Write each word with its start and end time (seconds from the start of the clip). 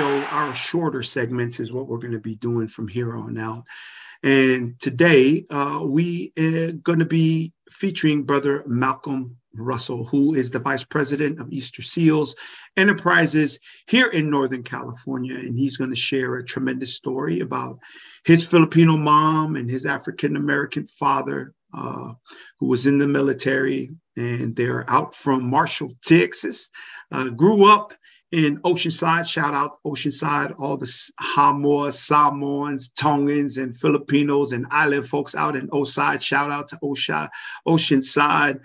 Show. 0.00 0.24
Our 0.30 0.54
shorter 0.54 1.02
segments 1.02 1.60
is 1.60 1.72
what 1.72 1.86
we're 1.86 1.98
going 1.98 2.14
to 2.14 2.18
be 2.18 2.36
doing 2.36 2.68
from 2.68 2.88
here 2.88 3.14
on 3.14 3.36
out. 3.36 3.66
And 4.22 4.80
today 4.80 5.44
uh, 5.50 5.82
we 5.84 6.32
are 6.38 6.72
going 6.72 7.00
to 7.00 7.04
be 7.04 7.52
featuring 7.70 8.22
Brother 8.22 8.64
Malcolm 8.66 9.36
Russell, 9.54 10.06
who 10.06 10.32
is 10.32 10.50
the 10.50 10.58
Vice 10.58 10.84
President 10.84 11.38
of 11.38 11.52
Easter 11.52 11.82
Seals 11.82 12.34
Enterprises 12.78 13.60
here 13.88 14.06
in 14.06 14.30
Northern 14.30 14.62
California. 14.62 15.34
And 15.34 15.58
he's 15.58 15.76
going 15.76 15.90
to 15.90 15.96
share 15.96 16.36
a 16.36 16.46
tremendous 16.46 16.94
story 16.94 17.40
about 17.40 17.78
his 18.24 18.48
Filipino 18.48 18.96
mom 18.96 19.56
and 19.56 19.68
his 19.68 19.84
African 19.84 20.34
American 20.36 20.86
father, 20.86 21.52
uh, 21.74 22.14
who 22.58 22.68
was 22.68 22.86
in 22.86 22.96
the 22.96 23.06
military. 23.06 23.90
And 24.16 24.56
they're 24.56 24.88
out 24.88 25.14
from 25.14 25.50
Marshall, 25.50 25.92
Texas. 26.02 26.70
Uh, 27.12 27.28
grew 27.28 27.70
up 27.70 27.92
in 28.32 28.58
Oceanside. 28.58 29.28
Shout 29.28 29.54
out 29.54 29.78
Oceanside, 29.84 30.54
all 30.58 30.76
the 30.76 30.86
Samoa, 30.86 31.92
Samoans, 31.92 32.90
Tongans, 32.90 33.58
and 33.58 33.74
Filipinos 33.74 34.52
and 34.52 34.66
island 34.70 35.08
folks 35.08 35.34
out 35.34 35.56
in 35.56 35.68
Oside. 35.72 36.22
Shout 36.22 36.50
out 36.50 36.68
to 36.68 36.78
Oceanside. 37.66 38.60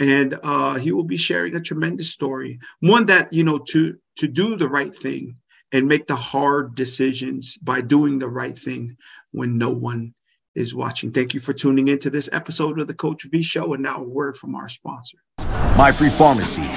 And 0.00 0.38
uh, 0.42 0.74
he 0.74 0.92
will 0.92 1.04
be 1.04 1.16
sharing 1.16 1.56
a 1.56 1.60
tremendous 1.60 2.10
story, 2.10 2.60
one 2.80 3.06
that 3.06 3.32
you 3.32 3.42
know 3.42 3.58
to 3.70 3.98
to 4.16 4.28
do 4.28 4.56
the 4.56 4.68
right 4.68 4.94
thing 4.94 5.36
and 5.72 5.88
make 5.88 6.06
the 6.06 6.14
hard 6.14 6.76
decisions 6.76 7.58
by 7.58 7.80
doing 7.80 8.18
the 8.18 8.28
right 8.28 8.56
thing 8.56 8.96
when 9.32 9.58
no 9.58 9.70
one 9.70 10.14
is 10.54 10.72
watching. 10.72 11.10
Thank 11.10 11.34
you 11.34 11.40
for 11.40 11.52
tuning 11.52 11.88
into 11.88 12.10
this 12.10 12.28
episode 12.32 12.78
of 12.78 12.86
the 12.86 12.94
Coach 12.94 13.24
V 13.24 13.42
Show. 13.42 13.74
And 13.74 13.82
now 13.82 13.98
a 13.98 14.08
word 14.08 14.36
from 14.36 14.54
our 14.54 14.68
sponsor. 14.68 15.18
My 15.76 15.90
Free 15.90 16.10
Pharmacy 16.10 16.68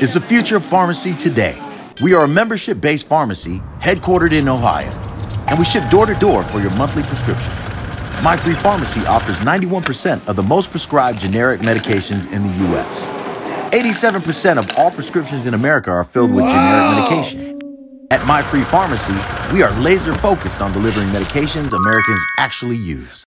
is 0.00 0.12
the 0.12 0.20
future 0.20 0.56
of 0.56 0.64
pharmacy 0.64 1.14
today. 1.14 1.58
We 2.02 2.12
are 2.12 2.24
a 2.24 2.28
membership 2.28 2.80
based 2.80 3.06
pharmacy 3.06 3.60
headquartered 3.80 4.32
in 4.32 4.46
Ohio, 4.46 4.90
and 5.48 5.58
we 5.58 5.64
ship 5.64 5.88
door 5.90 6.04
to 6.04 6.14
door 6.14 6.42
for 6.44 6.60
your 6.60 6.70
monthly 6.72 7.02
prescription. 7.04 7.50
My 8.22 8.36
Free 8.36 8.54
Pharmacy 8.54 9.00
offers 9.06 9.38
91% 9.38 10.28
of 10.28 10.36
the 10.36 10.42
most 10.42 10.70
prescribed 10.70 11.20
generic 11.20 11.62
medications 11.62 12.30
in 12.30 12.42
the 12.42 12.76
US. 12.76 13.08
87% 13.72 14.58
of 14.58 14.70
all 14.78 14.90
prescriptions 14.90 15.46
in 15.46 15.54
America 15.54 15.90
are 15.90 16.04
filled 16.04 16.30
with 16.30 16.44
wow. 16.44 16.50
generic 16.50 17.22
medication. 17.22 17.58
At 18.10 18.26
My 18.26 18.42
Free 18.42 18.62
Pharmacy, 18.62 19.14
we 19.52 19.62
are 19.62 19.70
laser 19.80 20.14
focused 20.16 20.60
on 20.60 20.72
delivering 20.72 21.08
medications 21.08 21.72
Americans 21.72 22.20
actually 22.38 22.76
use. 22.76 23.24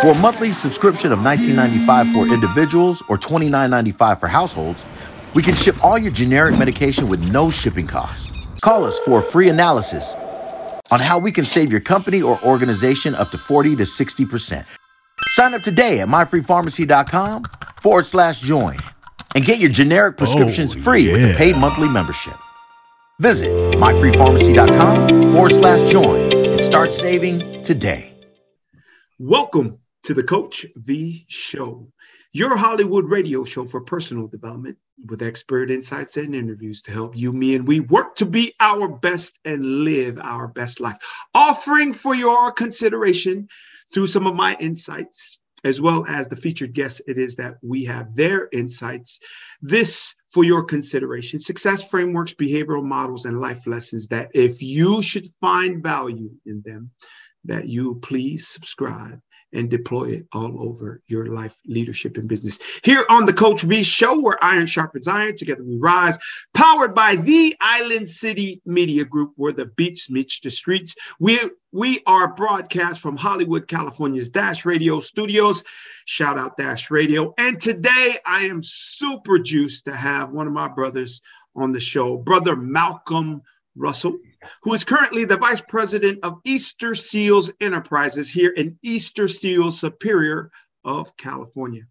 For 0.00 0.10
a 0.10 0.18
monthly 0.20 0.52
subscription 0.52 1.12
of 1.12 1.18
$19.95 1.20 2.12
for 2.12 2.32
individuals 2.32 3.02
or 3.08 3.18
$29.95 3.18 4.20
for 4.20 4.28
households, 4.28 4.84
we 5.34 5.42
can 5.42 5.54
ship 5.54 5.82
all 5.84 5.98
your 5.98 6.12
generic 6.12 6.58
medication 6.58 7.08
with 7.08 7.22
no 7.32 7.50
shipping 7.50 7.86
costs. 7.86 8.30
Call 8.62 8.84
us 8.84 8.98
for 9.00 9.18
a 9.18 9.22
free 9.22 9.48
analysis 9.48 10.14
on 10.90 11.00
how 11.00 11.18
we 11.18 11.32
can 11.32 11.44
save 11.44 11.72
your 11.72 11.80
company 11.80 12.22
or 12.22 12.38
organization 12.44 13.14
up 13.14 13.30
to 13.30 13.38
40 13.38 13.76
to 13.76 13.82
60%. 13.84 14.64
Sign 15.28 15.54
up 15.54 15.62
today 15.62 16.00
at 16.00 16.08
myfreepharmacy.com 16.08 17.44
forward 17.80 18.06
slash 18.06 18.40
join 18.40 18.76
and 19.34 19.44
get 19.44 19.58
your 19.58 19.70
generic 19.70 20.16
prescriptions 20.16 20.76
oh, 20.76 20.80
free 20.80 21.06
yeah. 21.06 21.12
with 21.12 21.34
a 21.34 21.34
paid 21.36 21.56
monthly 21.56 21.88
membership. 21.88 22.34
Visit 23.20 23.50
myfreepharmacy.com 23.76 25.32
forward 25.32 25.52
slash 25.52 25.90
join 25.90 26.32
and 26.32 26.60
start 26.60 26.92
saving 26.92 27.62
today. 27.62 28.14
Welcome 29.18 29.78
to 30.02 30.14
the 30.14 30.22
Coach 30.22 30.66
V 30.76 31.24
Show, 31.28 31.88
your 32.32 32.56
Hollywood 32.56 33.10
radio 33.10 33.44
show 33.44 33.66
for 33.66 33.82
personal 33.82 34.26
development 34.26 34.78
with 35.06 35.22
expert 35.22 35.70
insights 35.70 36.16
and 36.16 36.34
interviews 36.34 36.80
to 36.82 36.90
help 36.90 37.16
you, 37.16 37.32
me, 37.32 37.54
and 37.54 37.68
we 37.68 37.80
work 37.80 38.14
to 38.16 38.26
be 38.26 38.54
our 38.58 38.88
best 38.88 39.38
and 39.44 39.84
live 39.84 40.18
our 40.22 40.48
best 40.48 40.80
life. 40.80 40.96
Offering 41.34 41.92
for 41.92 42.14
your 42.14 42.50
consideration 42.50 43.48
through 43.92 44.06
some 44.06 44.26
of 44.26 44.34
my 44.34 44.56
insights, 44.60 45.40
as 45.64 45.80
well 45.80 46.06
as 46.08 46.26
the 46.26 46.36
featured 46.36 46.72
guests, 46.72 47.02
it 47.06 47.18
is 47.18 47.36
that 47.36 47.56
we 47.62 47.84
have 47.84 48.14
their 48.16 48.48
insights. 48.52 49.20
This 49.60 50.14
for 50.30 50.42
your 50.42 50.64
consideration 50.64 51.38
success 51.38 51.88
frameworks, 51.88 52.32
behavioral 52.32 52.82
models, 52.82 53.26
and 53.26 53.40
life 53.40 53.66
lessons 53.66 54.08
that 54.08 54.30
if 54.32 54.62
you 54.62 55.02
should 55.02 55.26
find 55.40 55.82
value 55.82 56.30
in 56.46 56.62
them, 56.64 56.90
that 57.44 57.68
you 57.68 57.96
please 57.96 58.48
subscribe 58.48 59.20
and 59.52 59.70
deploy 59.70 60.10
it 60.10 60.26
all 60.32 60.62
over 60.66 61.00
your 61.06 61.26
life, 61.26 61.56
leadership, 61.66 62.16
and 62.16 62.28
business. 62.28 62.58
Here 62.82 63.04
on 63.08 63.26
the 63.26 63.32
Coach 63.32 63.62
V 63.62 63.82
Show, 63.82 64.20
where 64.20 64.42
iron 64.42 64.66
sharpens 64.66 65.08
iron, 65.08 65.36
together 65.36 65.64
we 65.64 65.76
rise, 65.76 66.18
powered 66.54 66.94
by 66.94 67.16
the 67.16 67.54
Island 67.60 68.08
City 68.08 68.60
Media 68.64 69.04
Group, 69.04 69.32
where 69.36 69.52
the 69.52 69.66
beats 69.66 70.10
meets 70.10 70.40
the 70.40 70.50
streets. 70.50 70.94
We 71.20 71.38
we 71.72 72.02
are 72.06 72.34
broadcast 72.34 73.00
from 73.00 73.16
Hollywood, 73.16 73.66
California's 73.66 74.30
Dash 74.30 74.64
Radio 74.64 75.00
studios. 75.00 75.64
Shout 76.04 76.38
out 76.38 76.56
Dash 76.56 76.90
Radio. 76.90 77.32
And 77.38 77.60
today 77.60 78.16
I 78.26 78.44
am 78.44 78.62
super 78.62 79.38
juiced 79.38 79.86
to 79.86 79.96
have 79.96 80.30
one 80.30 80.46
of 80.46 80.52
my 80.52 80.68
brothers 80.68 81.22
on 81.54 81.72
the 81.72 81.80
show, 81.80 82.16
brother 82.16 82.56
Malcolm 82.56 83.42
Russell 83.74 84.18
who 84.62 84.74
is 84.74 84.84
currently 84.84 85.24
the 85.24 85.36
vice 85.36 85.60
president 85.60 86.18
of 86.22 86.40
Easter 86.44 86.94
Seals 86.94 87.50
Enterprises 87.60 88.30
here 88.30 88.50
in 88.50 88.78
Easter 88.82 89.28
Seals 89.28 89.80
Superior 89.80 90.50
of 90.84 91.16
California. 91.16 91.82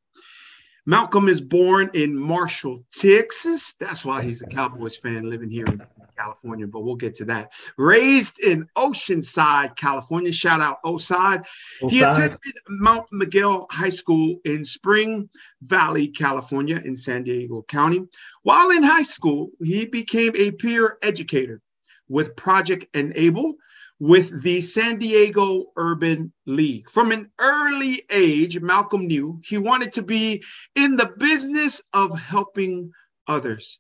Malcolm 0.88 1.28
is 1.28 1.40
born 1.40 1.92
in 1.94 2.18
Marshall, 2.18 2.84
Texas. 2.92 3.76
That's 3.76 4.04
why 4.04 4.24
he's 4.24 4.42
a 4.42 4.48
Cowboys 4.48 4.98
fan 4.98 5.30
living 5.30 5.50
here 5.50 5.66
in 5.66 5.80
California, 6.18 6.66
but 6.66 6.84
we'll 6.84 6.96
get 6.96 7.14
to 7.16 7.26
that. 7.26 7.54
Raised 7.78 8.40
in 8.40 8.68
Oceanside, 8.76 9.76
California. 9.76 10.32
Shout 10.32 10.60
out 10.60 10.80
Oside. 10.84 11.46
He 11.88 12.02
attended 12.02 12.40
Mount 12.68 13.06
Miguel 13.12 13.68
High 13.70 13.90
School 13.90 14.40
in 14.44 14.64
Spring 14.64 15.30
Valley, 15.62 16.08
California, 16.08 16.82
in 16.84 16.98
San 16.98 17.24
Diego 17.24 17.62
County. 17.68 18.08
While 18.42 18.72
in 18.72 18.82
high 18.82 19.04
school, 19.04 19.52
he 19.60 19.86
became 19.86 20.36
a 20.36 20.50
peer 20.50 20.98
educator 21.04 21.62
with 22.12 22.36
Project 22.36 22.86
Enable 22.94 23.56
with 24.00 24.42
the 24.42 24.60
San 24.60 24.98
Diego 24.98 25.66
Urban 25.78 26.34
League. 26.46 26.90
From 26.90 27.12
an 27.12 27.30
early 27.40 28.04
age, 28.12 28.60
Malcolm 28.60 29.08
knew 29.08 29.40
he 29.46 29.58
wanted 29.58 29.92
to 29.94 30.02
be 30.02 30.44
in 30.76 30.96
the 30.96 31.14
business 31.18 31.82
of 31.94 32.20
helping 32.20 32.92
others. 33.28 33.80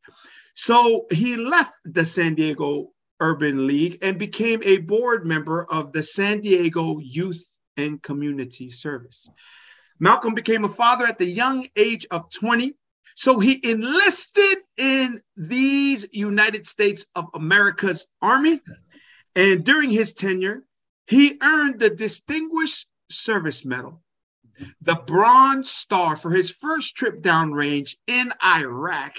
So 0.53 1.07
he 1.11 1.37
left 1.37 1.73
the 1.85 2.05
San 2.05 2.35
Diego 2.35 2.91
Urban 3.19 3.67
League 3.67 3.97
and 4.01 4.17
became 4.17 4.61
a 4.63 4.77
board 4.77 5.25
member 5.25 5.65
of 5.65 5.91
the 5.91 6.03
San 6.03 6.39
Diego 6.41 6.99
Youth 6.99 7.43
and 7.77 8.01
Community 8.01 8.69
Service. 8.69 9.29
Malcolm 9.99 10.33
became 10.33 10.65
a 10.65 10.69
father 10.69 11.05
at 11.05 11.17
the 11.17 11.25
young 11.25 11.67
age 11.75 12.05
of 12.11 12.29
20 12.31 12.75
so 13.21 13.37
he 13.37 13.59
enlisted 13.61 14.57
in 14.77 15.21
these 15.37 16.07
United 16.11 16.65
States 16.65 17.05
of 17.15 17.27
America's 17.35 18.07
Army. 18.19 18.59
And 19.35 19.63
during 19.63 19.91
his 19.91 20.13
tenure, 20.13 20.63
he 21.05 21.37
earned 21.39 21.79
the 21.79 21.91
Distinguished 21.91 22.87
Service 23.11 23.63
Medal, 23.63 24.01
the 24.81 24.95
Bronze 24.95 25.69
Star 25.69 26.17
for 26.17 26.31
his 26.31 26.49
first 26.49 26.95
trip 26.95 27.21
downrange 27.21 27.95
in 28.07 28.33
Iraq, 28.43 29.17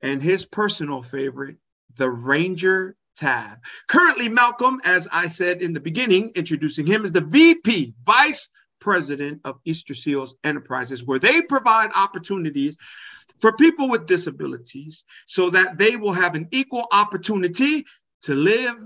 and 0.00 0.22
his 0.22 0.46
personal 0.46 1.02
favorite, 1.02 1.58
the 1.96 2.08
Ranger 2.08 2.96
tab. 3.14 3.58
Currently, 3.88 4.30
Malcolm, 4.30 4.80
as 4.84 5.06
I 5.12 5.26
said 5.26 5.60
in 5.60 5.74
the 5.74 5.80
beginning, 5.80 6.32
introducing 6.34 6.86
him 6.86 7.04
as 7.04 7.12
the 7.12 7.20
VP, 7.20 7.92
Vice 8.06 8.48
President 8.84 9.40
of 9.44 9.58
Easter 9.64 9.94
Seals 9.94 10.36
Enterprises, 10.44 11.02
where 11.02 11.18
they 11.18 11.40
provide 11.40 11.90
opportunities 11.96 12.76
for 13.38 13.56
people 13.56 13.88
with 13.88 14.06
disabilities 14.06 15.04
so 15.26 15.48
that 15.48 15.78
they 15.78 15.96
will 15.96 16.12
have 16.12 16.34
an 16.34 16.48
equal 16.50 16.86
opportunity 16.92 17.86
to 18.22 18.34
live, 18.34 18.76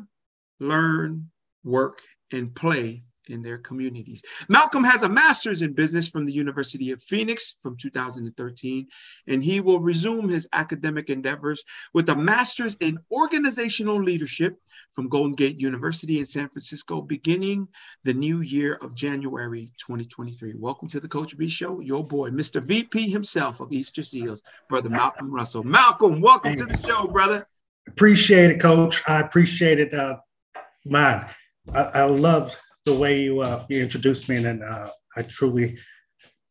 learn, 0.60 1.28
work, 1.64 2.00
and 2.30 2.54
play 2.54 3.02
in 3.30 3.42
their 3.42 3.58
communities. 3.58 4.22
Malcolm 4.48 4.84
has 4.84 5.02
a 5.02 5.08
master's 5.08 5.62
in 5.62 5.72
business 5.72 6.08
from 6.08 6.24
the 6.24 6.32
University 6.32 6.90
of 6.90 7.02
Phoenix 7.02 7.54
from 7.60 7.76
2013, 7.76 8.86
and 9.26 9.42
he 9.42 9.60
will 9.60 9.80
resume 9.80 10.28
his 10.28 10.48
academic 10.52 11.10
endeavors 11.10 11.62
with 11.94 12.08
a 12.08 12.16
master's 12.16 12.76
in 12.80 12.98
organizational 13.10 14.02
leadership 14.02 14.58
from 14.92 15.08
Golden 15.08 15.32
Gate 15.32 15.60
University 15.60 16.18
in 16.18 16.24
San 16.24 16.48
Francisco, 16.48 17.00
beginning 17.00 17.68
the 18.04 18.14
new 18.14 18.40
year 18.40 18.74
of 18.82 18.94
January 18.94 19.70
2023. 19.78 20.54
Welcome 20.56 20.88
to 20.88 21.00
the 21.00 21.08
Coach 21.08 21.34
V 21.34 21.48
Show, 21.48 21.80
your 21.80 22.06
boy, 22.06 22.30
Mr. 22.30 22.62
VP 22.62 23.08
himself 23.10 23.60
of 23.60 23.72
Easter 23.72 24.02
Seals, 24.02 24.42
Brother 24.68 24.88
Malcolm 24.88 25.30
Russell. 25.30 25.64
Malcolm, 25.64 26.20
welcome 26.20 26.54
to 26.54 26.64
the 26.64 26.76
show, 26.78 27.06
brother. 27.06 27.46
Appreciate 27.88 28.50
it, 28.50 28.60
Coach. 28.60 29.02
I 29.08 29.20
appreciate 29.20 29.80
it. 29.80 29.94
Uh, 29.94 30.16
man, 30.84 31.26
I, 31.72 31.80
I 31.80 32.04
love 32.04 32.60
the 32.88 32.98
way 32.98 33.22
you, 33.22 33.40
uh, 33.40 33.64
you 33.68 33.82
introduced 33.82 34.28
me, 34.28 34.36
and 34.36 34.62
uh, 34.62 34.90
I 35.16 35.22
truly 35.22 35.78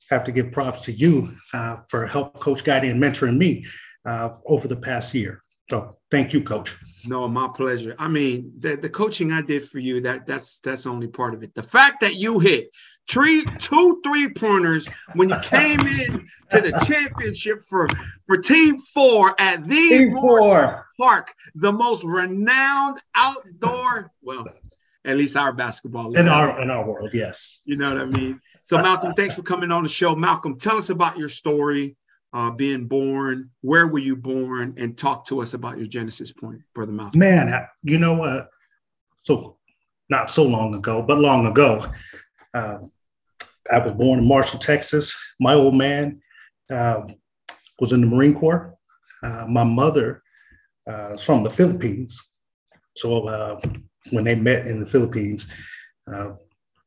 have 0.09 0.23
to 0.25 0.31
give 0.31 0.51
props 0.51 0.85
to 0.85 0.91
you 0.91 1.35
uh, 1.53 1.77
for 1.89 2.05
help 2.05 2.39
coach 2.39 2.63
guiding 2.63 2.91
and 2.91 3.01
mentoring 3.01 3.37
me 3.37 3.65
uh, 4.05 4.29
over 4.45 4.67
the 4.67 4.75
past 4.75 5.13
year. 5.13 5.43
So 5.69 5.97
thank 6.09 6.31
you, 6.31 6.41
coach. 6.41 6.77
No, 7.05 7.27
my 7.27 7.49
pleasure. 7.53 7.93
I 7.99 8.07
mean, 8.07 8.53
the, 8.59 8.77
the 8.77 8.89
coaching 8.89 9.33
I 9.33 9.41
did 9.41 9.67
for 9.67 9.79
you, 9.79 9.99
that 10.01 10.25
that's 10.25 10.59
that's 10.59 10.87
only 10.87 11.07
part 11.07 11.33
of 11.33 11.43
it. 11.43 11.53
The 11.55 11.63
fact 11.63 11.99
that 12.01 12.15
you 12.15 12.39
hit 12.39 12.69
three, 13.09 13.43
two 13.59 14.01
three 14.01 14.29
pointers 14.29 14.87
when 15.15 15.27
you 15.27 15.39
came 15.41 15.81
in 15.81 16.25
to 16.51 16.61
the 16.61 16.85
championship 16.87 17.63
for 17.69 17.89
for 18.27 18.37
Team 18.37 18.77
Four 18.79 19.35
at 19.39 19.67
the 19.67 19.75
Team 19.75 20.15
Four 20.15 20.85
Park, 20.97 21.33
the 21.55 21.73
most 21.73 22.05
renowned 22.05 23.01
outdoor, 23.15 24.11
well, 24.21 24.47
at 25.07 25.17
least 25.17 25.35
our 25.35 25.53
basketball 25.53 26.15
in 26.15 26.27
our 26.27 26.61
in 26.61 26.69
our 26.69 26.85
world, 26.85 27.09
yes. 27.13 27.61
You 27.65 27.77
know 27.77 27.91
what 27.91 28.01
I 28.01 28.05
mean. 28.05 28.39
So 28.63 28.77
Malcolm, 28.77 29.13
thanks 29.13 29.35
for 29.35 29.43
coming 29.43 29.71
on 29.71 29.83
the 29.83 29.89
show. 29.89 30.15
Malcolm, 30.15 30.57
tell 30.57 30.77
us 30.77 30.89
about 30.89 31.17
your 31.17 31.29
story 31.29 31.95
uh, 32.33 32.51
being 32.51 32.85
born. 32.85 33.49
Where 33.61 33.87
were 33.87 33.99
you 33.99 34.17
born? 34.17 34.73
And 34.77 34.97
talk 34.97 35.25
to 35.27 35.41
us 35.41 35.53
about 35.53 35.77
your 35.77 35.87
genesis 35.87 36.33
point, 36.33 36.61
Brother 36.73 36.91
Malcolm. 36.91 37.19
Man, 37.19 37.65
you 37.83 37.97
know, 37.97 38.23
uh, 38.23 38.45
so 39.15 39.57
not 40.09 40.29
so 40.29 40.43
long 40.43 40.75
ago, 40.75 41.01
but 41.01 41.17
long 41.17 41.47
ago, 41.47 41.85
uh, 42.53 42.79
I 43.71 43.79
was 43.79 43.93
born 43.93 44.19
in 44.19 44.27
Marshall, 44.27 44.59
Texas. 44.59 45.17
My 45.39 45.53
old 45.53 45.75
man 45.75 46.21
uh, 46.71 47.01
was 47.79 47.93
in 47.93 48.01
the 48.01 48.07
Marine 48.07 48.35
Corps. 48.35 48.75
Uh, 49.23 49.45
my 49.47 49.63
mother 49.63 50.23
uh, 50.87 51.13
is 51.13 51.23
from 51.23 51.43
the 51.43 51.49
Philippines. 51.49 52.31
So 52.95 53.27
uh, 53.27 53.59
when 54.11 54.23
they 54.23 54.35
met 54.35 54.67
in 54.67 54.79
the 54.79 54.85
Philippines, 54.85 55.51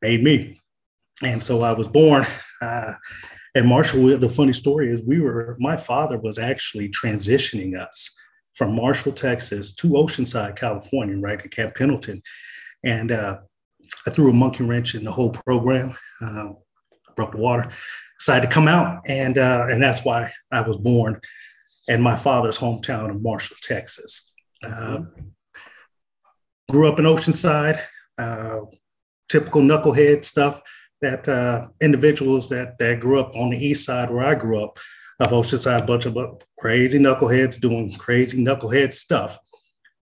made 0.03 0.23
me. 0.23 0.61
And 1.23 1.43
so 1.43 1.63
I 1.63 1.73
was 1.73 1.89
born 1.89 2.25
and 3.55 3.67
Marshall, 3.67 4.19
the 4.19 4.31
funny 4.31 4.53
story 4.53 4.91
is 4.91 5.03
we 5.03 5.21
were, 5.21 5.57
my 5.59 5.77
father 5.77 6.19
was 6.19 6.39
actually 6.39 6.89
transitioning 6.91 7.81
us 7.81 8.17
from 8.55 8.77
Marshall, 8.77 9.13
Texas 9.13 9.73
to 9.77 9.89
Oceanside, 9.89 10.57
California, 10.57 11.17
right 11.19 11.41
at 11.45 11.51
Camp 11.51 11.75
Pendleton. 11.75 12.23
And 12.85 13.11
uh, 13.11 13.39
I 14.07 14.11
threw 14.11 14.31
a 14.31 14.35
monkey 14.35 14.65
wrench 14.65 14.95
in 14.95 15.05
the 15.05 15.11
whole 15.11 15.31
program, 15.31 15.97
uh, 16.21 16.51
broke 17.17 17.33
the 17.33 17.39
water, 17.39 17.71
decided 18.19 18.47
to 18.47 18.53
come 18.53 18.69
out. 18.69 19.03
And, 19.07 19.37
uh, 19.37 19.67
and 19.69 19.83
that's 19.83 20.05
why 20.05 20.31
I 20.53 20.61
was 20.61 20.77
born 20.77 21.21
in 21.89 22.01
my 22.01 22.15
father's 22.15 22.59
hometown 22.59 23.11
of 23.11 23.21
Marshall, 23.21 23.57
Texas. 23.63 24.33
Uh, 24.65 25.03
grew 26.71 26.89
up 26.89 26.99
in 26.99 27.05
Oceanside, 27.05 27.81
uh, 28.19 28.61
typical 29.29 29.61
knucklehead 29.61 30.25
stuff 30.25 30.61
that 31.01 31.29
uh, 31.29 31.69
individuals 31.81 32.49
that 32.51 32.79
that 32.79 33.01
grew 33.01 33.21
up 33.21 33.35
on 33.35 33.51
the 33.51 33.57
east 33.57 33.85
side 33.85 34.11
where 34.11 34.25
I 34.25 34.35
grew 34.35 34.63
up 34.63 34.79
of 35.21 35.31
Oceanside, 35.31 35.83
a 35.83 35.87
bunch 35.87 36.07
of 36.07 36.17
crazy 36.59 36.99
knuckleheads 36.99 37.61
doing 37.61 37.95
crazy 37.97 38.43
knucklehead 38.43 38.93
stuff, 38.93 39.39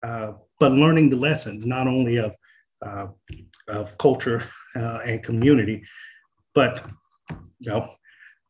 uh, 0.03 0.33
but 0.59 0.71
learning 0.71 1.09
the 1.09 1.15
lessons 1.15 1.65
not 1.65 1.87
only 1.87 2.17
of 2.17 2.35
uh, 2.85 3.07
of 3.67 3.97
culture 3.97 4.43
uh, 4.75 4.99
and 5.05 5.23
community, 5.23 5.83
but 6.53 6.85
you 7.59 7.71
know 7.71 7.91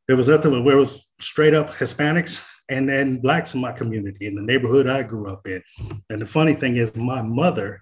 there 0.08 0.18
was 0.18 0.30
nothing 0.30 0.64
where 0.64 0.75
it 0.75 0.80
was 0.80 1.10
straight 1.19 1.54
up 1.54 1.72
Hispanics 1.72 2.46
and 2.69 2.88
then 2.90 3.19
blacks 3.19 3.54
in 3.54 3.62
my 3.62 3.72
community 3.72 4.28
in 4.28 4.36
the 4.36 4.42
neighborhood 4.42 4.88
I 4.88 5.04
grew 5.04 5.28
up 5.28 5.48
in. 5.48 5.62
And 6.10 6.22
the 6.22 6.25
funny 6.25 6.54
thing 6.54 6.78
is, 6.78 6.96
my 6.96 7.22
mother 7.22 7.80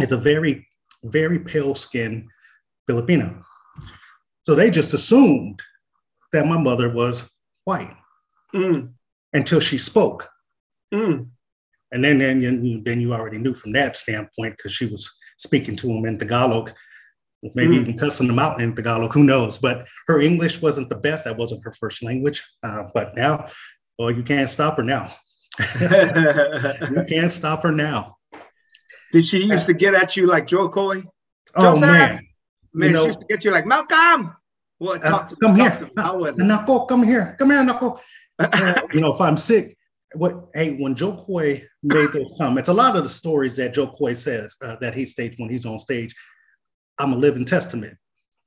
is 0.00 0.12
a 0.12 0.16
very 0.16 0.66
very 1.04 1.38
pale 1.38 1.74
skinned 1.74 2.28
Filipino. 2.86 3.42
So 4.42 4.54
they 4.54 4.70
just 4.70 4.92
assumed 4.92 5.60
that 6.32 6.46
my 6.46 6.58
mother 6.58 6.90
was 6.90 7.30
white 7.64 7.96
mm. 8.54 8.92
until 9.32 9.60
she 9.60 9.78
spoke. 9.78 10.28
Mm. 10.92 11.28
And 11.92 12.04
then, 12.04 12.18
then, 12.18 12.42
you, 12.42 12.82
then 12.82 13.00
you 13.00 13.14
already 13.14 13.38
knew 13.38 13.54
from 13.54 13.72
that 13.72 13.96
standpoint 13.96 14.56
because 14.56 14.72
she 14.72 14.86
was 14.86 15.10
speaking 15.38 15.76
to 15.76 15.90
him 15.90 16.04
in 16.06 16.18
Tagalog, 16.18 16.72
maybe 17.54 17.76
mm. 17.76 17.80
even 17.82 17.98
cussing 17.98 18.26
them 18.26 18.38
out 18.38 18.60
in 18.60 18.74
Tagalog, 18.74 19.12
who 19.12 19.22
knows? 19.22 19.58
But 19.58 19.86
her 20.08 20.20
English 20.20 20.60
wasn't 20.60 20.88
the 20.88 20.96
best. 20.96 21.24
That 21.24 21.36
wasn't 21.36 21.64
her 21.64 21.72
first 21.72 22.02
language. 22.02 22.42
Uh, 22.62 22.84
but 22.92 23.14
now, 23.14 23.46
well, 23.98 24.10
you 24.10 24.22
can't 24.22 24.48
stop 24.48 24.76
her 24.76 24.82
now. 24.82 25.14
you 25.80 27.04
can't 27.08 27.32
stop 27.32 27.62
her 27.62 27.72
now. 27.72 28.16
Did 29.14 29.24
she 29.24 29.44
used 29.46 29.66
to 29.68 29.74
get 29.74 29.94
at 29.94 30.16
you 30.16 30.26
like 30.26 30.48
Jo 30.48 30.68
Koy? 30.68 31.04
Oh, 31.54 31.78
man. 31.78 32.18
Man, 32.72 32.88
you 32.88 32.92
know, 32.92 33.02
she 33.02 33.06
used 33.06 33.20
to 33.20 33.26
get 33.28 33.44
you 33.44 33.52
like 33.52 33.64
Malcolm. 33.64 34.34
Well, 34.80 34.94
uh, 34.94 34.98
talk 34.98 35.28
to, 35.28 35.36
come 35.36 35.54
talk 35.54 35.78
here. 35.78 35.88
To 35.94 36.02
How 36.02 36.18
was 36.18 36.36
it? 36.36 36.42
Knuckle, 36.42 36.86
come 36.86 37.04
here. 37.04 37.36
Come 37.38 37.50
here, 37.50 37.62
Knuckle. 37.62 38.00
uh, 38.40 38.80
you 38.92 39.00
know, 39.00 39.14
if 39.14 39.20
I'm 39.20 39.36
sick, 39.36 39.76
what? 40.14 40.48
Hey, 40.52 40.72
when 40.72 40.96
Jo 40.96 41.12
Koy 41.12 41.64
made 41.84 42.10
those 42.12 42.32
comments, 42.36 42.68
a 42.68 42.74
lot 42.74 42.96
of 42.96 43.04
the 43.04 43.08
stories 43.08 43.54
that 43.58 43.72
Jo 43.72 43.86
Koy 43.86 44.14
says 44.14 44.56
uh, 44.64 44.74
that 44.80 44.96
he 44.96 45.04
states 45.04 45.36
when 45.38 45.48
he's 45.48 45.64
on 45.64 45.78
stage, 45.78 46.12
I'm 46.98 47.12
a 47.12 47.16
living 47.16 47.44
testament. 47.44 47.96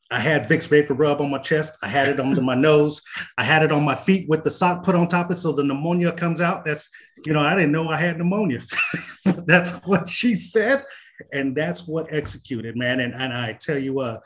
I 0.09 0.19
had 0.19 0.47
Vicks 0.47 0.69
VapoRub 0.69 1.19
on 1.19 1.31
my 1.31 1.37
chest. 1.39 1.77
I 1.81 1.87
had 1.87 2.07
it 2.07 2.19
under 2.19 2.41
my 2.41 2.55
nose. 2.69 3.01
I 3.37 3.43
had 3.43 3.63
it 3.63 3.71
on 3.71 3.83
my 3.83 3.95
feet 3.95 4.29
with 4.29 4.43
the 4.43 4.49
sock 4.49 4.83
put 4.83 4.95
on 4.95 5.07
top 5.07 5.27
of 5.27 5.33
it 5.33 5.35
so 5.35 5.51
the 5.51 5.63
pneumonia 5.63 6.11
comes 6.13 6.39
out. 6.39 6.63
That's, 6.63 6.89
you 7.25 7.33
know, 7.33 7.41
I 7.41 7.55
didn't 7.55 7.71
know 7.71 7.89
I 7.89 7.97
had 7.97 8.17
pneumonia. 8.17 8.61
that's 9.45 9.71
what 9.85 10.07
she 10.07 10.35
said 10.35 10.85
and 11.33 11.55
that's 11.55 11.87
what 11.87 12.13
executed, 12.13 12.75
man. 12.77 12.99
And, 12.99 13.13
and 13.13 13.33
I 13.33 13.53
tell 13.53 13.77
you, 13.77 13.99
uh, 13.99 14.19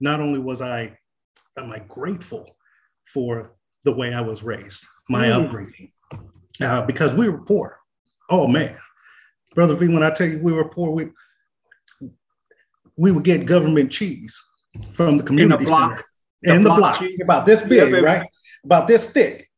not 0.00 0.20
only 0.20 0.38
was 0.38 0.62
I, 0.62 0.96
am 1.56 1.72
I 1.72 1.80
grateful 1.80 2.56
for 3.04 3.56
the 3.84 3.92
way 3.92 4.12
I 4.12 4.20
was 4.20 4.42
raised, 4.42 4.84
my 5.08 5.26
mm. 5.26 5.44
upbringing, 5.44 5.92
uh, 6.60 6.84
because 6.86 7.14
we 7.14 7.28
were 7.28 7.44
poor. 7.44 7.78
Oh 8.28 8.46
man, 8.46 8.76
brother 9.54 9.74
V, 9.74 9.88
when 9.88 10.02
I 10.02 10.10
tell 10.10 10.28
you 10.28 10.38
we 10.38 10.52
were 10.52 10.68
poor, 10.68 10.90
we 10.90 11.08
we 12.96 13.10
would 13.10 13.24
get 13.24 13.46
government 13.46 13.90
cheese 13.90 14.40
from 14.90 15.16
the 15.16 15.24
community 15.24 15.54
in 15.54 15.64
the 15.64 15.70
block, 15.70 16.04
the 16.42 16.54
in 16.54 16.62
the 16.62 16.70
block, 16.70 16.98
block 16.98 17.10
about 17.22 17.46
this 17.46 17.62
big, 17.62 17.92
yeah, 17.92 17.98
right? 17.98 18.26
About 18.64 18.86
this 18.86 19.10
thick. 19.10 19.48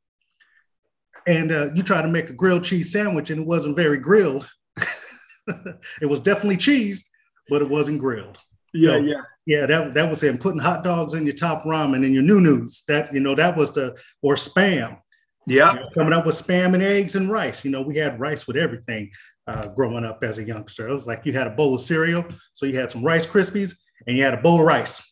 And 1.26 1.52
uh, 1.52 1.72
you 1.74 1.82
try 1.82 2.02
to 2.02 2.08
make 2.08 2.30
a 2.30 2.32
grilled 2.32 2.64
cheese 2.64 2.92
sandwich, 2.92 3.30
and 3.30 3.42
it 3.42 3.46
wasn't 3.46 3.76
very 3.76 3.98
grilled. 3.98 4.48
it 5.46 6.06
was 6.08 6.20
definitely 6.20 6.56
cheesed, 6.56 7.08
but 7.48 7.62
it 7.62 7.68
wasn't 7.68 8.00
grilled. 8.00 8.38
Yeah, 8.74 8.92
so, 8.92 8.96
yeah. 8.96 9.22
Yeah, 9.44 9.66
that, 9.66 9.92
that 9.94 10.08
was 10.08 10.22
him 10.22 10.38
putting 10.38 10.60
hot 10.60 10.84
dogs 10.84 11.14
in 11.14 11.24
your 11.24 11.34
top 11.34 11.64
ramen 11.64 12.04
and 12.04 12.14
your 12.14 12.22
new 12.22 12.40
news. 12.40 12.84
That, 12.86 13.12
you 13.12 13.20
know, 13.20 13.34
that 13.34 13.56
was 13.56 13.72
the, 13.72 13.98
or 14.22 14.34
spam. 14.34 14.98
Yeah. 15.46 15.72
You 15.72 15.80
know, 15.80 15.88
coming 15.94 16.12
up 16.12 16.26
with 16.26 16.36
spam 16.36 16.74
and 16.74 16.82
eggs 16.82 17.16
and 17.16 17.28
rice. 17.28 17.64
You 17.64 17.72
know, 17.72 17.82
we 17.82 17.96
had 17.96 18.20
rice 18.20 18.46
with 18.46 18.56
everything 18.56 19.10
uh, 19.48 19.68
growing 19.68 20.04
up 20.04 20.22
as 20.22 20.38
a 20.38 20.44
youngster. 20.44 20.88
It 20.88 20.92
was 20.92 21.08
like 21.08 21.26
you 21.26 21.32
had 21.32 21.48
a 21.48 21.50
bowl 21.50 21.74
of 21.74 21.80
cereal. 21.80 22.24
So 22.52 22.66
you 22.66 22.78
had 22.78 22.90
some 22.90 23.04
Rice 23.04 23.26
Krispies 23.26 23.76
and 24.06 24.16
you 24.16 24.24
had 24.24 24.34
a 24.34 24.42
bowl 24.42 24.60
of 24.60 24.66
rice. 24.66 25.02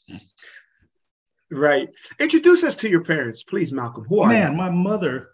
Right. 1.51 1.89
Introduce 2.21 2.63
us 2.63 2.77
to 2.77 2.89
your 2.89 3.03
parents, 3.03 3.43
please, 3.43 3.73
Malcolm. 3.73 4.05
Who 4.09 4.21
are 4.21 4.29
Man, 4.29 4.53
you? 4.53 4.57
my 4.57 4.71
mother 4.71 5.31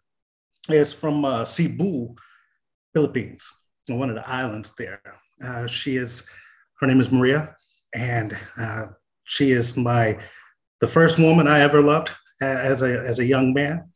is 0.68 0.92
from 0.92 1.24
uh, 1.24 1.44
Cebu, 1.44 2.14
Philippines 2.94 3.52
one 3.94 4.08
of 4.08 4.16
the 4.16 4.28
islands 4.28 4.72
there. 4.76 5.00
Uh, 5.44 5.66
she 5.66 5.96
is, 5.96 6.26
her 6.80 6.86
name 6.86 7.00
is 7.00 7.12
Maria, 7.12 7.54
and 7.94 8.36
uh, 8.58 8.86
she 9.24 9.52
is 9.52 9.76
my, 9.76 10.18
the 10.80 10.88
first 10.88 11.18
woman 11.18 11.46
I 11.46 11.60
ever 11.60 11.80
loved 11.80 12.10
as 12.40 12.82
a, 12.82 13.00
as 13.00 13.18
a 13.18 13.24
young 13.24 13.54
man. 13.54 13.90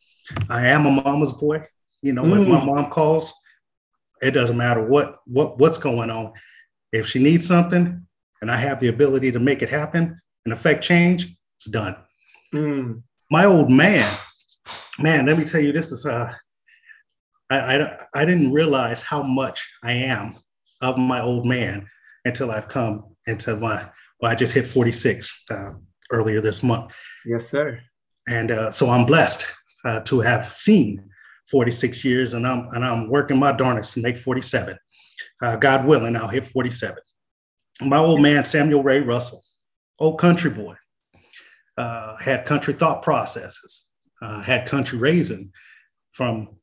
I 0.49 0.69
am 0.69 0.87
a 0.87 0.90
mama's 0.90 1.33
boy. 1.33 1.67
You 2.02 2.12
know, 2.12 2.23
mm. 2.23 2.47
my 2.47 2.64
mom 2.64 2.90
calls, 2.90 3.33
it 4.23 4.31
doesn't 4.31 4.57
matter 4.57 4.85
what, 4.85 5.17
what, 5.26 5.59
what's 5.59 5.79
going 5.79 6.11
on. 6.11 6.33
If 6.93 7.07
she 7.09 7.19
needs 7.19 7.47
something 7.47 8.07
and 8.41 8.51
I 8.51 8.57
have 8.57 8.81
the 8.81 8.89
ability 8.89 9.33
to 9.33 9.41
make 9.41 9.63
it 9.63 9.69
happen 9.69 10.19
and 10.45 10.53
affect 10.53 10.83
change, 10.83 11.29
it's 11.57 11.67
done. 11.67 11.97
Mm. 12.55 13.03
My 13.31 13.45
old 13.45 13.71
man, 13.71 14.17
man, 14.99 15.27
let 15.27 15.39
me 15.39 15.45
tell 15.45 15.61
you, 15.61 15.73
this 15.73 15.93
is, 15.93 16.07
uh, 16.07 16.33
I, 17.51 17.59
I, 17.59 17.99
I 18.15 18.25
didn't 18.25 18.53
realize 18.53 19.03
how 19.03 19.23
much 19.23 19.69
I 19.83 19.93
am 19.93 20.37
of 20.81 20.99
my 20.99 21.21
old 21.21 21.47
man 21.47 21.89
until 22.25 22.51
I've 22.51 22.69
come 22.69 23.15
into 23.27 23.57
my, 23.57 23.87
well, 24.21 24.33
I 24.33 24.35
just 24.35 24.55
hit 24.55 24.67
46 24.67 25.45
uh, 25.51 25.73
earlier 26.11 26.41
this 26.41 26.63
month. 26.63 26.93
Yes, 27.27 27.51
sir. 27.51 27.81
And 28.29 28.51
uh, 28.51 28.71
so 28.71 28.91
I'm 28.91 29.07
blessed 29.07 29.47
uh, 29.85 30.01
to 30.01 30.21
have 30.21 30.47
seen 30.57 31.09
46 31.51 32.05
years 32.05 32.35
and 32.35 32.47
I'm, 32.47 32.69
and 32.73 32.85
I'm 32.85 33.09
working 33.11 33.39
my 33.39 33.53
darnest 33.53 33.95
to 33.95 34.01
make 34.01 34.17
47. 34.17 34.77
Uh, 35.43 35.57
God 35.57 35.87
willing, 35.87 36.17
I'll 36.17 36.29
hit 36.29 36.45
47. 36.45 36.97
My 37.81 37.99
old 37.99 38.21
man, 38.21 38.45
Samuel 38.45 38.83
Ray 38.83 39.01
Russell, 39.01 39.43
old 39.99 40.19
country 40.19 40.51
boy, 40.51 40.75
uh, 41.77 42.17
had 42.17 42.47
country 42.47 42.75
thought 42.75 43.03
processes, 43.03 43.87
uh, 44.23 44.43
had 44.43 44.67
country 44.67 44.99
raising 44.99 45.53
from 46.13 46.61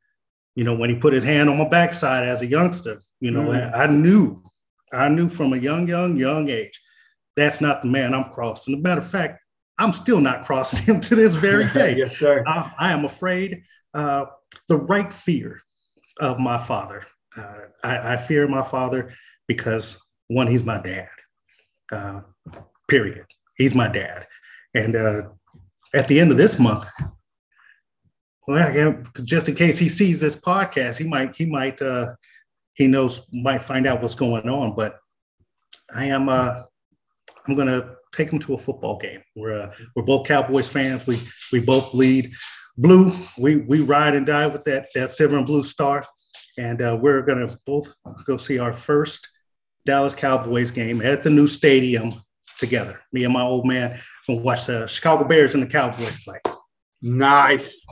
you 0.58 0.64
know, 0.64 0.74
when 0.74 0.90
he 0.90 0.96
put 0.96 1.14
his 1.14 1.24
hand 1.24 1.50
on 1.50 1.58
my 1.60 1.70
backside 1.70 2.28
as 2.28 2.42
a 2.42 2.48
youngster, 2.48 3.00
you 3.20 3.30
know, 3.30 3.50
mm. 3.50 3.78
I 3.78 3.86
knew, 3.86 4.44
I 4.92 5.08
knew 5.08 5.30
from 5.30 5.54
a 5.54 5.58
young, 5.58 5.88
young, 5.88 6.18
young 6.18 6.50
age, 6.50 6.82
that's 7.36 7.62
not 7.62 7.84
the 7.84 7.88
man 7.88 8.16
I'm 8.16 8.32
crossing. 8.32 8.74
As 8.74 8.80
a 8.80 8.82
matter 8.82 9.02
of 9.02 9.08
fact, 9.08 9.40
I'm 9.78 9.94
still 9.94 10.20
not 10.20 10.46
crossing 10.46 10.82
him 10.84 11.00
to 11.02 11.16
this 11.16 11.36
very 11.36 11.68
day. 11.74 11.96
yes, 11.96 12.18
sir. 12.18 12.44
I, 12.48 12.72
I 12.80 12.92
am 12.92 13.06
afraid 13.06 13.62
uh, 13.94 14.26
the 14.68 14.78
right 14.78 15.14
fear 15.14 15.62
of 16.20 16.40
my 16.40 16.58
father 16.58 17.06
Uh, 17.38 17.68
I, 17.84 18.14
I, 18.14 18.18
fear 18.18 18.48
my 18.48 18.64
father 18.64 19.14
because 19.48 20.04
one, 20.28 20.48
he's 20.48 20.64
my 20.64 20.82
dad. 20.82 21.10
Uh, 21.92 22.22
period. 22.88 23.26
He's 23.56 23.74
my 23.74 23.88
dad. 23.88 24.28
And 24.74 24.96
uh, 24.96 25.22
at 25.94 26.08
the 26.08 26.20
end 26.20 26.32
of 26.32 26.38
this 26.38 26.60
month, 26.60 26.86
well, 28.48 29.04
just 29.24 29.50
in 29.50 29.56
case 29.56 29.78
he 29.78 29.90
sees 29.90 30.22
this 30.22 30.40
podcast, 30.40 30.98
he 30.98 31.04
might 31.04 31.36
he 31.36 31.46
might 31.46 31.82
uh, 31.82 32.14
he 32.76 32.88
knows 32.88 33.28
might 33.34 33.62
find 33.62 33.86
out 33.86 34.02
what's 34.02 34.16
going 34.16 34.48
on. 34.48 34.74
But 34.74 35.00
I 35.94 36.06
am 36.06 36.30
uh, 36.30 36.64
I'm 37.48 37.56
gonna 37.56 37.96
take 38.14 38.32
him 38.32 38.40
to 38.40 38.54
a 38.54 38.58
football 38.58 38.98
game. 38.98 39.22
We're 39.36 39.64
uh, 39.64 39.74
we're 39.96 40.04
both 40.04 40.28
Cowboys 40.28 40.70
fans. 40.70 41.06
We 41.06 41.20
we 41.52 41.60
both 41.60 41.92
bleed 41.92 42.32
blue. 42.78 43.12
We 43.38 43.58
we 43.58 43.82
ride 43.82 44.16
and 44.16 44.26
die 44.26 44.48
with 44.48 44.64
that 44.64 44.88
that 44.96 45.12
silver 45.12 45.38
and 45.38 45.46
blue 45.46 45.64
star, 45.64 46.06
and 46.58 46.82
uh, 46.82 46.98
we're 47.02 47.24
gonna 47.24 47.58
both 47.66 47.94
go 48.26 48.38
see 48.38 48.60
our 48.60 48.72
first 48.72 49.28
Dallas 49.88 50.14
Cowboys 50.14 50.70
game 50.70 51.02
at 51.02 51.24
the 51.24 51.30
new 51.30 51.48
stadium 51.48 52.14
together. 52.60 53.00
Me 53.14 53.24
and 53.24 53.34
my 53.34 53.42
old 53.42 53.66
man 53.66 54.00
gonna 54.28 54.42
watch 54.42 54.68
the 54.68 54.86
Chicago 54.86 55.24
Bears 55.24 55.56
and 55.56 55.64
the 55.64 55.68
Cowboys 55.68 56.24
play. 56.24 56.40
Nice, 57.02 57.86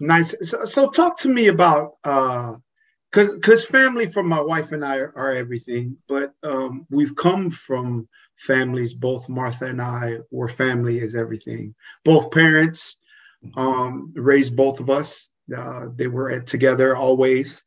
nice. 0.00 0.34
So, 0.48 0.64
so 0.64 0.88
talk 0.88 1.18
to 1.18 1.28
me 1.28 1.48
about 1.48 1.96
uh, 2.04 2.54
because 3.10 3.34
because 3.34 3.66
family 3.66 4.06
for 4.06 4.22
my 4.22 4.40
wife 4.40 4.72
and 4.72 4.84
I 4.84 4.98
are, 4.98 5.12
are 5.16 5.32
everything, 5.32 5.96
but 6.08 6.32
um, 6.44 6.86
we've 6.90 7.16
come 7.16 7.50
from 7.50 8.08
families. 8.36 8.94
Both 8.94 9.28
Martha 9.28 9.66
and 9.66 9.82
I 9.82 10.18
were 10.30 10.48
family 10.48 11.00
is 11.00 11.14
everything. 11.14 11.74
Both 12.04 12.30
parents 12.30 12.98
um, 13.56 14.12
raised 14.14 14.56
both 14.56 14.80
of 14.80 14.88
us. 14.88 15.28
Uh, 15.54 15.88
they 15.96 16.06
were 16.06 16.30
at, 16.30 16.46
together 16.46 16.96
always, 16.96 17.62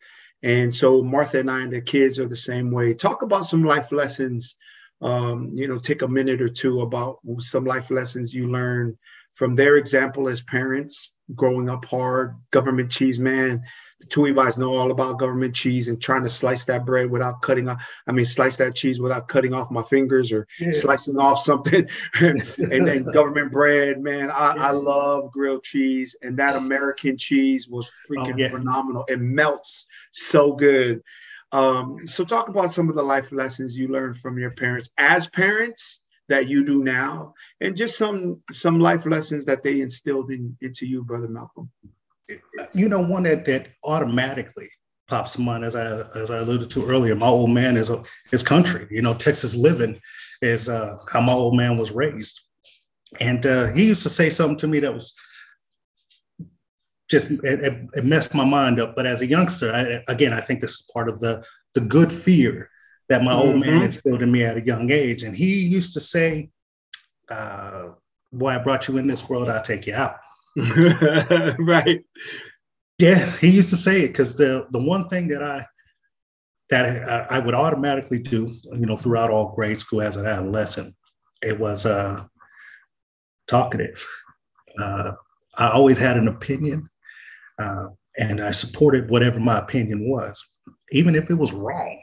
and 0.46 0.74
so 0.74 1.02
Martha 1.02 1.40
and 1.40 1.50
I 1.50 1.62
and 1.62 1.74
the 1.74 1.82
kids 1.82 2.20
are 2.20 2.28
the 2.28 2.36
same 2.36 2.70
way. 2.70 2.94
Talk 2.94 3.24
about 3.24 3.46
some 3.46 3.64
life 3.64 3.92
lessons. 3.92 4.56
Um, 5.02 5.50
you 5.56 5.68
know, 5.68 5.80
take 5.80 6.04
a 6.04 6.08
minute 6.08 6.40
or 6.40 6.50
two 6.50 6.82
about 6.82 7.18
some 7.40 7.66
life 7.66 7.90
lessons 7.90 8.32
you 8.32 8.52
learned 8.52 8.96
from 9.36 9.54
their 9.54 9.76
example 9.76 10.30
as 10.30 10.42
parents, 10.42 11.12
growing 11.36 11.68
up 11.70 11.84
hard, 11.86 12.36
government 12.52 12.90
cheese 12.90 13.20
man. 13.20 13.62
The 14.00 14.06
two 14.08 14.26
of 14.28 14.38
us 14.38 14.58
know 14.58 14.74
all 14.74 14.92
about 14.92 15.20
government 15.20 15.54
cheese 15.54 15.90
and 15.90 16.02
trying 16.02 16.24
to 16.24 16.30
slice 16.30 16.66
that 16.66 16.86
bread 16.86 17.12
without 17.12 17.42
cutting 17.42 17.68
off. 17.68 17.86
I 18.08 18.14
mean, 18.14 18.26
slice 18.26 18.56
that 18.58 18.76
cheese 18.76 19.02
without 19.02 19.28
cutting 19.28 19.54
off 19.54 19.72
my 19.72 19.84
fingers 19.84 20.32
or 20.32 20.48
yeah. 20.60 20.72
slicing 20.72 21.18
off 21.18 21.40
something. 21.40 21.88
and 22.22 22.88
then 22.88 23.04
government 23.12 23.52
bread, 23.52 24.02
man. 24.02 24.32
I, 24.32 24.56
yeah. 24.56 24.68
I, 24.68 24.72
love 24.72 25.32
grilled 25.32 25.64
cheese, 25.64 26.16
and 26.22 26.38
that 26.40 26.56
American 26.56 27.18
cheese 27.18 27.68
was 27.68 27.90
freaking 28.10 28.36
oh, 28.36 28.38
yeah. 28.38 28.50
phenomenal. 28.50 29.04
It 29.10 29.20
melts 29.20 29.86
so 30.12 30.54
good. 30.54 31.02
Um, 31.52 32.06
so 32.06 32.24
talk 32.24 32.50
about 32.50 32.72
some 32.72 32.90
of 32.90 32.96
the 32.96 33.04
life 33.04 33.32
lessons 33.32 33.78
you 33.78 33.90
learned 33.90 34.18
from 34.18 34.38
your 34.40 34.52
parents 34.52 34.90
as 34.98 35.30
parents 35.30 36.02
that 36.28 36.48
you 36.48 36.66
do 36.66 36.84
now 36.84 37.34
and 37.62 37.76
just 37.76 37.98
some 37.98 38.42
some 38.52 38.80
life 38.80 39.06
lessons 39.06 39.46
that 39.46 39.64
they 39.64 39.82
instilled 39.82 40.32
in, 40.32 40.56
into 40.62 40.86
you 40.86 41.04
brother 41.04 41.28
malcolm. 41.28 41.70
You 42.74 42.90
know 42.90 43.00
one 43.00 43.24
that, 43.24 43.46
that 43.46 43.70
automatically 43.84 44.70
pops 45.08 45.34
to 45.34 45.42
mind 45.42 45.64
as 45.64 45.76
i 45.76 46.02
as 46.18 46.32
i 46.32 46.38
alluded 46.40 46.70
to 46.72 46.86
earlier 46.88 47.16
my 47.16 47.28
old 47.28 47.52
man 47.52 47.78
is 47.78 47.90
a 47.90 48.04
is 48.32 48.42
country. 48.42 48.88
You 48.90 49.02
know 49.02 49.14
texas 49.14 49.56
living 49.56 50.00
is 50.42 50.70
uh, 50.70 50.98
how 51.10 51.22
my 51.22 51.34
old 51.34 51.56
man 51.56 51.78
was 51.78 51.92
raised. 51.92 52.42
And 53.20 53.46
uh, 53.46 53.68
he 53.68 53.86
used 53.86 54.04
to 54.04 54.10
say 54.10 54.30
something 54.30 54.58
to 54.58 54.68
me 54.68 54.80
that 54.82 54.94
was 54.94 55.14
just 57.10 57.30
it, 57.30 57.88
it, 57.94 58.04
messed 58.04 58.34
my 58.34 58.44
mind 58.44 58.80
up. 58.80 58.96
But 58.96 59.06
as 59.06 59.22
a 59.22 59.28
youngster 59.28 59.72
I, 59.72 60.12
again 60.12 60.34
i 60.34 60.42
think 60.42 60.60
this 60.60 60.72
is 60.72 60.90
part 60.92 61.08
of 61.08 61.20
the 61.20 61.46
the 61.76 61.82
good 61.82 62.12
fear 62.12 62.70
that 63.10 63.24
my 63.24 63.34
mm-hmm. 63.34 63.42
old 63.42 63.60
man 63.60 63.84
instilled 63.84 64.22
in 64.22 64.32
me 64.32 64.44
at 64.44 64.58
a 64.58 64.66
young 64.66 64.92
age. 64.92 65.24
And 65.24 65.36
he 65.36 65.60
used 65.60 65.94
to 65.94 66.00
say, 66.00 66.50
uh, 67.30 67.90
Boy, 68.34 68.50
I 68.50 68.58
brought 68.58 68.88
you 68.88 68.98
in 68.98 69.08
this 69.08 69.30
world, 69.30 69.50
I'll 69.50 69.62
take 69.62 69.88
you 69.88 69.94
out. 69.94 70.18
right. 71.60 72.04
Yeah, 72.98 73.32
he 73.38 73.50
used 73.50 73.70
to 73.70 73.76
say 73.76 74.02
it 74.02 74.08
because 74.08 74.38
the 74.38 74.68
the 74.72 74.82
one 74.82 75.10
thing 75.10 75.28
that 75.30 75.44
I 75.44 75.66
that 76.70 76.86
I, 76.86 77.36
I, 77.36 77.40
would 77.40 77.54
automatically 77.54 78.20
do, 78.20 78.52
you 78.72 78.86
know, 78.86 78.98
throughout 78.98 79.30
all 79.30 79.54
grade 79.54 79.78
school 79.78 80.02
as 80.02 80.16
an 80.16 80.26
adolescent, 80.26 80.96
it 81.44 81.60
was 81.60 81.86
uh, 81.86 82.24
talkative. 83.48 84.04
Uh, 84.80 85.12
I 85.58 85.70
always 85.70 85.98
had 85.98 86.18
an 86.18 86.28
opinion, 86.28 86.90
uh, 87.60 87.88
and 88.18 88.42
I 88.42 88.52
supported 88.52 89.10
whatever 89.10 89.40
my 89.40 89.60
opinion 89.60 90.10
was, 90.10 90.44
even 90.92 91.16
if 91.16 91.30
it 91.30 91.36
was 91.36 91.54
wrong. 91.54 92.02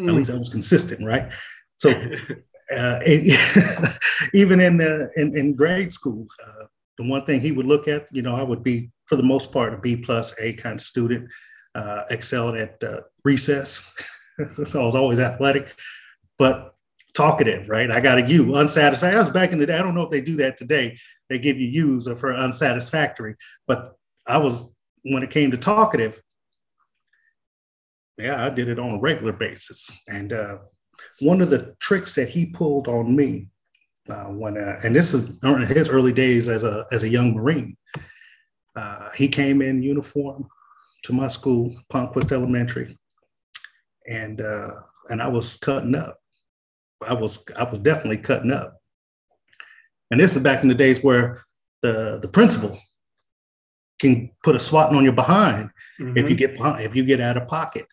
Mm. 0.00 0.08
At 0.08 0.14
least 0.14 0.30
I 0.30 0.36
was 0.36 0.48
consistent, 0.48 1.06
right? 1.06 1.32
So 1.76 1.90
uh, 2.76 3.00
even 4.34 4.60
in, 4.60 4.76
the, 4.76 5.10
in, 5.16 5.36
in 5.36 5.54
grade 5.54 5.92
school, 5.92 6.26
uh, 6.46 6.66
the 6.98 7.08
one 7.08 7.24
thing 7.24 7.40
he 7.40 7.52
would 7.52 7.66
look 7.66 7.88
at, 7.88 8.06
you 8.12 8.22
know, 8.22 8.34
I 8.34 8.42
would 8.42 8.62
be 8.62 8.90
for 9.06 9.16
the 9.16 9.22
most 9.22 9.52
part 9.52 9.74
a 9.74 9.78
B 9.78 9.96
plus 9.96 10.34
A 10.40 10.52
kind 10.54 10.76
of 10.76 10.82
student, 10.82 11.28
uh, 11.74 12.04
excelled 12.10 12.56
at 12.56 12.82
uh, 12.82 13.00
recess, 13.24 13.92
so 14.52 14.82
I 14.82 14.84
was 14.84 14.96
always 14.96 15.20
athletic, 15.20 15.74
but 16.38 16.74
talkative, 17.14 17.68
right? 17.68 17.90
I 17.90 18.00
got 18.00 18.18
a 18.18 18.26
U, 18.28 18.56
unsatisfied. 18.56 19.14
I 19.14 19.18
was 19.18 19.30
back 19.30 19.52
in 19.52 19.58
the 19.58 19.66
day. 19.66 19.76
I 19.76 19.82
don't 19.82 19.94
know 19.94 20.02
if 20.02 20.10
they 20.10 20.20
do 20.20 20.36
that 20.36 20.56
today. 20.56 20.96
They 21.28 21.38
give 21.38 21.58
you 21.58 21.68
U's 21.68 22.08
for 22.18 22.34
unsatisfactory, 22.34 23.36
but 23.66 23.94
I 24.26 24.38
was 24.38 24.72
when 25.02 25.22
it 25.22 25.30
came 25.30 25.50
to 25.50 25.56
talkative, 25.56 26.20
yeah, 28.20 28.44
I 28.44 28.50
did 28.50 28.68
it 28.68 28.78
on 28.78 28.92
a 28.92 29.00
regular 29.00 29.32
basis. 29.32 29.90
And 30.08 30.32
uh, 30.32 30.58
one 31.20 31.40
of 31.40 31.50
the 31.50 31.74
tricks 31.80 32.14
that 32.14 32.28
he 32.28 32.46
pulled 32.46 32.88
on 32.88 33.14
me 33.14 33.48
uh, 34.08 34.24
when, 34.24 34.56
uh, 34.58 34.80
and 34.82 34.94
this 34.94 35.14
is 35.14 35.32
his 35.68 35.88
early 35.88 36.12
days 36.12 36.48
as 36.48 36.64
a 36.64 36.86
as 36.90 37.02
a 37.02 37.08
young 37.08 37.34
Marine. 37.34 37.76
Uh, 38.76 39.10
he 39.14 39.28
came 39.28 39.62
in 39.62 39.82
uniform 39.82 40.48
to 41.04 41.12
my 41.12 41.26
school, 41.26 41.74
Palmquist 41.92 42.32
Elementary, 42.32 42.96
and 44.08 44.40
uh, 44.40 44.68
and 45.08 45.22
I 45.22 45.28
was 45.28 45.56
cutting 45.56 45.94
up. 45.94 46.18
I 47.06 47.14
was 47.14 47.44
I 47.56 47.64
was 47.64 47.78
definitely 47.78 48.18
cutting 48.18 48.52
up. 48.52 48.76
And 50.10 50.20
this 50.20 50.36
is 50.36 50.42
back 50.42 50.62
in 50.62 50.68
the 50.68 50.74
days 50.74 51.02
where 51.02 51.42
the 51.82 52.18
the 52.20 52.28
principal 52.28 52.78
can 54.00 54.30
put 54.42 54.56
a 54.56 54.60
swatting 54.60 54.96
on 54.96 55.04
your 55.04 55.12
behind 55.12 55.70
mm-hmm. 56.00 56.16
if 56.16 56.28
you 56.28 56.34
get 56.34 56.56
if 56.58 56.96
you 56.96 57.04
get 57.04 57.20
out 57.20 57.36
of 57.36 57.46
pocket. 57.46 57.86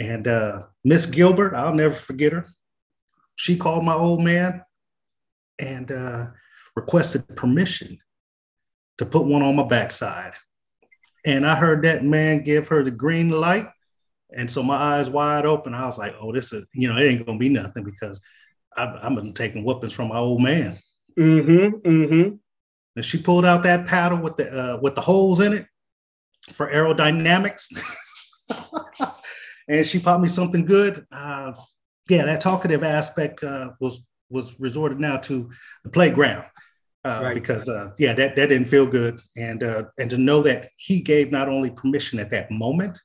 And 0.00 0.26
uh, 0.26 0.62
Miss 0.82 1.04
Gilbert, 1.04 1.54
I'll 1.54 1.74
never 1.74 1.94
forget 1.94 2.32
her. 2.32 2.46
She 3.36 3.56
called 3.56 3.84
my 3.84 3.92
old 3.92 4.22
man 4.22 4.62
and 5.58 5.92
uh, 5.92 6.28
requested 6.74 7.28
permission 7.36 7.98
to 8.96 9.04
put 9.04 9.26
one 9.26 9.42
on 9.42 9.56
my 9.56 9.62
backside. 9.62 10.32
And 11.26 11.46
I 11.46 11.54
heard 11.54 11.82
that 11.82 12.02
man 12.02 12.42
give 12.42 12.68
her 12.68 12.82
the 12.82 12.90
green 12.90 13.28
light. 13.28 13.68
And 14.34 14.50
so 14.50 14.62
my 14.62 14.76
eyes 14.76 15.10
wide 15.10 15.44
open. 15.44 15.74
I 15.74 15.84
was 15.84 15.98
like, 15.98 16.14
oh, 16.18 16.32
this 16.32 16.54
is, 16.54 16.64
you 16.72 16.88
know, 16.88 16.96
it 16.96 17.04
ain't 17.04 17.26
going 17.26 17.38
to 17.38 17.42
be 17.42 17.50
nothing 17.50 17.84
because 17.84 18.20
I've, 18.78 18.96
I've 19.02 19.14
been 19.14 19.34
taking 19.34 19.64
whoopings 19.64 19.92
from 19.92 20.08
my 20.08 20.16
old 20.16 20.40
man. 20.40 20.78
Mm-hmm, 21.18 21.76
mm-hmm. 21.86 22.36
And 22.96 23.04
she 23.04 23.18
pulled 23.18 23.44
out 23.44 23.64
that 23.64 23.86
paddle 23.86 24.18
with 24.18 24.36
the 24.36 24.50
uh, 24.50 24.78
with 24.80 24.94
the 24.94 25.00
holes 25.00 25.40
in 25.40 25.52
it 25.52 25.66
for 26.52 26.72
aerodynamics. 26.72 27.66
and 29.70 29.86
she 29.86 30.00
taught 30.00 30.20
me 30.20 30.28
something 30.28 30.64
good. 30.64 31.06
Uh, 31.12 31.52
yeah, 32.08 32.24
that 32.24 32.40
talkative 32.40 32.82
aspect 32.82 33.42
uh, 33.44 33.70
was 33.80 34.02
was 34.28 34.58
resorted 34.60 35.00
now 35.00 35.16
to 35.16 35.50
the 35.84 35.90
playground 35.90 36.44
uh, 37.04 37.20
right. 37.22 37.34
because 37.34 37.68
uh, 37.68 37.90
yeah, 37.98 38.12
that 38.12 38.36
that 38.36 38.48
didn't 38.48 38.68
feel 38.68 38.86
good, 38.86 39.20
and 39.36 39.62
uh, 39.62 39.84
and 39.98 40.10
to 40.10 40.18
know 40.18 40.42
that 40.42 40.68
he 40.76 41.00
gave 41.00 41.30
not 41.30 41.48
only 41.48 41.70
permission 41.70 42.18
at 42.18 42.30
that 42.30 42.50
moment, 42.50 43.00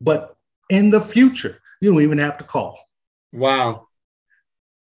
but 0.00 0.34
in 0.70 0.90
the 0.90 1.00
future, 1.00 1.60
you 1.80 1.92
don't 1.92 2.02
even 2.02 2.18
have 2.18 2.38
to 2.38 2.44
call. 2.44 2.78
Wow. 3.32 3.86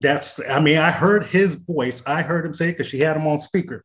That's, 0.02 0.40
I 0.50 0.60
mean, 0.60 0.78
I 0.78 0.92
heard 0.92 1.26
his 1.26 1.56
voice. 1.56 2.02
I 2.08 2.22
heard 2.22 2.46
him 2.46 2.54
say, 2.54 2.68
because 2.68 2.88
she 2.88 3.00
had 3.00 3.18
him 3.18 3.28
on 3.28 3.40
speaker 3.40 3.84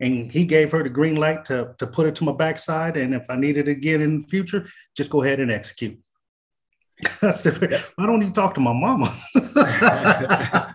and 0.00 0.32
he 0.32 0.44
gave 0.44 0.72
her 0.72 0.82
the 0.82 0.88
green 0.88 1.16
light 1.16 1.44
to, 1.46 1.74
to 1.78 1.86
put 1.86 2.06
it 2.06 2.14
to 2.16 2.24
my 2.24 2.32
backside. 2.32 2.96
And 2.96 3.14
if 3.14 3.24
I 3.28 3.36
need 3.36 3.58
it 3.58 3.68
again 3.68 4.00
in 4.00 4.20
the 4.20 4.26
future, 4.26 4.66
just 4.96 5.10
go 5.10 5.22
ahead 5.22 5.40
and 5.40 5.50
execute. 5.50 5.98
Why 7.20 8.06
don't 8.06 8.22
you 8.22 8.30
talk 8.30 8.54
to 8.54 8.60
my 8.60 8.72
mama? 8.72 9.08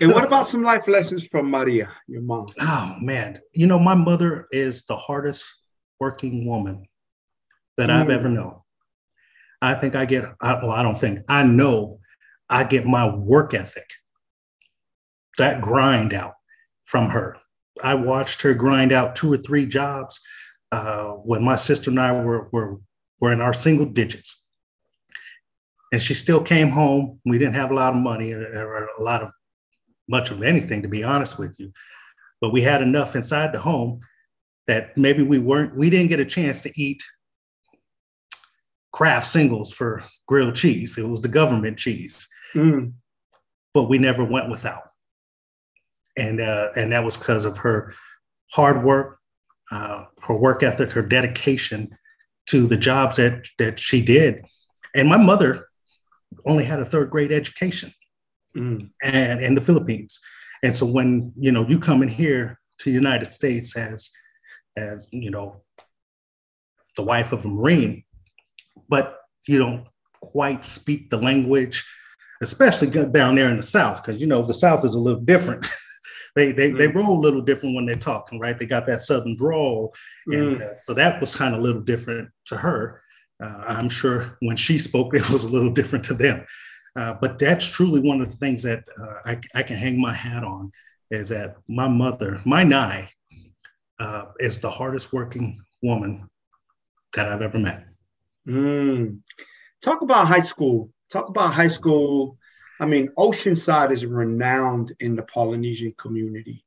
and 0.00 0.12
what 0.12 0.24
about 0.24 0.46
some 0.46 0.62
life 0.62 0.86
lessons 0.86 1.26
from 1.26 1.50
Maria, 1.50 1.90
your 2.08 2.22
mom? 2.22 2.46
Oh 2.60 2.96
man, 3.00 3.40
you 3.52 3.66
know 3.66 3.78
my 3.78 3.94
mother 3.94 4.46
is 4.50 4.84
the 4.84 4.96
hardest 4.96 5.44
working 6.00 6.46
woman 6.46 6.84
that 7.76 7.90
mm. 7.90 7.94
I've 7.94 8.10
ever 8.10 8.28
known. 8.28 8.60
I 9.60 9.74
think 9.74 9.94
I 9.94 10.04
get. 10.04 10.24
I, 10.40 10.54
well, 10.54 10.72
I 10.72 10.82
don't 10.82 10.98
think 10.98 11.20
I 11.28 11.42
know. 11.42 12.00
I 12.48 12.64
get 12.64 12.86
my 12.86 13.08
work 13.08 13.54
ethic, 13.54 13.88
that 15.38 15.62
grind 15.62 16.12
out 16.12 16.34
from 16.84 17.10
her. 17.10 17.38
I 17.82 17.94
watched 17.94 18.42
her 18.42 18.52
grind 18.52 18.92
out 18.92 19.16
two 19.16 19.32
or 19.32 19.38
three 19.38 19.64
jobs 19.64 20.20
uh, 20.70 21.08
when 21.08 21.42
my 21.42 21.54
sister 21.54 21.90
and 21.90 22.00
I 22.00 22.12
were, 22.12 22.48
were 22.52 22.78
were 23.20 23.32
in 23.32 23.40
our 23.40 23.54
single 23.54 23.86
digits 23.86 24.42
and 25.92 26.00
she 26.00 26.14
still 26.14 26.42
came 26.42 26.70
home. 26.70 27.20
We 27.26 27.38
didn't 27.38 27.54
have 27.54 27.70
a 27.70 27.74
lot 27.74 27.92
of 27.92 28.00
money 28.00 28.32
or, 28.32 28.40
or 28.40 28.88
a 28.98 29.02
lot 29.02 29.22
of 29.22 29.30
much 30.08 30.30
of 30.30 30.42
anything, 30.42 30.82
to 30.82 30.88
be 30.88 31.04
honest 31.04 31.38
with 31.38 31.60
you, 31.60 31.70
but 32.40 32.52
we 32.52 32.62
had 32.62 32.82
enough 32.82 33.14
inside 33.14 33.52
the 33.52 33.60
home 33.60 34.00
that 34.66 34.96
maybe 34.96 35.22
we 35.22 35.38
weren't 35.38 35.76
we 35.76 35.90
didn't 35.90 36.08
get 36.08 36.20
a 36.20 36.24
chance 36.24 36.62
to 36.62 36.72
eat 36.80 37.02
Kraft 38.92 39.26
singles 39.28 39.72
for 39.72 40.02
grilled 40.26 40.54
cheese. 40.54 40.98
It 40.98 41.08
was 41.08 41.20
the 41.20 41.28
government 41.28 41.78
cheese, 41.78 42.28
mm. 42.54 42.92
but 43.74 43.84
we 43.84 43.98
never 43.98 44.24
went 44.24 44.50
without, 44.50 44.90
and 46.16 46.40
uh, 46.40 46.70
and 46.76 46.92
that 46.92 47.04
was 47.04 47.16
because 47.16 47.44
of 47.44 47.58
her 47.58 47.94
hard 48.50 48.82
work, 48.82 49.18
uh, 49.70 50.04
her 50.22 50.34
work 50.34 50.62
ethic, 50.62 50.90
her 50.90 51.02
dedication 51.02 51.96
to 52.46 52.66
the 52.66 52.76
jobs 52.76 53.16
that 53.16 53.46
that 53.58 53.78
she 53.78 54.02
did. 54.02 54.42
And 54.94 55.08
my 55.08 55.16
mother 55.16 55.68
only 56.46 56.64
had 56.64 56.80
a 56.80 56.84
third 56.84 57.10
grade 57.10 57.32
education, 57.32 57.92
mm. 58.56 58.90
and 59.02 59.40
in 59.40 59.54
the 59.54 59.60
Philippines. 59.60 60.18
And 60.62 60.74
so 60.74 60.86
when 60.86 61.32
you 61.38 61.52
know 61.52 61.66
you 61.66 61.78
come 61.78 62.02
in 62.02 62.08
here 62.08 62.58
to 62.78 62.90
the 62.90 62.94
United 62.94 63.32
States 63.32 63.76
as 63.76 64.10
as 64.76 65.08
you 65.12 65.30
know 65.30 65.62
the 66.96 67.02
wife 67.02 67.32
of 67.32 67.44
a 67.44 67.48
Marine, 67.48 68.04
but 68.88 69.18
you 69.46 69.58
don't 69.58 69.86
quite 70.20 70.62
speak 70.62 71.10
the 71.10 71.16
language, 71.16 71.84
especially 72.42 72.88
down 72.88 73.34
there 73.34 73.48
in 73.48 73.56
the 73.56 73.62
South, 73.62 74.02
because 74.02 74.20
you 74.20 74.26
know 74.26 74.42
the 74.42 74.54
South 74.54 74.84
is 74.84 74.94
a 74.94 75.00
little 75.00 75.20
different. 75.20 75.66
they 76.36 76.52
they, 76.52 76.70
mm. 76.70 76.78
they 76.78 76.88
roll 76.88 77.18
a 77.18 77.20
little 77.20 77.42
different 77.42 77.74
when 77.74 77.86
they're 77.86 77.96
talking, 77.96 78.38
right? 78.38 78.58
They 78.58 78.66
got 78.66 78.86
that 78.86 79.02
Southern 79.02 79.36
drawl, 79.36 79.94
and 80.26 80.58
mm. 80.58 80.70
uh, 80.70 80.74
so 80.74 80.94
that 80.94 81.20
was 81.20 81.36
kind 81.36 81.54
of 81.54 81.60
a 81.60 81.64
little 81.64 81.82
different 81.82 82.30
to 82.46 82.56
her. 82.56 83.02
Uh, 83.42 83.64
I'm 83.66 83.88
sure 83.88 84.36
when 84.40 84.56
she 84.56 84.78
spoke, 84.78 85.14
it 85.14 85.28
was 85.30 85.44
a 85.44 85.48
little 85.48 85.70
different 85.70 86.04
to 86.06 86.14
them. 86.14 86.46
Uh, 86.94 87.14
but 87.20 87.38
that's 87.38 87.66
truly 87.66 88.00
one 88.00 88.20
of 88.20 88.30
the 88.30 88.36
things 88.36 88.62
that 88.62 88.84
uh, 89.00 89.14
I, 89.24 89.40
I, 89.54 89.62
can 89.62 89.76
hang 89.76 89.98
my 89.98 90.12
hat 90.12 90.44
on 90.44 90.70
is 91.10 91.30
that 91.30 91.56
my 91.66 91.88
mother, 91.88 92.40
my 92.44 92.64
Nye, 92.64 93.08
uh, 93.98 94.26
is 94.38 94.58
the 94.58 94.70
hardest 94.70 95.12
working 95.12 95.58
woman 95.82 96.28
that 97.14 97.28
I've 97.28 97.40
ever 97.40 97.58
met. 97.58 97.86
Mm. 98.46 99.20
Talk 99.80 100.02
about 100.02 100.26
high 100.26 100.40
school. 100.40 100.90
Talk 101.10 101.28
about 101.28 101.54
high 101.54 101.68
school. 101.68 102.36
I 102.78 102.86
mean, 102.86 103.08
Oceanside 103.16 103.90
is 103.90 104.04
renowned 104.04 104.92
in 105.00 105.14
the 105.14 105.22
Polynesian 105.22 105.94
community 105.96 106.62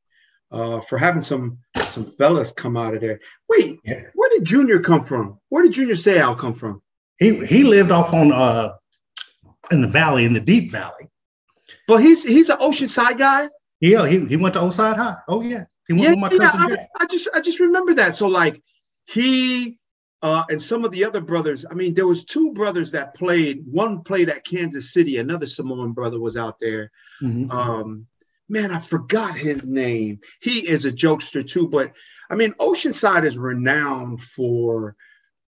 uh, 0.56 0.80
for 0.82 0.98
having 0.98 1.22
some 1.22 1.58
some 1.90 2.06
fellas 2.06 2.52
come 2.52 2.78
out 2.78 2.96
of 2.96 3.02
there. 3.02 3.20
Wait, 3.50 3.80
yeah. 3.84 4.02
where 4.14 4.30
did 4.32 4.46
Junior 4.46 4.80
come 4.80 5.04
from? 5.04 5.38
Where 5.50 5.64
did 5.64 5.74
Junior 5.74 5.96
Seau 5.96 6.38
come 6.38 6.54
from? 6.54 6.82
He 7.20 7.46
he 7.46 7.64
lived 7.64 7.92
off 7.92 8.14
on 8.14 8.32
uh 8.32 8.74
in 9.72 9.82
the 9.82 9.88
valley, 9.88 10.24
in 10.24 10.34
the 10.34 10.40
deep 10.40 10.72
valley. 10.72 11.10
But 11.88 11.98
he's 11.98 12.24
he's 12.24 12.50
an 12.50 12.58
Oceanside 12.60 13.18
guy. 13.18 13.50
Yeah, 13.82 14.08
he, 14.08 14.26
he 14.26 14.38
went 14.38 14.54
to 14.54 14.62
Oside 14.62 14.96
High. 14.96 15.18
Oh 15.28 15.42
yeah, 15.42 15.66
he 15.88 15.94
went 15.94 16.06
yeah, 16.06 16.10
with 16.12 16.20
my 16.20 16.30
cousin. 16.30 16.70
Yeah, 16.70 16.86
I, 17.00 17.04
I 17.04 17.06
just 17.08 17.30
I 17.36 17.42
just 17.42 17.60
remember 17.60 17.94
that. 17.96 18.16
So 18.16 18.28
like 18.28 18.64
he 19.06 19.78
uh, 20.22 20.46
and 20.50 20.62
some 20.62 20.86
of 20.86 20.92
the 20.92 21.04
other 21.04 21.22
brothers. 21.22 21.66
I 21.70 21.74
mean, 21.74 21.94
there 21.94 22.08
was 22.08 22.24
two 22.24 22.54
brothers 22.54 22.92
that 22.92 23.14
played. 23.14 23.64
One 23.70 24.02
played 24.04 24.30
at 24.30 24.46
Kansas 24.46 24.94
City. 24.94 25.18
Another 25.18 25.46
Samoan 25.46 25.92
brother 25.92 26.20
was 26.20 26.38
out 26.38 26.60
there. 26.60 26.92
Mm-hmm. 27.22 27.52
Um, 27.52 28.08
man, 28.50 28.72
I 28.72 28.80
forgot 28.80 29.38
his 29.38 29.66
name. 29.66 30.20
He 30.42 30.68
is 30.68 30.86
a 30.86 30.92
jokester 30.92 31.48
too. 31.48 31.68
But 31.68 31.94
I 32.30 32.36
mean, 32.36 32.54
Oceanside 32.54 33.24
is 33.26 33.38
renowned 33.38 34.22
for 34.22 34.96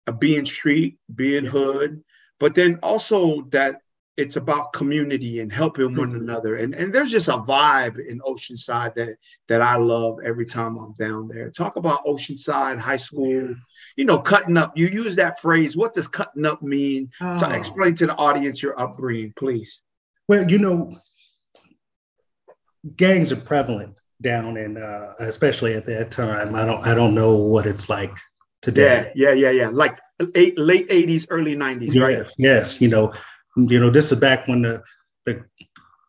uh, 0.08 0.12
being 0.12 0.46
street, 0.46 0.98
being 1.14 1.46
hood, 1.46 2.04
but 2.40 2.56
then 2.56 2.80
also 2.82 3.42
that 3.50 3.82
it's 4.18 4.36
about 4.36 4.74
community 4.74 5.42
and 5.42 5.54
helping 5.54 5.96
one 5.96 6.10
mm-hmm. 6.10 6.22
another. 6.22 6.56
And, 6.56 6.74
and 6.74 6.92
there's 6.92 7.12
just 7.12 7.28
a 7.28 7.34
vibe 7.34 8.04
in 8.04 8.20
Oceanside 8.22 8.96
that 8.96 9.18
that 9.48 9.62
I 9.62 9.76
love 9.76 10.18
every 10.24 10.46
time 10.46 10.76
I'm 10.78 10.94
down 10.94 11.28
there. 11.28 11.52
Talk 11.52 11.76
about 11.76 12.04
Oceanside 12.06 12.80
High 12.80 12.98
School, 12.98 13.56
you 13.96 14.06
know, 14.06 14.20
cutting 14.20 14.58
up. 14.58 14.76
You 14.76 14.88
use 14.88 15.16
that 15.18 15.40
phrase. 15.40 15.78
What 15.78 15.94
does 15.94 16.08
cutting 16.08 16.48
up 16.48 16.64
mean? 16.64 17.12
Oh. 17.22 17.38
To 17.40 17.56
explain 17.56 17.94
to 17.96 18.08
the 18.08 18.16
audience 18.16 18.62
your 18.62 18.80
upbringing, 18.80 19.34
please. 19.38 19.84
Well, 20.28 20.50
you 20.50 20.58
know, 20.58 20.98
gangs 22.96 23.32
are 23.32 23.38
prevalent 23.38 23.96
down 24.22 24.58
in 24.58 24.78
uh, 24.78 25.14
especially 25.20 25.74
at 25.76 25.86
that 25.86 26.12
time. 26.12 26.56
I 26.56 26.66
don't 26.66 26.86
I 26.86 26.94
don't 26.94 27.14
know 27.14 27.36
what 27.36 27.66
it's 27.66 27.90
like 27.90 28.18
today. 28.62 29.12
Yeah, 29.16 29.34
yeah, 29.34 29.50
yeah, 29.50 29.62
yeah. 29.64 29.70
Like 29.72 30.00
eight, 30.36 30.58
late 30.58 30.90
80s, 30.90 31.28
early 31.30 31.56
90s, 31.56 31.94
yes, 31.94 31.98
right? 31.98 32.34
Yes, 32.38 32.82
you 32.82 32.88
know, 32.88 33.14
you 33.56 33.80
know, 33.80 33.90
this 33.90 34.12
is 34.12 34.20
back 34.20 34.48
when 34.48 34.64
the 34.64 34.84
the 35.26 35.44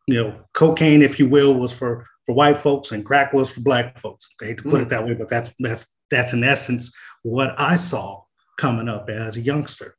you 0.07 0.23
know 0.23 0.35
cocaine, 0.55 1.03
if 1.03 1.19
you 1.19 1.29
will, 1.29 1.55
was 1.55 1.73
for 1.73 2.07
for 2.25 2.35
white 2.35 2.57
folks 2.57 2.93
and 2.93 3.05
crack 3.05 3.33
was 3.33 3.51
for 3.51 3.61
black 3.61 3.99
folks. 3.99 4.27
I 4.43 4.47
hate 4.47 4.59
to 4.59 4.65
put 4.65 4.81
mm. 4.81 4.83
it 4.83 4.89
that 4.91 5.05
way, 5.05 5.15
but 5.15 5.29
that's 5.29 5.53
that's 5.59 5.87
that's 6.11 6.33
in 6.33 6.45
essence 6.45 6.95
what 7.23 7.55
I 7.59 7.77
saw 7.77 8.23
coming 8.59 8.89
up 8.89 9.09
as 9.09 9.37
a 9.37 9.41
youngster. 9.41 9.97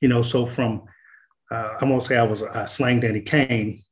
You 0.00 0.08
know, 0.08 0.22
so 0.22 0.46
from 0.46 0.82
uh, 1.50 1.74
I'm 1.80 1.88
gonna 1.88 2.00
say 2.00 2.16
I 2.16 2.22
was 2.22 2.42
a 2.42 2.66
slang 2.66 3.00
Danny 3.00 3.20
Kane. 3.20 3.82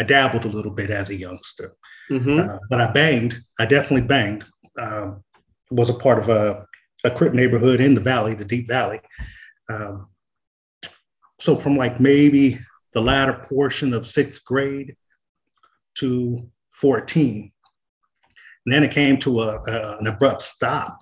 I 0.00 0.04
dabbled 0.04 0.44
a 0.44 0.48
little 0.48 0.70
bit 0.70 0.90
as 0.90 1.10
a 1.10 1.16
youngster, 1.16 1.74
mm-hmm. 2.10 2.38
uh, 2.38 2.58
but 2.70 2.80
I 2.80 2.90
banged. 2.92 3.40
I 3.58 3.66
definitely 3.66 4.06
banged. 4.06 4.44
Uh, 4.78 5.14
was 5.70 5.90
a 5.90 5.94
part 5.94 6.18
of 6.18 6.28
a, 6.28 6.64
a 7.04 7.10
Crip 7.10 7.34
neighborhood 7.34 7.80
in 7.80 7.94
the 7.94 8.00
valley, 8.00 8.34
the 8.34 8.44
Deep 8.44 8.68
Valley. 8.68 9.00
Um, 9.68 10.08
so 11.38 11.56
from 11.56 11.76
like 11.76 12.00
maybe 12.00 12.58
the 12.92 13.00
latter 13.00 13.44
portion 13.48 13.92
of 13.92 14.06
sixth 14.06 14.44
grade 14.44 14.96
to 15.98 16.48
14. 16.72 17.52
And 18.66 18.74
then 18.74 18.82
it 18.82 18.92
came 18.92 19.18
to 19.18 19.42
a, 19.42 19.62
a, 19.62 19.98
an 19.98 20.06
abrupt 20.06 20.42
stop 20.42 21.00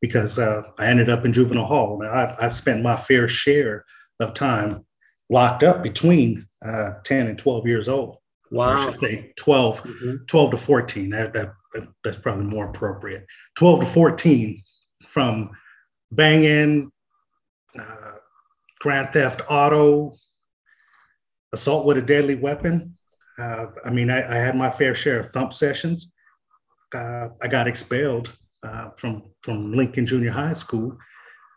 because 0.00 0.38
uh, 0.38 0.62
I 0.78 0.86
ended 0.86 1.08
up 1.08 1.24
in 1.24 1.32
juvenile 1.32 1.66
hall. 1.66 1.98
Now, 2.00 2.12
I've, 2.12 2.36
I've, 2.40 2.54
spent 2.54 2.82
my 2.82 2.96
fair 2.96 3.26
share 3.26 3.84
of 4.20 4.34
time 4.34 4.84
locked 5.30 5.62
up 5.62 5.82
between 5.82 6.46
uh, 6.64 6.94
10 7.04 7.28
and 7.28 7.38
12 7.38 7.66
years 7.66 7.88
old. 7.88 8.18
Wow. 8.50 8.76
I 8.76 8.84
should 8.84 9.00
say 9.00 9.32
12, 9.36 9.82
mm-hmm. 9.82 10.24
12 10.26 10.50
to 10.52 10.56
14. 10.56 11.10
That, 11.10 11.32
that, 11.32 11.52
that's 12.02 12.18
probably 12.18 12.46
more 12.46 12.66
appropriate. 12.66 13.26
12 13.56 13.80
to 13.80 13.86
14 13.86 14.62
from 15.06 15.50
banging, 16.12 16.90
uh, 17.78 18.12
grand 18.80 19.12
theft 19.12 19.42
auto, 19.48 20.14
assault 21.52 21.86
with 21.86 21.98
a 21.98 22.02
deadly 22.02 22.34
weapon. 22.34 22.96
Uh, 23.38 23.66
I 23.84 23.90
mean, 23.90 24.10
I, 24.10 24.18
I, 24.30 24.36
had 24.36 24.56
my 24.56 24.70
fair 24.70 24.94
share 24.94 25.20
of 25.20 25.30
thump 25.30 25.52
sessions. 25.52 26.12
Uh, 26.94 27.28
I 27.42 27.48
got 27.48 27.66
expelled 27.66 28.36
uh, 28.62 28.90
from 28.96 29.24
from 29.42 29.72
Lincoln 29.72 30.06
Junior 30.06 30.30
High 30.30 30.52
School, 30.52 30.96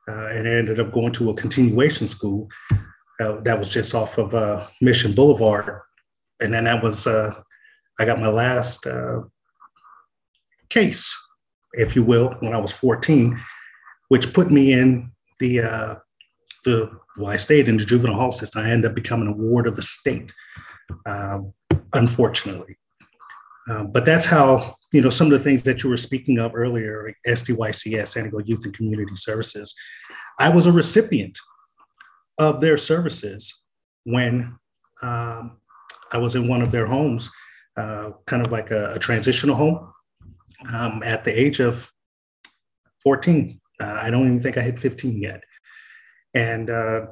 uh, 0.10 0.28
and 0.30 0.48
ended 0.48 0.80
up 0.80 0.92
going 0.92 1.12
to 1.14 1.30
a 1.30 1.36
continuation 1.36 2.08
school 2.08 2.50
uh, 3.20 3.42
that 3.42 3.58
was 3.58 3.70
just 3.70 3.96
off 3.96 4.18
of 4.18 4.34
uh, 4.34 4.68
Mission 4.82 5.14
Boulevard, 5.14 5.82
and 6.40 6.54
then 6.54 6.66
that 6.66 6.84
was 6.84 7.08
I 7.08 8.06
got 8.06 8.20
my 8.20 8.28
last 8.28 8.86
case, 10.70 11.16
if 11.74 11.96
you 11.96 12.04
will, 12.04 12.36
when 12.42 12.54
I 12.54 12.58
was 12.58 12.72
14, 12.72 13.40
which 14.10 14.34
put 14.34 14.52
me 14.52 14.74
in 14.74 15.12
the 15.40 16.00
the 16.64 16.92
well, 17.18 17.32
I 17.32 17.38
stayed 17.38 17.68
in 17.68 17.78
the 17.78 17.86
juvenile 17.86 18.18
hall 18.18 18.32
system. 18.32 18.64
I 18.64 18.72
ended 18.72 18.92
up 18.92 18.96
becoming 18.96 19.28
a 19.28 19.32
ward 19.32 19.68
of 19.68 19.76
the 19.76 19.82
state, 19.82 20.32
uh, 21.06 21.40
unfortunately. 21.94 22.78
Uh, 23.70 23.84
but 23.84 24.06
that's 24.06 24.26
how, 24.26 24.76
you 24.94 25.02
know, 25.02 25.10
some 25.10 25.28
of 25.28 25.34
the 25.34 25.44
things 25.44 25.64
that 25.64 25.84
you 25.84 25.90
were 25.90 25.98
speaking 25.98 26.40
of 26.40 26.56
earlier, 26.56 27.06
like 27.08 27.18
SDYCS, 27.28 28.10
San 28.10 28.24
Diego 28.24 28.40
Youth 28.40 28.64
and 28.64 28.74
Community 28.74 29.16
Services, 29.16 29.76
I 30.40 30.50
was 30.50 30.68
a 30.68 30.72
recipient 30.72 31.38
of 32.38 32.60
their 32.60 32.78
services 32.78 33.64
when 34.04 34.56
um, 35.02 35.58
I 36.12 36.18
was 36.18 36.36
in 36.36 36.48
one 36.48 36.62
of 36.62 36.72
their 36.72 36.86
homes, 36.86 37.30
uh, 37.76 38.12
kind 38.26 38.46
of 38.46 38.52
like 38.52 38.72
a, 38.72 38.94
a 38.94 39.00
transitional 39.00 39.56
home 39.56 39.92
um, 40.74 41.02
at 41.04 41.24
the 41.24 41.38
age 41.38 41.60
of 41.60 41.90
14. 43.04 43.60
Uh, 43.80 44.00
I 44.02 44.10
don't 44.10 44.26
even 44.26 44.40
think 44.40 44.58
I 44.58 44.62
hit 44.62 44.80
15 44.80 45.22
yet. 45.22 45.44
And 46.34 46.70
uh, 46.70 47.08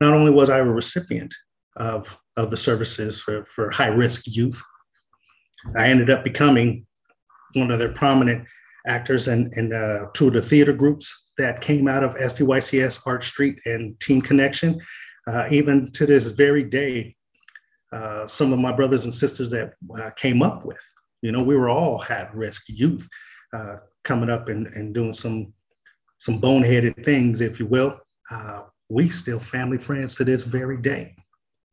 not 0.00 0.14
only 0.14 0.30
was 0.30 0.50
I 0.50 0.58
a 0.58 0.64
recipient 0.64 1.34
of, 1.76 2.16
of 2.36 2.50
the 2.50 2.56
services 2.56 3.20
for, 3.20 3.44
for 3.44 3.70
high 3.70 3.88
risk 3.88 4.22
youth, 4.26 4.62
I 5.76 5.88
ended 5.88 6.10
up 6.10 6.24
becoming 6.24 6.86
one 7.54 7.70
of 7.70 7.78
their 7.78 7.92
prominent 7.92 8.46
actors 8.86 9.28
and, 9.28 9.52
and 9.54 9.72
uh, 9.74 10.06
two 10.14 10.28
of 10.28 10.34
the 10.34 10.42
theater 10.42 10.72
groups 10.72 11.19
that 11.40 11.62
came 11.62 11.88
out 11.88 12.04
of 12.04 12.14
SDYCS, 12.16 13.06
Art 13.06 13.24
Street, 13.24 13.58
and 13.64 13.98
Team 13.98 14.20
Connection. 14.20 14.78
Uh, 15.26 15.46
even 15.50 15.90
to 15.92 16.04
this 16.04 16.28
very 16.28 16.62
day, 16.62 17.16
uh, 17.92 18.26
some 18.26 18.52
of 18.52 18.58
my 18.58 18.72
brothers 18.72 19.06
and 19.06 19.14
sisters 19.14 19.50
that 19.50 19.72
uh, 19.98 20.10
came 20.10 20.42
up 20.42 20.64
with, 20.64 20.80
you 21.22 21.32
know, 21.32 21.42
we 21.42 21.56
were 21.56 21.70
all 21.70 22.04
at 22.10 22.34
risk 22.34 22.64
youth 22.68 23.08
uh, 23.54 23.76
coming 24.04 24.28
up 24.30 24.48
and, 24.48 24.66
and 24.68 24.94
doing 24.94 25.12
some 25.12 25.52
some 26.18 26.38
boneheaded 26.38 27.02
things, 27.02 27.40
if 27.40 27.58
you 27.58 27.64
will, 27.64 27.98
uh, 28.30 28.64
we 28.90 29.08
still 29.08 29.40
family 29.40 29.78
friends 29.78 30.14
to 30.16 30.24
this 30.24 30.42
very 30.42 30.76
day. 30.76 31.14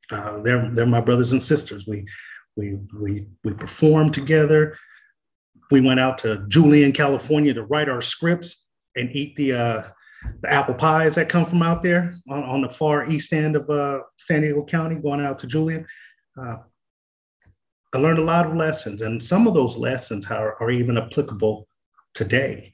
Uh, 0.10 0.40
they're 0.40 0.70
they're 0.72 0.86
my 0.86 1.02
brothers 1.02 1.34
and 1.34 1.44
sisters. 1.44 1.86
We 1.86 2.06
we 2.56 2.78
we 2.98 3.28
we 3.44 3.54
performed 3.54 4.14
together. 4.14 4.78
We 5.70 5.82
went 5.82 6.00
out 6.00 6.18
to 6.20 6.46
Julian, 6.48 6.94
California, 6.94 7.54
to 7.54 7.64
write 7.64 7.90
our 7.90 8.02
scripts 8.02 8.67
and 8.98 9.16
eat 9.16 9.36
the 9.36 9.54
uh, 9.54 9.84
the 10.42 10.52
apple 10.52 10.74
pies 10.74 11.16
that 11.16 11.30
come 11.30 11.46
from 11.46 11.62
out 11.62 11.82
there 11.82 12.16
on, 12.30 12.44
on 12.44 12.62
the 12.62 12.70
far 12.70 13.08
east 13.08 13.34
end 13.34 13.56
of 13.56 13.70
uh, 13.70 14.00
San 14.18 14.42
Diego 14.42 14.64
County, 14.64 14.96
going 14.96 15.22
out 15.22 15.38
to 15.40 15.48
Julian. 15.48 15.86
Uh, 16.40 16.58
I 17.94 18.00
learned 18.00 18.20
a 18.20 18.24
lot 18.24 18.46
of 18.46 18.56
lessons, 18.56 19.02
and 19.02 19.22
some 19.22 19.48
of 19.48 19.54
those 19.54 19.78
lessons 19.78 20.30
are, 20.30 20.62
are 20.62 20.72
even 20.72 20.98
applicable 20.98 21.68
today 22.14 22.72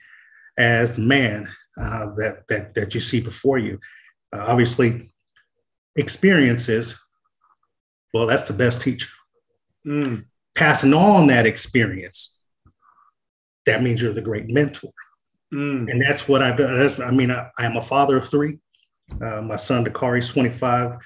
as 0.58 0.96
the 0.96 1.02
man 1.02 1.48
uh, 1.80 2.14
that, 2.16 2.48
that, 2.50 2.74
that 2.74 2.94
you 2.94 3.00
see 3.00 3.20
before 3.20 3.58
you. 3.58 3.80
Uh, 4.36 4.44
obviously, 4.48 5.12
experiences, 5.96 7.00
well, 8.14 8.26
that's 8.26 8.48
the 8.48 8.54
best 8.54 8.82
teacher. 8.82 9.10
Mm. 9.86 10.26
Passing 10.56 10.94
on 10.94 11.28
that 11.28 11.46
experience, 11.46 12.40
that 13.66 13.84
means 13.84 14.02
you're 14.02 14.14
the 14.14 14.22
great 14.22 14.50
mentor. 14.50 14.92
Mm. 15.54 15.92
And 15.92 16.02
that's 16.02 16.28
what 16.28 16.42
I've 16.42 16.58
done. 16.58 16.78
That's, 16.80 17.00
I 17.00 17.12
mean, 17.12 17.30
I, 17.30 17.50
I, 17.58 17.66
am 17.66 17.78
a 17.78 17.82
father 17.82 18.18
of 18.18 18.28
three. 18.28 18.58
Uh, 19.22 19.42
my 19.42 19.56
son, 19.56 19.86
Dakari, 19.86 20.20
is 20.20 20.30
25. 20.30 20.98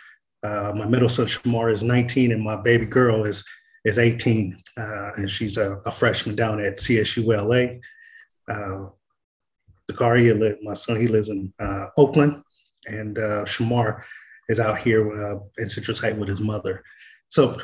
Uh, 0.44 0.72
my 0.76 0.86
middle 0.86 1.10
son, 1.10 1.26
Shamar, 1.26 1.72
is 1.72 1.84
19. 1.84 2.32
And 2.32 2.42
my 2.42 2.56
baby 2.56 2.86
girl 2.86 3.26
is, 3.26 3.44
is 3.84 4.00
18. 4.00 4.58
Uh, 4.78 5.12
and 5.18 5.30
she's 5.30 5.58
a, 5.58 5.74
a, 5.86 5.92
freshman 5.92 6.36
down 6.36 6.64
at 6.64 6.78
CSU 6.78 7.28
LA. 7.28 7.80
Uh, 8.54 8.90
Dakari, 9.92 10.56
my 10.62 10.74
son, 10.74 11.00
he 11.00 11.08
lives 11.08 11.28
in 11.28 11.54
uh, 11.60 11.88
Oakland. 11.98 12.42
And 12.88 13.18
uh, 13.18 13.44
Shamar 13.44 14.04
is 14.48 14.62
out 14.62 14.80
here 14.80 15.36
uh, 15.36 15.40
in 15.58 15.70
Citrus 15.70 16.00
Heights 16.00 16.18
with 16.18 16.30
his 16.30 16.40
mother. 16.40 16.84
So 17.28 17.58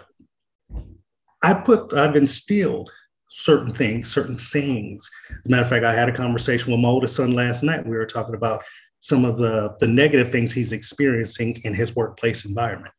I 1.41 1.53
put, 1.53 1.93
I've 1.93 2.17
instilled 2.17 2.91
certain 3.35 3.73
things, 3.73 4.13
certain 4.13 4.37
sayings. 4.37 5.09
As 5.31 5.37
a 5.47 5.49
matter 5.49 5.63
of 5.63 5.69
fact, 5.69 5.83
I 5.83 5.95
had 5.95 6.07
a 6.07 6.15
conversation 6.15 6.71
with 6.71 6.81
my 6.81 6.87
oldest 6.87 7.15
son 7.15 7.33
last 7.33 7.63
night. 7.63 7.85
We 7.85 7.97
were 7.97 8.05
talking 8.05 8.35
about 8.35 8.63
some 8.99 9.25
of 9.25 9.39
the, 9.39 9.75
the 9.79 9.87
negative 9.87 10.31
things 10.31 10.53
he's 10.53 10.71
experiencing 10.71 11.59
in 11.63 11.73
his 11.73 11.95
workplace 11.95 12.45
environment. 12.45 12.93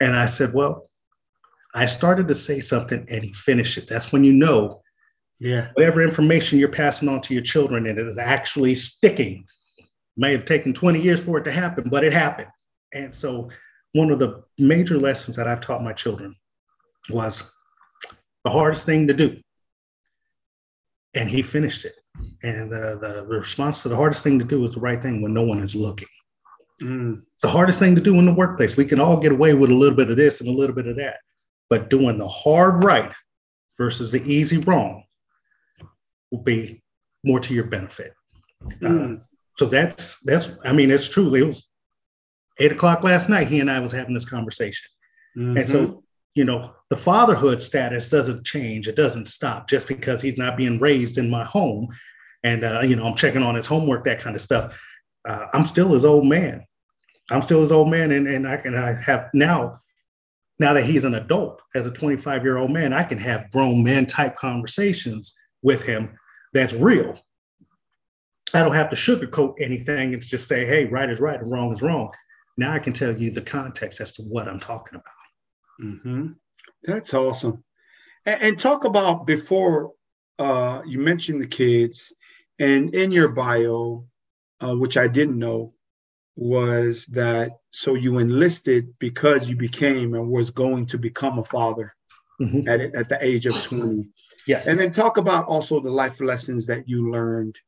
And 0.00 0.14
I 0.14 0.26
said, 0.26 0.54
Well, 0.54 0.88
I 1.74 1.86
started 1.86 2.28
to 2.28 2.34
say 2.34 2.60
something 2.60 3.04
and 3.10 3.24
he 3.24 3.32
finished 3.32 3.76
it. 3.76 3.88
That's 3.88 4.12
when 4.12 4.22
you 4.22 4.32
know 4.32 4.82
yeah. 5.40 5.70
whatever 5.74 6.00
information 6.00 6.60
you're 6.60 6.68
passing 6.68 7.08
on 7.08 7.20
to 7.22 7.34
your 7.34 7.42
children 7.42 7.86
and 7.86 7.98
it 7.98 8.06
is 8.06 8.18
actually 8.18 8.76
sticking. 8.76 9.44
May 10.16 10.30
have 10.32 10.44
taken 10.44 10.72
20 10.72 11.00
years 11.00 11.20
for 11.20 11.38
it 11.38 11.44
to 11.44 11.52
happen, 11.52 11.88
but 11.90 12.04
it 12.04 12.12
happened. 12.12 12.50
And 12.94 13.12
so 13.12 13.50
one 13.94 14.10
of 14.10 14.20
the 14.20 14.44
major 14.58 14.98
lessons 14.98 15.36
that 15.36 15.48
I've 15.48 15.60
taught 15.60 15.82
my 15.82 15.92
children 15.92 16.36
was 17.08 17.50
the 18.44 18.50
hardest 18.50 18.86
thing 18.86 19.06
to 19.08 19.14
do. 19.14 19.38
And 21.14 21.28
he 21.28 21.42
finished 21.42 21.84
it. 21.84 21.94
And 22.42 22.70
the, 22.70 22.98
the 23.00 23.26
response 23.26 23.82
to 23.82 23.88
the 23.88 23.96
hardest 23.96 24.22
thing 24.22 24.38
to 24.38 24.44
do 24.44 24.62
is 24.64 24.72
the 24.72 24.80
right 24.80 25.00
thing 25.00 25.22
when 25.22 25.34
no 25.34 25.42
one 25.42 25.62
is 25.62 25.74
looking. 25.74 26.08
Mm. 26.82 27.22
It's 27.34 27.42
the 27.42 27.48
hardest 27.48 27.78
thing 27.78 27.94
to 27.94 28.00
do 28.00 28.18
in 28.18 28.26
the 28.26 28.32
workplace. 28.32 28.76
We 28.76 28.84
can 28.84 29.00
all 29.00 29.18
get 29.18 29.32
away 29.32 29.54
with 29.54 29.70
a 29.70 29.74
little 29.74 29.96
bit 29.96 30.10
of 30.10 30.16
this 30.16 30.40
and 30.40 30.48
a 30.48 30.58
little 30.58 30.74
bit 30.74 30.86
of 30.86 30.96
that. 30.96 31.16
But 31.68 31.90
doing 31.90 32.18
the 32.18 32.28
hard 32.28 32.84
right 32.84 33.12
versus 33.76 34.10
the 34.10 34.22
easy 34.22 34.58
wrong 34.58 35.04
will 36.30 36.42
be 36.42 36.82
more 37.24 37.40
to 37.40 37.54
your 37.54 37.64
benefit. 37.64 38.12
Mm. 38.80 39.18
Uh, 39.18 39.24
so 39.56 39.66
that's 39.66 40.18
that's 40.20 40.50
I 40.64 40.72
mean 40.72 40.90
it's 40.90 41.08
true. 41.08 41.34
it 41.34 41.42
was 41.42 41.68
eight 42.58 42.72
o'clock 42.72 43.04
last 43.04 43.28
night. 43.28 43.48
He 43.48 43.60
and 43.60 43.70
I 43.70 43.78
was 43.78 43.92
having 43.92 44.14
this 44.14 44.24
conversation, 44.24 44.88
mm-hmm. 45.36 45.56
and 45.58 45.68
so 45.68 45.86
mm-hmm 45.86 45.98
you 46.34 46.44
know, 46.44 46.72
the 46.90 46.96
fatherhood 46.96 47.60
status 47.60 48.08
doesn't 48.08 48.44
change. 48.44 48.88
It 48.88 48.96
doesn't 48.96 49.26
stop 49.26 49.68
just 49.68 49.88
because 49.88 50.22
he's 50.22 50.38
not 50.38 50.56
being 50.56 50.78
raised 50.78 51.18
in 51.18 51.28
my 51.28 51.44
home. 51.44 51.88
And, 52.44 52.64
uh, 52.64 52.80
you 52.80 52.96
know, 52.96 53.04
I'm 53.04 53.16
checking 53.16 53.42
on 53.42 53.54
his 53.54 53.66
homework, 53.66 54.04
that 54.04 54.20
kind 54.20 54.36
of 54.36 54.42
stuff. 54.42 54.78
Uh, 55.28 55.46
I'm 55.52 55.66
still 55.66 55.92
his 55.92 56.04
old 56.04 56.26
man. 56.26 56.64
I'm 57.30 57.42
still 57.42 57.60
his 57.60 57.72
old 57.72 57.90
man. 57.90 58.12
And, 58.12 58.26
and 58.26 58.48
I 58.48 58.56
can 58.56 58.76
I 58.76 58.92
have 58.92 59.28
now, 59.34 59.78
now 60.58 60.72
that 60.72 60.84
he's 60.84 61.04
an 61.04 61.14
adult 61.14 61.62
as 61.74 61.86
a 61.86 61.90
25 61.90 62.42
year 62.42 62.58
old 62.58 62.70
man, 62.70 62.92
I 62.92 63.02
can 63.02 63.18
have 63.18 63.50
grown 63.50 63.82
man 63.82 64.06
type 64.06 64.36
conversations 64.36 65.34
with 65.62 65.82
him 65.82 66.16
that's 66.52 66.72
real. 66.72 67.18
I 68.52 68.62
don't 68.62 68.74
have 68.74 68.90
to 68.90 68.96
sugarcoat 68.96 69.54
anything 69.60 70.12
and 70.12 70.22
just 70.22 70.48
say, 70.48 70.64
hey, 70.64 70.86
right 70.86 71.08
is 71.08 71.20
right 71.20 71.40
and 71.40 71.50
wrong 71.50 71.72
is 71.72 71.82
wrong. 71.82 72.10
Now 72.56 72.72
I 72.72 72.78
can 72.78 72.92
tell 72.92 73.16
you 73.16 73.30
the 73.30 73.42
context 73.42 74.00
as 74.00 74.12
to 74.14 74.22
what 74.22 74.48
I'm 74.48 74.58
talking 74.58 74.96
about. 74.96 75.19
Mm-hmm. 75.82 76.26
That's 76.84 77.14
awesome. 77.14 77.64
And, 78.26 78.42
and, 78.42 78.58
talk 78.58 78.84
about 78.84 79.26
before 79.26 79.92
uh, 80.38 80.82
you 80.86 80.98
mentioned 80.98 81.42
the 81.42 81.46
kids, 81.46 82.12
and 82.58 82.94
in 82.94 83.10
your 83.10 83.28
bio, 83.28 84.04
uh, 84.60 84.74
which 84.76 84.96
I 84.96 85.08
didn't 85.08 85.38
know, 85.38 85.74
was 86.36 87.06
that 87.06 87.52
so 87.70 87.94
you 87.94 88.18
enlisted 88.18 88.94
because 88.98 89.48
you 89.48 89.56
became 89.56 90.14
and 90.14 90.28
was 90.28 90.50
going 90.50 90.86
to 90.86 90.98
become 90.98 91.38
a 91.38 91.44
father 91.44 91.94
mm-hmm. 92.40 92.68
at, 92.68 92.80
at 92.94 93.08
the 93.08 93.18
age 93.24 93.46
of 93.46 93.62
20. 93.62 94.06
Yes. 94.46 94.66
And 94.66 94.78
then 94.78 94.92
talk 94.92 95.16
about 95.16 95.46
also 95.46 95.80
the 95.80 95.90
life 95.90 96.20
lessons 96.20 96.66
that 96.66 96.88
you 96.88 97.10
learned 97.10 97.58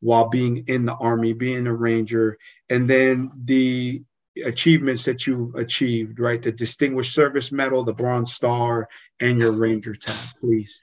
while 0.00 0.28
being 0.28 0.64
in 0.66 0.84
the 0.84 0.94
army, 0.94 1.32
being 1.32 1.66
a 1.66 1.74
ranger, 1.74 2.38
and 2.68 2.88
then 2.88 3.30
the 3.44 4.02
achievements 4.44 5.04
that 5.04 5.26
you 5.26 5.52
achieved, 5.56 6.18
right? 6.18 6.42
The 6.42 6.52
Distinguished 6.52 7.14
Service 7.14 7.52
Medal, 7.52 7.84
the 7.84 7.92
Bronze 7.92 8.32
Star, 8.32 8.88
and 9.20 9.38
your 9.38 9.52
Ranger 9.52 9.94
tab, 9.94 10.16
please. 10.40 10.82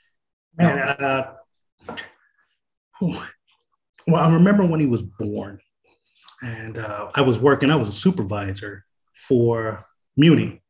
And 0.58 0.80
uh, 0.80 1.32
well, 3.02 3.26
I 4.16 4.32
remember 4.32 4.66
when 4.66 4.80
he 4.80 4.86
was 4.86 5.04
born, 5.04 5.60
and 6.42 6.78
uh, 6.78 7.12
I 7.16 7.22
was 7.22 7.40
working. 7.40 7.72
I 7.72 7.76
was 7.76 7.90
a 7.90 7.94
supervisor 7.94 8.86
for 9.14 9.86
Muni, 10.18 10.62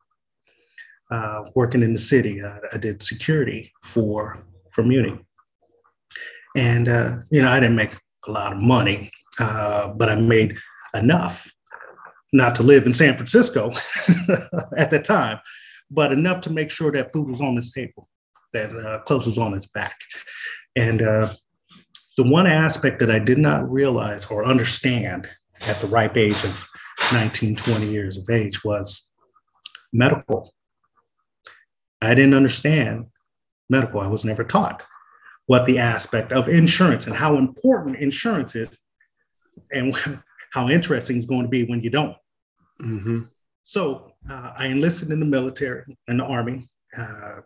uh, 1.09 1.43
working 1.55 1.81
in 1.81 1.93
the 1.93 1.99
city. 1.99 2.43
I, 2.43 2.59
I, 2.73 2.77
did 2.77 3.01
security 3.01 3.71
for 3.83 4.43
for 4.71 4.83
Muni, 4.83 5.19
and 6.55 6.87
uh, 6.87 7.17
you 7.31 7.41
know 7.41 7.49
I 7.49 7.59
didn't 7.59 7.75
make 7.75 7.95
a 8.27 8.31
lot 8.31 8.53
of 8.53 8.59
money, 8.59 9.11
uh, 9.39 9.89
but 9.89 10.09
I 10.09 10.15
made 10.15 10.57
enough 10.93 11.51
not 12.33 12.55
to 12.55 12.63
live 12.63 12.85
in 12.85 12.93
San 12.93 13.15
Francisco 13.15 13.71
at 14.77 14.89
that 14.91 15.03
time, 15.03 15.39
but 15.89 16.11
enough 16.11 16.41
to 16.41 16.49
make 16.49 16.71
sure 16.71 16.91
that 16.91 17.11
food 17.11 17.29
was 17.29 17.41
on 17.41 17.55
his 17.55 17.71
table, 17.73 18.07
that 18.53 18.75
uh, 18.75 18.99
clothes 18.99 19.27
was 19.27 19.37
on 19.37 19.53
its 19.53 19.67
back. 19.67 19.97
And 20.75 21.01
uh, 21.01 21.27
the 22.17 22.23
one 22.23 22.47
aspect 22.47 22.99
that 22.99 23.11
I 23.11 23.19
did 23.19 23.37
not 23.37 23.69
realize 23.69 24.25
or 24.25 24.45
understand 24.45 25.27
at 25.61 25.79
the 25.79 25.87
ripe 25.87 26.17
age 26.17 26.43
of 26.43 26.67
19, 27.11 27.55
20 27.55 27.89
years 27.89 28.17
of 28.17 28.29
age 28.29 28.63
was 28.63 29.09
medical. 29.93 30.53
I 32.01 32.13
didn't 32.13 32.33
understand 32.33 33.07
medical. 33.69 33.99
I 33.99 34.07
was 34.07 34.25
never 34.25 34.43
taught 34.43 34.83
what 35.47 35.65
the 35.65 35.79
aspect 35.79 36.31
of 36.31 36.47
insurance 36.47 37.07
and 37.07 37.15
how 37.15 37.37
important 37.37 37.97
insurance 37.97 38.55
is 38.55 38.79
and 39.71 39.95
how 40.53 40.69
interesting 40.69 41.17
it's 41.17 41.25
going 41.25 41.43
to 41.43 41.49
be 41.49 41.65
when 41.65 41.81
you 41.81 41.89
don't. 41.89 42.15
Mm-hmm. 42.81 43.21
So 43.63 44.13
uh, 44.29 44.53
I 44.57 44.67
enlisted 44.67 45.11
in 45.11 45.19
the 45.19 45.25
military 45.25 45.97
and 46.07 46.19
the 46.19 46.23
army 46.23 46.69
uh, 46.97 47.37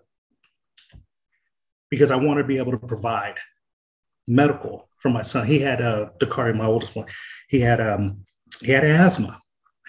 because 1.89 2.11
I 2.11 2.15
wanted 2.15 2.43
to 2.43 2.47
be 2.47 2.57
able 2.57 2.71
to 2.71 2.77
provide 2.77 3.37
medical 4.27 4.89
for 4.97 5.09
my 5.09 5.21
son. 5.21 5.45
He 5.45 5.59
had 5.59 5.81
a 5.81 5.85
uh, 5.85 6.09
Dakari, 6.19 6.55
my 6.55 6.65
oldest 6.65 6.95
one. 6.95 7.07
He 7.49 7.59
had 7.59 7.79
um, 7.79 8.23
he 8.61 8.71
had 8.71 8.83
asthma 8.83 9.39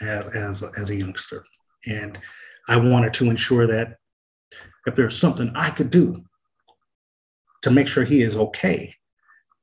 as 0.01 0.29
as 0.29 0.63
as 0.77 0.91
a 0.91 0.97
youngster, 0.97 1.45
and 1.87 2.19
I 2.69 2.77
wanted 2.77 3.15
to 3.15 3.31
ensure 3.31 3.67
that 3.67 3.97
if 4.87 4.95
there's 4.95 5.19
something 5.19 5.51
I 5.55 5.71
could 5.71 5.91
do 5.91 6.23
to 7.63 7.71
make 7.71 7.89
sure 7.89 8.05
he 8.05 8.23
is 8.23 8.37
okay, 8.37 8.95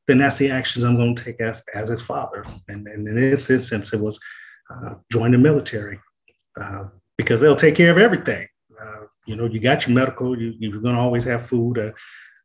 then 0.07 0.17
that's 0.17 0.37
the 0.37 0.49
actions 0.49 0.83
I'm 0.83 0.95
going 0.95 1.15
to 1.15 1.23
take 1.23 1.39
as 1.39 1.63
as 1.73 1.89
his 1.89 2.01
father. 2.01 2.45
And, 2.67 2.87
and 2.87 3.07
in 3.07 3.15
this 3.15 3.49
instance, 3.49 3.93
it 3.93 3.99
was 3.99 4.19
uh, 4.69 4.95
join 5.11 5.31
the 5.31 5.37
military 5.37 5.99
uh, 6.59 6.85
because 7.17 7.41
they'll 7.41 7.55
take 7.55 7.75
care 7.75 7.91
of 7.91 7.97
everything. 7.97 8.47
Uh, 8.81 9.05
you 9.25 9.35
know, 9.35 9.45
you 9.45 9.59
got 9.59 9.87
your 9.87 9.95
medical, 9.95 10.39
you, 10.39 10.53
you're 10.59 10.81
going 10.81 10.95
to 10.95 11.01
always 11.01 11.23
have 11.23 11.45
food. 11.45 11.77
Uh, 11.77 11.91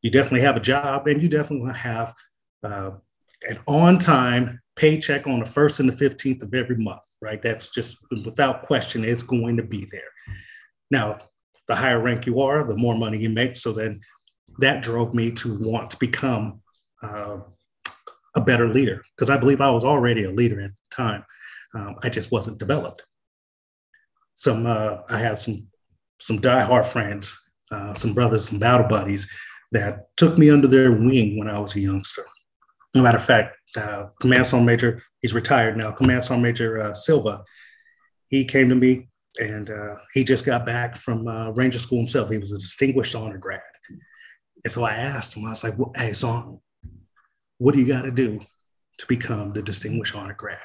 you 0.02 0.10
definitely 0.10 0.40
have 0.40 0.56
a 0.56 0.60
job, 0.60 1.08
and 1.08 1.22
you 1.22 1.28
definitely 1.28 1.74
have 1.74 2.14
uh, 2.62 2.90
an 3.48 3.58
on 3.66 3.98
time 3.98 4.60
paycheck 4.76 5.26
on 5.26 5.40
the 5.40 5.46
first 5.46 5.80
and 5.80 5.88
the 5.88 5.92
15th 5.92 6.42
of 6.42 6.54
every 6.54 6.76
month, 6.76 7.02
right? 7.20 7.42
That's 7.42 7.70
just 7.70 7.98
without 8.24 8.62
question, 8.62 9.04
it's 9.04 9.24
going 9.24 9.56
to 9.56 9.62
be 9.64 9.88
there. 9.90 10.00
Now, 10.90 11.18
the 11.66 11.74
higher 11.74 12.00
rank 12.00 12.26
you 12.26 12.40
are, 12.40 12.62
the 12.62 12.76
more 12.76 12.96
money 12.96 13.18
you 13.18 13.28
make. 13.28 13.56
So 13.56 13.72
then 13.72 14.00
that 14.58 14.82
drove 14.82 15.14
me 15.14 15.32
to 15.32 15.58
want 15.58 15.90
to 15.90 15.96
become 15.98 16.60
a 17.02 18.40
better 18.40 18.68
leader 18.68 19.04
because 19.16 19.30
I 19.30 19.36
believe 19.36 19.60
I 19.60 19.70
was 19.70 19.84
already 19.84 20.24
a 20.24 20.30
leader 20.30 20.60
at 20.60 20.70
the 20.70 20.96
time. 20.96 21.24
Um, 21.74 21.96
I 22.02 22.08
just 22.08 22.32
wasn't 22.32 22.58
developed. 22.58 23.04
Some 24.34 24.66
uh, 24.66 24.98
I 25.08 25.18
have 25.18 25.38
some 25.38 25.68
some 26.20 26.40
diehard 26.40 26.86
friends, 26.86 27.38
uh, 27.70 27.94
some 27.94 28.14
brothers, 28.14 28.48
some 28.48 28.58
battle 28.58 28.88
buddies 28.88 29.30
that 29.72 30.08
took 30.16 30.38
me 30.38 30.50
under 30.50 30.66
their 30.66 30.92
wing 30.92 31.38
when 31.38 31.48
I 31.48 31.58
was 31.58 31.76
a 31.76 31.80
youngster. 31.80 32.24
No 32.94 33.02
matter 33.02 33.18
of 33.18 33.24
fact, 33.24 33.56
uh, 33.76 34.06
Command 34.20 34.46
Sergeant 34.46 34.66
Major, 34.66 35.02
he's 35.20 35.34
retired 35.34 35.76
now. 35.76 35.90
Command 35.90 36.24
Sergeant 36.24 36.42
Major 36.42 36.80
uh, 36.80 36.94
Silva, 36.94 37.44
he 38.28 38.44
came 38.44 38.68
to 38.70 38.74
me 38.74 39.08
and 39.38 39.70
uh, 39.70 39.96
he 40.14 40.24
just 40.24 40.44
got 40.44 40.64
back 40.64 40.96
from 40.96 41.28
uh, 41.28 41.50
Ranger 41.50 41.78
School 41.78 41.98
himself. 41.98 42.30
He 42.30 42.38
was 42.38 42.52
a 42.52 42.58
distinguished 42.58 43.14
honor 43.14 43.38
grad. 43.38 43.60
And 44.64 44.72
so 44.72 44.84
I 44.84 44.92
asked 44.92 45.36
him, 45.36 45.44
I 45.44 45.50
was 45.50 45.62
like, 45.62 45.78
well, 45.78 45.92
hey, 45.94 46.12
son, 46.12 46.60
what 47.58 47.74
do 47.74 47.80
you 47.80 47.86
got 47.86 48.02
to 48.02 48.10
do 48.10 48.40
to 48.98 49.06
become 49.06 49.52
the 49.52 49.62
distinguished 49.62 50.16
honor 50.16 50.34
grad? 50.34 50.58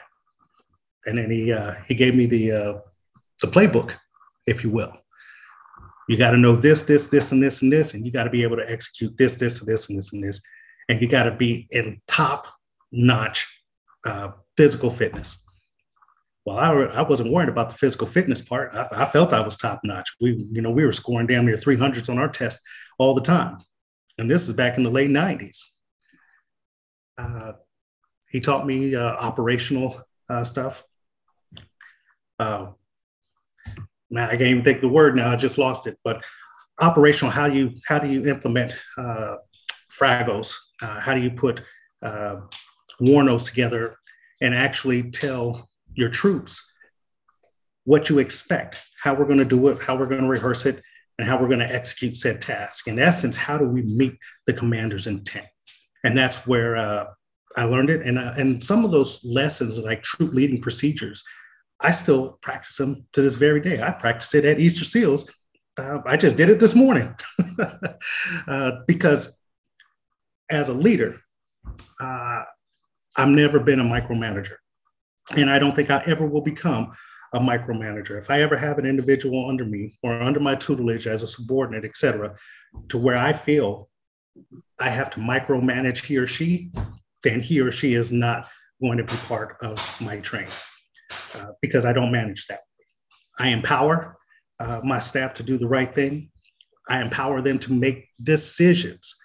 And 1.05 1.17
then 1.17 1.29
he, 1.29 1.51
uh, 1.51 1.75
he 1.87 1.95
gave 1.95 2.15
me 2.15 2.25
the, 2.25 2.51
uh, 2.51 2.73
the 3.41 3.47
playbook, 3.47 3.95
if 4.47 4.63
you 4.63 4.69
will. 4.69 4.93
You 6.07 6.17
got 6.17 6.31
to 6.31 6.37
know 6.37 6.55
this, 6.55 6.83
this, 6.83 7.07
this, 7.07 7.31
and 7.31 7.41
this, 7.41 7.61
and 7.61 7.71
this, 7.71 7.93
and 7.93 8.05
you 8.05 8.11
got 8.11 8.25
to 8.25 8.29
be 8.29 8.43
able 8.43 8.57
to 8.57 8.69
execute 8.69 9.17
this, 9.17 9.35
this, 9.35 9.59
and 9.59 9.67
this, 9.67 9.89
and 9.89 9.97
this, 9.97 10.13
and 10.13 10.23
this. 10.23 10.41
And 10.89 11.01
you 11.01 11.07
got 11.07 11.23
to 11.23 11.31
be 11.31 11.67
in 11.71 12.01
top 12.07 12.47
notch 12.91 13.47
uh, 14.05 14.31
physical 14.57 14.89
fitness. 14.89 15.43
Well, 16.45 16.57
I, 16.57 16.71
I 16.71 17.01
wasn't 17.03 17.31
worried 17.31 17.47
about 17.47 17.69
the 17.69 17.75
physical 17.75 18.05
fitness 18.05 18.41
part. 18.41 18.71
I, 18.73 19.03
I 19.03 19.05
felt 19.05 19.31
I 19.31 19.39
was 19.39 19.55
top 19.55 19.79
notch. 19.83 20.09
We, 20.19 20.45
you 20.51 20.61
know, 20.61 20.71
we 20.71 20.85
were 20.85 20.91
scoring 20.91 21.27
damn 21.27 21.45
near 21.45 21.55
300s 21.55 22.09
on 22.09 22.19
our 22.19 22.27
test 22.27 22.61
all 22.97 23.15
the 23.15 23.21
time. 23.21 23.59
And 24.17 24.29
this 24.29 24.43
is 24.43 24.51
back 24.53 24.77
in 24.77 24.83
the 24.83 24.91
late 24.91 25.09
90s. 25.09 25.61
Uh, 27.17 27.53
he 28.29 28.41
taught 28.41 28.65
me 28.65 28.95
uh, 28.95 29.01
operational 29.01 30.01
uh, 30.29 30.43
stuff. 30.43 30.83
Uh, 32.39 32.67
now 34.09 34.27
I 34.27 34.31
can't 34.31 34.41
even 34.41 34.63
think 34.63 34.81
the 34.81 34.87
word 34.87 35.15
now. 35.15 35.31
I 35.31 35.35
just 35.35 35.57
lost 35.57 35.87
it. 35.87 35.97
But 36.03 36.23
operational, 36.79 37.31
how 37.31 37.45
you 37.45 37.71
how 37.87 37.99
do 37.99 38.07
you 38.07 38.27
implement 38.27 38.77
uh, 38.97 39.35
fragos? 39.91 40.53
Uh, 40.81 40.99
how 40.99 41.13
do 41.13 41.21
you 41.21 41.31
put 41.31 41.61
uh, 42.01 42.37
warnos 43.01 43.45
together 43.45 43.97
and 44.41 44.53
actually 44.53 45.11
tell 45.11 45.69
your 45.93 46.09
troops 46.09 46.63
what 47.85 48.09
you 48.09 48.19
expect, 48.19 48.83
how 49.01 49.13
we're 49.13 49.25
going 49.25 49.39
to 49.39 49.45
do 49.45 49.67
it, 49.67 49.81
how 49.81 49.95
we're 49.95 50.05
going 50.05 50.21
to 50.21 50.27
rehearse 50.27 50.65
it, 50.65 50.81
and 51.17 51.27
how 51.27 51.39
we're 51.39 51.47
going 51.47 51.59
to 51.59 51.73
execute 51.73 52.15
said 52.15 52.41
task. 52.41 52.87
In 52.87 52.99
essence, 52.99 53.35
how 53.35 53.57
do 53.57 53.65
we 53.65 53.81
meet 53.81 54.17
the 54.47 54.53
commander's 54.53 55.07
intent? 55.07 55.47
And 56.03 56.17
that's 56.17 56.47
where 56.47 56.75
uh, 56.77 57.05
I 57.55 57.65
learned 57.65 57.89
it. 57.89 58.05
And, 58.05 58.17
uh, 58.17 58.33
and 58.37 58.63
some 58.63 58.83
of 58.83 58.91
those 58.91 59.23
lessons, 59.23 59.79
like 59.79 60.03
troop 60.03 60.33
leading 60.33 60.61
procedures, 60.61 61.23
I 61.83 61.91
still 61.91 62.39
practice 62.41 62.77
them 62.77 63.05
to 63.11 63.21
this 63.21 63.35
very 63.35 63.59
day. 63.59 63.81
I 63.81 63.91
practice 63.91 64.33
it 64.33 64.45
at 64.45 64.59
Easter 64.59 64.85
Seals. 64.85 65.29
Uh, 65.77 65.99
I 66.05 66.15
just 66.15 66.37
did 66.37 66.49
it 66.49 66.59
this 66.59 66.75
morning 66.75 67.13
uh, 68.47 68.71
because 68.87 69.37
as 70.49 70.69
a 70.69 70.73
leader, 70.73 71.19
uh, 71.99 72.43
I've 73.17 73.29
never 73.29 73.59
been 73.59 73.81
a 73.81 73.83
micromanager. 73.83 74.55
And 75.35 75.49
I 75.49 75.59
don't 75.59 75.75
think 75.75 75.89
I 75.89 76.03
ever 76.05 76.25
will 76.25 76.41
become 76.41 76.93
a 77.33 77.39
micromanager. 77.39 78.17
If 78.17 78.29
I 78.31 78.41
ever 78.41 78.55
have 78.55 78.77
an 78.77 78.85
individual 78.85 79.49
under 79.49 79.65
me 79.65 79.97
or 80.03 80.21
under 80.21 80.39
my 80.39 80.55
tutelage 80.55 81.07
as 81.07 81.23
a 81.23 81.27
subordinate, 81.27 81.83
et 81.83 81.95
cetera, 81.95 82.35
to 82.89 82.97
where 82.97 83.17
I 83.17 83.33
feel 83.33 83.89
I 84.79 84.89
have 84.89 85.09
to 85.11 85.19
micromanage 85.19 86.05
he 86.05 86.17
or 86.17 86.27
she, 86.27 86.71
then 87.23 87.41
he 87.41 87.59
or 87.59 87.71
she 87.71 87.95
is 87.95 88.11
not 88.11 88.47
going 88.81 88.97
to 88.99 89.03
be 89.03 89.15
part 89.27 89.57
of 89.61 89.79
my 89.99 90.17
training 90.17 90.51
uh, 91.35 91.51
because 91.61 91.85
I 91.85 91.93
don't 91.93 92.11
manage 92.11 92.47
that. 92.47 92.61
I 93.39 93.49
empower 93.49 94.17
uh, 94.59 94.81
my 94.83 94.99
staff 94.99 95.33
to 95.35 95.43
do 95.43 95.57
the 95.57 95.67
right 95.67 95.93
thing. 95.93 96.29
I 96.89 97.01
empower 97.01 97.41
them 97.41 97.59
to 97.59 97.73
make 97.73 98.09
decisions. 98.21 99.15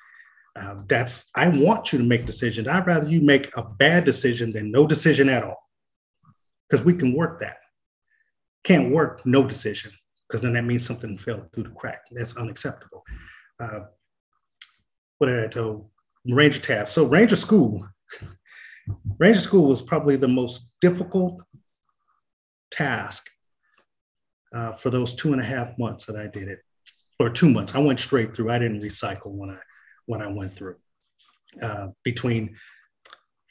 Uh, 0.58 0.76
that's 0.88 1.30
I 1.36 1.48
want 1.48 1.92
you 1.92 1.98
to 1.98 2.04
make 2.04 2.26
decisions. 2.26 2.66
I'd 2.66 2.86
rather 2.86 3.08
you 3.08 3.20
make 3.20 3.50
a 3.56 3.62
bad 3.62 4.04
decision 4.04 4.52
than 4.52 4.72
no 4.72 4.86
decision 4.86 5.28
at 5.28 5.44
all, 5.44 5.62
because 6.68 6.84
we 6.84 6.94
can 6.94 7.14
work 7.14 7.40
that. 7.40 7.58
Can't 8.64 8.92
work 8.92 9.24
no 9.24 9.44
decision, 9.44 9.92
because 10.26 10.42
then 10.42 10.54
that 10.54 10.64
means 10.64 10.84
something 10.84 11.16
fell 11.16 11.48
through 11.52 11.64
the 11.64 11.70
crack. 11.70 12.02
That's 12.10 12.36
unacceptable. 12.36 13.04
Uh, 13.60 13.80
what 15.18 15.28
did 15.28 15.44
I 15.44 15.48
tell 15.48 15.90
Ranger 16.26 16.60
Task? 16.60 16.92
So 16.92 17.04
Ranger 17.04 17.36
School, 17.36 17.86
Ranger 19.18 19.40
School 19.40 19.66
was 19.66 19.82
probably 19.82 20.16
the 20.16 20.28
most 20.28 20.70
difficult 20.80 21.40
task 22.70 23.28
uh, 24.54 24.72
for 24.72 24.90
those 24.90 25.14
two 25.14 25.32
and 25.32 25.40
a 25.40 25.44
half 25.44 25.78
months 25.78 26.06
that 26.06 26.16
I 26.16 26.26
did 26.26 26.48
it, 26.48 26.60
or 27.18 27.30
two 27.30 27.50
months. 27.50 27.74
I 27.74 27.78
went 27.78 28.00
straight 28.00 28.34
through. 28.34 28.50
I 28.50 28.58
didn't 28.58 28.80
recycle 28.80 29.32
when 29.32 29.50
I 29.50 29.58
when 30.06 30.22
I 30.22 30.28
went 30.28 30.52
through. 30.52 30.76
Uh, 31.62 31.88
between 32.04 32.54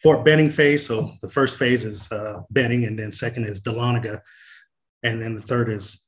Fort 0.01 0.23
Benning 0.23 0.51
phase, 0.51 0.86
so 0.86 1.13
the 1.21 1.30
first 1.30 1.58
phase 1.58 1.84
is 1.84 2.12
uh, 2.12 2.41
Benning, 2.51 2.86
and 2.86 2.97
then 2.97 3.12
second 3.12 3.45
is 3.45 3.62
Dahlonega, 3.62 4.21
and 5.03 5.21
then 5.21 5.36
the 5.36 5.41
third 5.41 5.69
is 5.69 6.03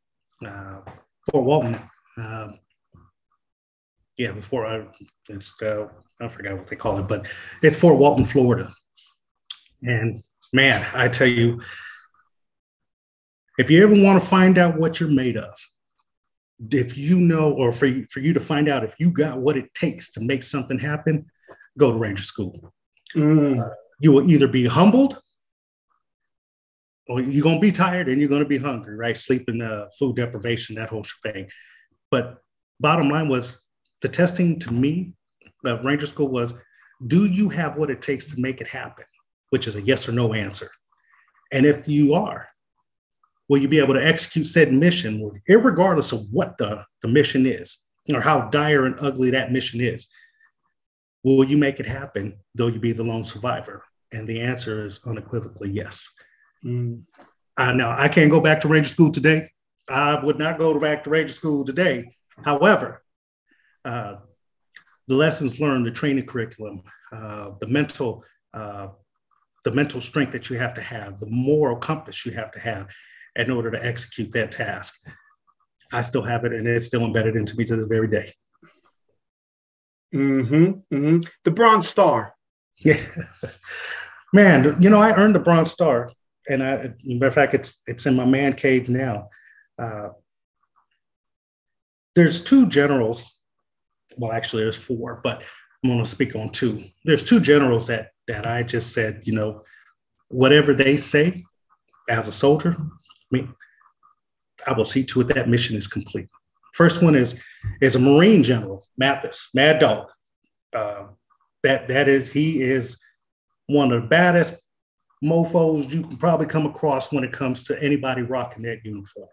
uh, 0.45 0.81
Fort 1.31 1.45
Walton. 1.45 1.79
Uh, 2.17 2.49
yeah, 4.17 4.31
before 4.31 4.65
I, 4.65 4.85
it's 5.29 5.59
uh, 5.61 5.87
I 6.21 6.27
forgot 6.27 6.57
what 6.57 6.67
they 6.67 6.75
call 6.75 6.99
it, 6.99 7.07
but 7.07 7.27
it's 7.63 7.75
Fort 7.75 7.97
Walton, 7.97 8.25
Florida. 8.25 8.73
And 9.81 10.21
man, 10.53 10.85
I 10.93 11.07
tell 11.07 11.27
you, 11.27 11.61
if 13.59 13.69
you 13.69 13.83
ever 13.83 13.93
want 13.93 14.19
to 14.19 14.25
find 14.25 14.57
out 14.57 14.79
what 14.79 14.99
you're 14.99 15.09
made 15.09 15.35
of, 15.35 15.53
if 16.71 16.97
you 16.97 17.19
know, 17.19 17.51
or 17.51 17.73
for 17.73 17.87
you, 17.87 18.05
for 18.09 18.21
you 18.21 18.31
to 18.31 18.39
find 18.39 18.69
out 18.69 18.85
if 18.85 18.97
you 18.99 19.11
got 19.11 19.37
what 19.37 19.57
it 19.57 19.73
takes 19.73 20.11
to 20.11 20.21
make 20.21 20.43
something 20.43 20.79
happen, 20.79 21.25
go 21.77 21.91
to 21.91 21.97
Ranger 21.97 22.23
School. 22.23 22.73
Mm. 23.13 23.59
Uh, 23.59 23.69
you 23.99 24.13
will 24.13 24.29
either 24.31 24.47
be 24.47 24.65
humbled 24.65 25.21
or 27.09 27.19
you're 27.19 27.43
going 27.43 27.57
to 27.57 27.61
be 27.61 27.71
tired 27.71 28.07
and 28.07 28.21
you're 28.21 28.29
going 28.29 28.43
to 28.43 28.47
be 28.47 28.57
hungry, 28.57 28.95
right? 28.95 29.17
Sleeping, 29.17 29.61
uh, 29.61 29.87
food 29.97 30.15
deprivation, 30.15 30.75
that 30.75 30.87
whole 30.87 31.03
shebang. 31.03 31.49
But 32.11 32.37
bottom 32.79 33.09
line 33.09 33.27
was 33.27 33.59
the 34.01 34.07
testing 34.07 34.57
to 34.59 34.71
me 34.71 35.15
of 35.65 35.83
Ranger 35.83 36.07
School 36.07 36.29
was 36.29 36.53
do 37.07 37.25
you 37.25 37.49
have 37.49 37.75
what 37.75 37.89
it 37.89 38.01
takes 38.01 38.31
to 38.31 38.39
make 38.39 38.61
it 38.61 38.67
happen? 38.67 39.03
Which 39.49 39.67
is 39.67 39.75
a 39.75 39.81
yes 39.81 40.07
or 40.07 40.13
no 40.13 40.33
answer. 40.33 40.71
And 41.51 41.65
if 41.65 41.89
you 41.89 42.13
are, 42.13 42.47
will 43.49 43.57
you 43.57 43.67
be 43.67 43.79
able 43.79 43.95
to 43.95 44.05
execute 44.05 44.47
said 44.47 44.71
mission, 44.71 45.31
regardless 45.49 46.11
of 46.11 46.27
what 46.31 46.57
the, 46.57 46.85
the 47.01 47.07
mission 47.07 47.45
is 47.45 47.79
or 48.13 48.21
how 48.21 48.41
dire 48.49 48.85
and 48.85 48.95
ugly 49.01 49.31
that 49.31 49.51
mission 49.51 49.81
is? 49.81 50.07
Will 51.23 51.43
you 51.43 51.57
make 51.57 51.79
it 51.79 51.85
happen, 51.85 52.37
though 52.55 52.67
you 52.67 52.79
be 52.79 52.93
the 52.93 53.03
lone 53.03 53.25
survivor? 53.25 53.83
And 54.13 54.27
the 54.27 54.39
answer 54.39 54.85
is 54.85 55.01
unequivocally 55.05 55.69
yes. 55.69 56.09
Mm. 56.63 57.01
Uh, 57.57 57.73
now, 57.73 57.95
I 57.97 58.07
can't 58.07 58.31
go 58.31 58.39
back 58.39 58.61
to 58.61 58.67
Ranger 58.67 58.89
School 58.89 59.11
today. 59.11 59.49
I 59.89 60.23
would 60.23 60.39
not 60.39 60.57
go 60.57 60.79
back 60.79 61.03
to 61.03 61.09
Ranger 61.09 61.33
School 61.33 61.65
today. 61.65 62.09
However, 62.43 63.03
uh, 63.83 64.17
the 65.07 65.15
lessons 65.15 65.59
learned, 65.59 65.85
the 65.85 65.91
training 65.91 66.25
curriculum, 66.25 66.83
uh, 67.11 67.51
the 67.59 67.67
mental, 67.67 68.23
uh, 68.53 68.89
the 69.65 69.71
mental 69.71 69.99
strength 69.99 70.31
that 70.31 70.49
you 70.49 70.57
have 70.57 70.73
to 70.75 70.81
have, 70.81 71.17
the 71.17 71.29
moral 71.29 71.75
compass 71.75 72.25
you 72.25 72.31
have 72.31 72.51
to 72.51 72.59
have, 72.59 72.87
in 73.35 73.51
order 73.51 73.71
to 73.71 73.85
execute 73.85 74.31
that 74.31 74.51
task. 74.51 74.95
I 75.91 76.01
still 76.01 76.23
have 76.23 76.45
it, 76.45 76.53
and 76.53 76.67
it's 76.67 76.85
still 76.85 77.03
embedded 77.03 77.35
into 77.35 77.55
me 77.55 77.65
to 77.65 77.75
this 77.75 77.85
very 77.85 78.07
day. 78.07 78.33
Mm-hmm. 80.13 80.95
mm-hmm. 80.95 81.19
The 81.43 81.51
Bronze 81.51 81.87
Star. 81.87 82.33
Yeah, 82.77 83.01
man. 84.33 84.77
You 84.79 84.89
know, 84.89 85.01
I 85.01 85.15
earned 85.15 85.35
the 85.35 85.39
Bronze 85.39 85.71
Star, 85.71 86.11
and 86.47 86.63
I, 86.63 86.93
matter 87.03 87.27
of 87.27 87.33
fact, 87.33 87.53
it's 87.53 87.83
it's 87.87 88.05
in 88.05 88.15
my 88.15 88.25
man 88.25 88.53
cave 88.53 88.89
now. 88.89 89.29
Uh, 89.77 90.09
there's 92.15 92.41
two 92.41 92.67
generals. 92.67 93.23
Well, 94.17 94.31
actually, 94.31 94.63
there's 94.63 94.83
four, 94.83 95.21
but 95.23 95.43
I'm 95.83 95.89
going 95.89 96.03
to 96.03 96.09
speak 96.09 96.35
on 96.35 96.49
two. 96.49 96.83
There's 97.05 97.23
two 97.23 97.39
generals 97.39 97.87
that 97.87 98.11
that 98.27 98.45
I 98.45 98.63
just 98.63 98.93
said, 98.93 99.21
you 99.25 99.33
know, 99.33 99.63
whatever 100.29 100.73
they 100.73 100.95
say 100.97 101.43
as 102.09 102.27
a 102.27 102.31
soldier, 102.31 102.77
I 103.33 104.73
will 104.75 104.85
see 104.85 105.03
to 105.05 105.21
it 105.21 105.27
that 105.29 105.49
mission 105.49 105.77
is 105.77 105.87
complete. 105.87 106.27
First 106.73 107.01
one 107.01 107.15
is 107.15 107.41
is 107.81 107.95
a 107.95 107.99
Marine 107.99 108.43
General 108.43 108.83
Mattis, 109.01 109.47
Mad 109.53 109.79
Dog. 109.79 110.07
Uh, 110.73 111.07
that 111.63 111.87
that 111.87 112.07
is 112.07 112.31
he 112.31 112.61
is 112.61 112.97
one 113.67 113.91
of 113.91 114.01
the 114.01 114.07
baddest 114.07 114.61
mofo's 115.21 115.93
you 115.93 116.01
can 116.01 116.17
probably 116.17 116.45
come 116.45 116.65
across 116.65 117.11
when 117.11 117.23
it 117.23 117.33
comes 117.33 117.63
to 117.63 117.81
anybody 117.83 118.21
rocking 118.21 118.63
that 118.63 118.85
uniform. 118.85 119.27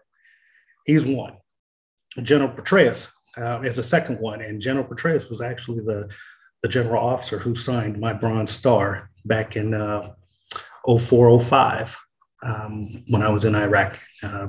He's 0.85 1.05
one. 1.05 1.37
General 2.23 2.49
Petraeus 2.49 3.11
uh, 3.37 3.61
is 3.61 3.75
the 3.75 3.83
second 3.83 4.19
one, 4.19 4.41
and 4.41 4.59
General 4.59 4.85
Petraeus 4.85 5.29
was 5.29 5.41
actually 5.41 5.79
the 5.79 6.09
the 6.63 6.67
general 6.67 7.03
officer 7.03 7.37
who 7.37 7.53
signed 7.53 7.99
my 7.99 8.13
Bronze 8.13 8.49
Star 8.49 9.11
back 9.25 9.55
in 9.55 9.75
uh, 9.75 10.13
0405 10.87 11.97
um, 12.43 13.03
when 13.07 13.21
I 13.21 13.29
was 13.29 13.45
in 13.45 13.55
Iraq 13.55 13.99
uh, 14.23 14.47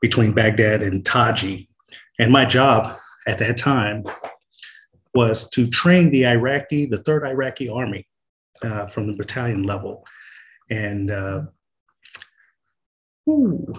between 0.00 0.32
Baghdad 0.32 0.82
and 0.82 1.04
Taji. 1.04 1.68
And 2.18 2.32
my 2.32 2.44
job 2.44 2.98
at 3.26 3.38
that 3.38 3.58
time 3.58 4.04
was 5.14 5.48
to 5.50 5.68
train 5.68 6.10
the 6.10 6.26
Iraqi, 6.26 6.86
the 6.86 7.02
third 7.02 7.24
Iraqi 7.24 7.68
army 7.68 8.06
uh, 8.62 8.86
from 8.86 9.06
the 9.06 9.14
battalion 9.14 9.62
level. 9.62 10.06
And 10.70 11.10
uh, 11.10 11.42
ooh, 13.28 13.74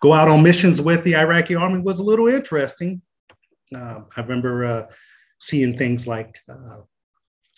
go 0.00 0.12
out 0.12 0.28
on 0.28 0.42
missions 0.42 0.82
with 0.82 1.02
the 1.04 1.16
Iraqi 1.16 1.54
army 1.54 1.80
was 1.80 1.98
a 1.98 2.04
little 2.04 2.28
interesting. 2.28 3.02
Uh, 3.74 4.00
I 4.16 4.20
remember 4.20 4.64
uh, 4.64 4.86
seeing 5.40 5.76
things 5.76 6.06
like, 6.06 6.38
uh, 6.48 6.80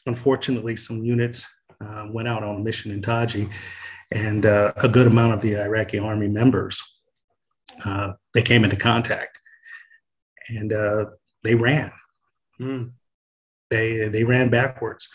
unfortunately, 0.07 0.77
some 0.77 1.05
units 1.05 1.47
uh, 1.85 2.07
went 2.11 2.29
out 2.29 2.43
on 2.43 2.57
a 2.57 2.61
mission 2.61 2.91
in 2.93 3.03
Taji, 3.03 3.49
and 4.11 4.47
uh, 4.47 4.73
a 4.77 4.89
good 4.89 5.07
amount 5.07 5.35
of 5.35 5.41
the 5.41 5.61
Iraqi 5.61 5.99
army 5.99 6.29
members 6.29 6.83
uh, 7.85 8.13
they 8.35 8.43
came 8.43 8.65
into 8.65 8.77
contact, 8.77 9.39
and 10.49 10.73
they 11.45 11.55
ran. 11.55 11.93
Mm. 12.61 12.93
They 13.71 14.09
they 14.09 14.25
ran 14.25 14.49
backwards. 14.49 15.09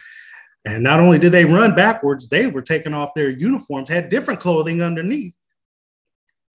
And 0.65 0.82
not 0.82 0.99
only 0.99 1.19
did 1.19 1.34
they 1.34 1.43
run 1.43 1.75
backwards, 1.75 2.29
they 2.29 2.47
were 2.47 2.62
taking 2.62 2.93
off 2.93 3.13
their 3.13 3.29
uniforms, 3.29 3.89
had 3.89 4.08
different 4.08 4.39
clothing 4.39 4.82
underneath. 4.82 5.36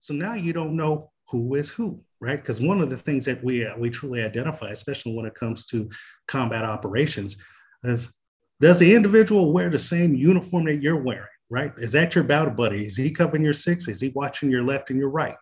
So 0.00 0.14
now 0.14 0.32
you 0.34 0.54
don't 0.54 0.76
know 0.76 1.10
who 1.28 1.56
is 1.56 1.68
who, 1.68 2.00
right? 2.20 2.40
Because 2.40 2.60
one 2.60 2.80
of 2.80 2.88
the 2.88 2.96
things 2.96 3.26
that 3.26 3.42
we 3.44 3.66
uh, 3.66 3.76
we 3.76 3.90
truly 3.90 4.22
identify, 4.22 4.70
especially 4.70 5.14
when 5.14 5.26
it 5.26 5.34
comes 5.34 5.66
to 5.66 5.90
combat 6.26 6.64
operations, 6.64 7.36
is 7.84 8.14
does 8.60 8.78
the 8.78 8.94
individual 8.94 9.52
wear 9.52 9.70
the 9.70 9.78
same 9.78 10.14
uniform 10.14 10.64
that 10.64 10.82
you're 10.82 11.02
wearing, 11.02 11.26
right? 11.50 11.72
Is 11.78 11.92
that 11.92 12.14
your 12.14 12.24
battle 12.24 12.52
buddy? 12.52 12.84
Is 12.84 12.96
he 12.96 13.10
covering 13.10 13.44
your 13.44 13.52
six? 13.52 13.88
Is 13.88 14.00
he 14.00 14.10
watching 14.10 14.50
your 14.50 14.62
left 14.62 14.90
and 14.90 14.98
your 14.98 15.08
right? 15.08 15.36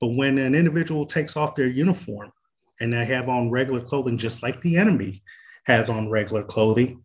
But 0.00 0.14
when 0.14 0.38
an 0.38 0.54
individual 0.54 1.06
takes 1.06 1.36
off 1.36 1.54
their 1.54 1.66
uniform 1.66 2.32
and 2.80 2.92
they 2.92 3.04
have 3.04 3.28
on 3.28 3.50
regular 3.50 3.80
clothing, 3.80 4.16
just 4.16 4.42
like 4.42 4.60
the 4.60 4.76
enemy 4.76 5.22
has 5.66 5.90
on 5.90 6.10
regular 6.10 6.44
clothing, 6.44 7.02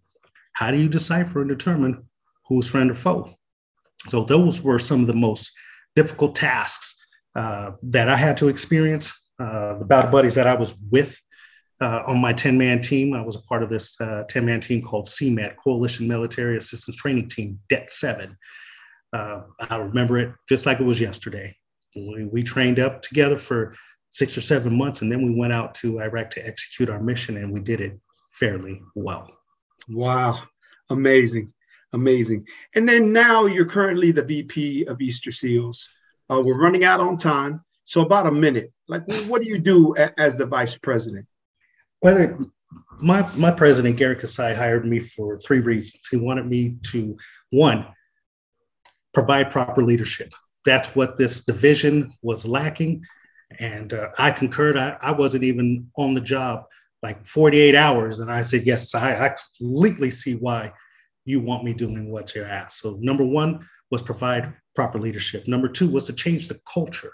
how 0.53 0.69
do 0.69 0.77
you 0.77 0.87
decipher 0.87 1.41
and 1.41 1.49
determine 1.49 2.07
who's 2.47 2.67
friend 2.67 2.91
or 2.91 2.95
foe? 2.95 3.33
So 4.09 4.23
those 4.23 4.61
were 4.61 4.79
some 4.79 5.01
of 5.01 5.07
the 5.07 5.13
most 5.13 5.51
difficult 5.95 6.35
tasks 6.35 7.05
uh, 7.35 7.71
that 7.83 8.09
I 8.09 8.15
had 8.15 8.37
to 8.37 8.47
experience. 8.47 9.13
Uh, 9.39 9.79
the 9.79 9.85
battle 9.85 10.11
buddies 10.11 10.35
that 10.35 10.45
I 10.45 10.53
was 10.53 10.75
with 10.91 11.19
uh, 11.81 12.03
on 12.07 12.19
my 12.19 12.33
10 12.33 12.57
man 12.57 12.81
team, 12.81 13.13
I 13.13 13.21
was 13.21 13.35
a 13.35 13.41
part 13.41 13.63
of 13.63 13.69
this 13.69 13.95
10 13.95 14.07
uh, 14.07 14.41
man 14.41 14.59
team 14.59 14.81
called 14.81 15.07
CMAT, 15.07 15.55
Coalition 15.57 16.07
Military 16.07 16.57
Assistance 16.57 16.95
Training 16.95 17.27
Team, 17.27 17.59
DET 17.69 17.89
7. 17.89 18.37
Uh, 19.11 19.41
I 19.59 19.77
remember 19.77 20.17
it 20.17 20.33
just 20.49 20.65
like 20.65 20.79
it 20.79 20.85
was 20.85 20.99
yesterday. 20.99 21.55
We, 21.95 22.25
we 22.25 22.43
trained 22.43 22.79
up 22.79 23.01
together 23.01 23.37
for 23.37 23.75
six 24.09 24.37
or 24.37 24.41
seven 24.41 24.75
months, 24.77 25.01
and 25.01 25.11
then 25.11 25.25
we 25.25 25.35
went 25.35 25.53
out 25.53 25.75
to 25.75 26.01
Iraq 26.01 26.29
to 26.31 26.45
execute 26.45 26.89
our 26.89 27.01
mission, 27.01 27.37
and 27.37 27.51
we 27.51 27.59
did 27.59 27.81
it 27.81 27.99
fairly 28.31 28.81
well. 28.95 29.29
Wow, 29.89 30.39
amazing, 30.89 31.53
amazing. 31.93 32.47
And 32.75 32.87
then 32.87 33.13
now 33.13 33.45
you're 33.45 33.65
currently 33.65 34.11
the 34.11 34.23
VP 34.23 34.85
of 34.85 35.01
Easter 35.01 35.31
Seals. 35.31 35.89
Uh, 36.29 36.41
we're 36.43 36.59
running 36.61 36.85
out 36.85 36.99
on 36.99 37.17
time, 37.17 37.63
so 37.83 38.01
about 38.01 38.27
a 38.27 38.31
minute. 38.31 38.71
Like, 38.87 39.03
what 39.27 39.41
do 39.41 39.47
you 39.47 39.59
do 39.59 39.95
a- 39.97 40.19
as 40.19 40.37
the 40.37 40.45
vice 40.45 40.77
president? 40.77 41.27
Well, 42.03 42.51
my 42.99 43.25
my 43.37 43.49
president 43.49 43.95
Gary 43.95 44.17
Kasai 44.17 44.53
hired 44.53 44.85
me 44.85 44.99
for 44.99 45.37
three 45.37 45.61
reasons. 45.61 46.05
He 46.11 46.17
wanted 46.17 46.45
me 46.47 46.75
to 46.87 47.15
one 47.51 47.87
provide 49.13 49.51
proper 49.51 49.81
leadership. 49.81 50.33
That's 50.65 50.93
what 50.97 51.15
this 51.15 51.45
division 51.45 52.13
was 52.21 52.45
lacking, 52.45 53.05
and 53.57 53.93
uh, 53.93 54.09
I 54.17 54.31
concurred. 54.31 54.75
I, 54.75 54.97
I 55.01 55.13
wasn't 55.13 55.45
even 55.45 55.89
on 55.97 56.13
the 56.13 56.19
job 56.19 56.65
like 57.01 57.25
48 57.25 57.73
hours, 57.73 58.19
and 58.19 58.29
I 58.29 58.41
said 58.41 58.63
yes. 58.63 58.93
I, 58.93 59.27
I 59.27 59.35
completely 59.57 60.11
see 60.11 60.35
why 60.35 60.73
you 61.23 61.39
want 61.39 61.63
me 61.63 61.73
doing 61.73 62.11
what 62.11 62.35
you 62.35 62.43
asked. 62.43 62.79
So 62.79 62.97
number 62.99 63.23
one 63.23 63.65
was 63.91 64.01
provide 64.01 64.53
proper 64.75 64.99
leadership. 64.99 65.47
Number 65.47 65.69
two 65.69 65.89
was 65.89 66.03
to 66.07 66.13
change 66.13 66.49
the 66.49 66.59
culture, 66.65 67.13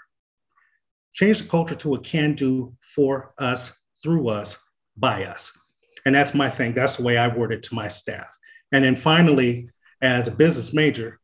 change 1.12 1.42
the 1.42 1.48
culture 1.48 1.76
to 1.76 1.94
a 1.94 2.00
can 2.00 2.34
do 2.34 2.74
for 2.80 3.34
us, 3.38 3.78
through 4.02 4.28
us, 4.30 4.58
by 5.00 5.24
us. 5.24 5.52
And 6.06 6.14
that's 6.14 6.34
my 6.34 6.48
thing. 6.48 6.74
That's 6.74 6.96
the 6.96 7.02
way 7.02 7.16
I 7.16 7.28
word 7.28 7.52
it 7.52 7.62
to 7.64 7.74
my 7.74 7.88
staff. 7.88 8.26
And 8.72 8.84
then 8.84 8.96
finally, 8.96 9.68
as 10.02 10.28
a 10.28 10.30
business 10.30 10.72
major, 10.72 11.18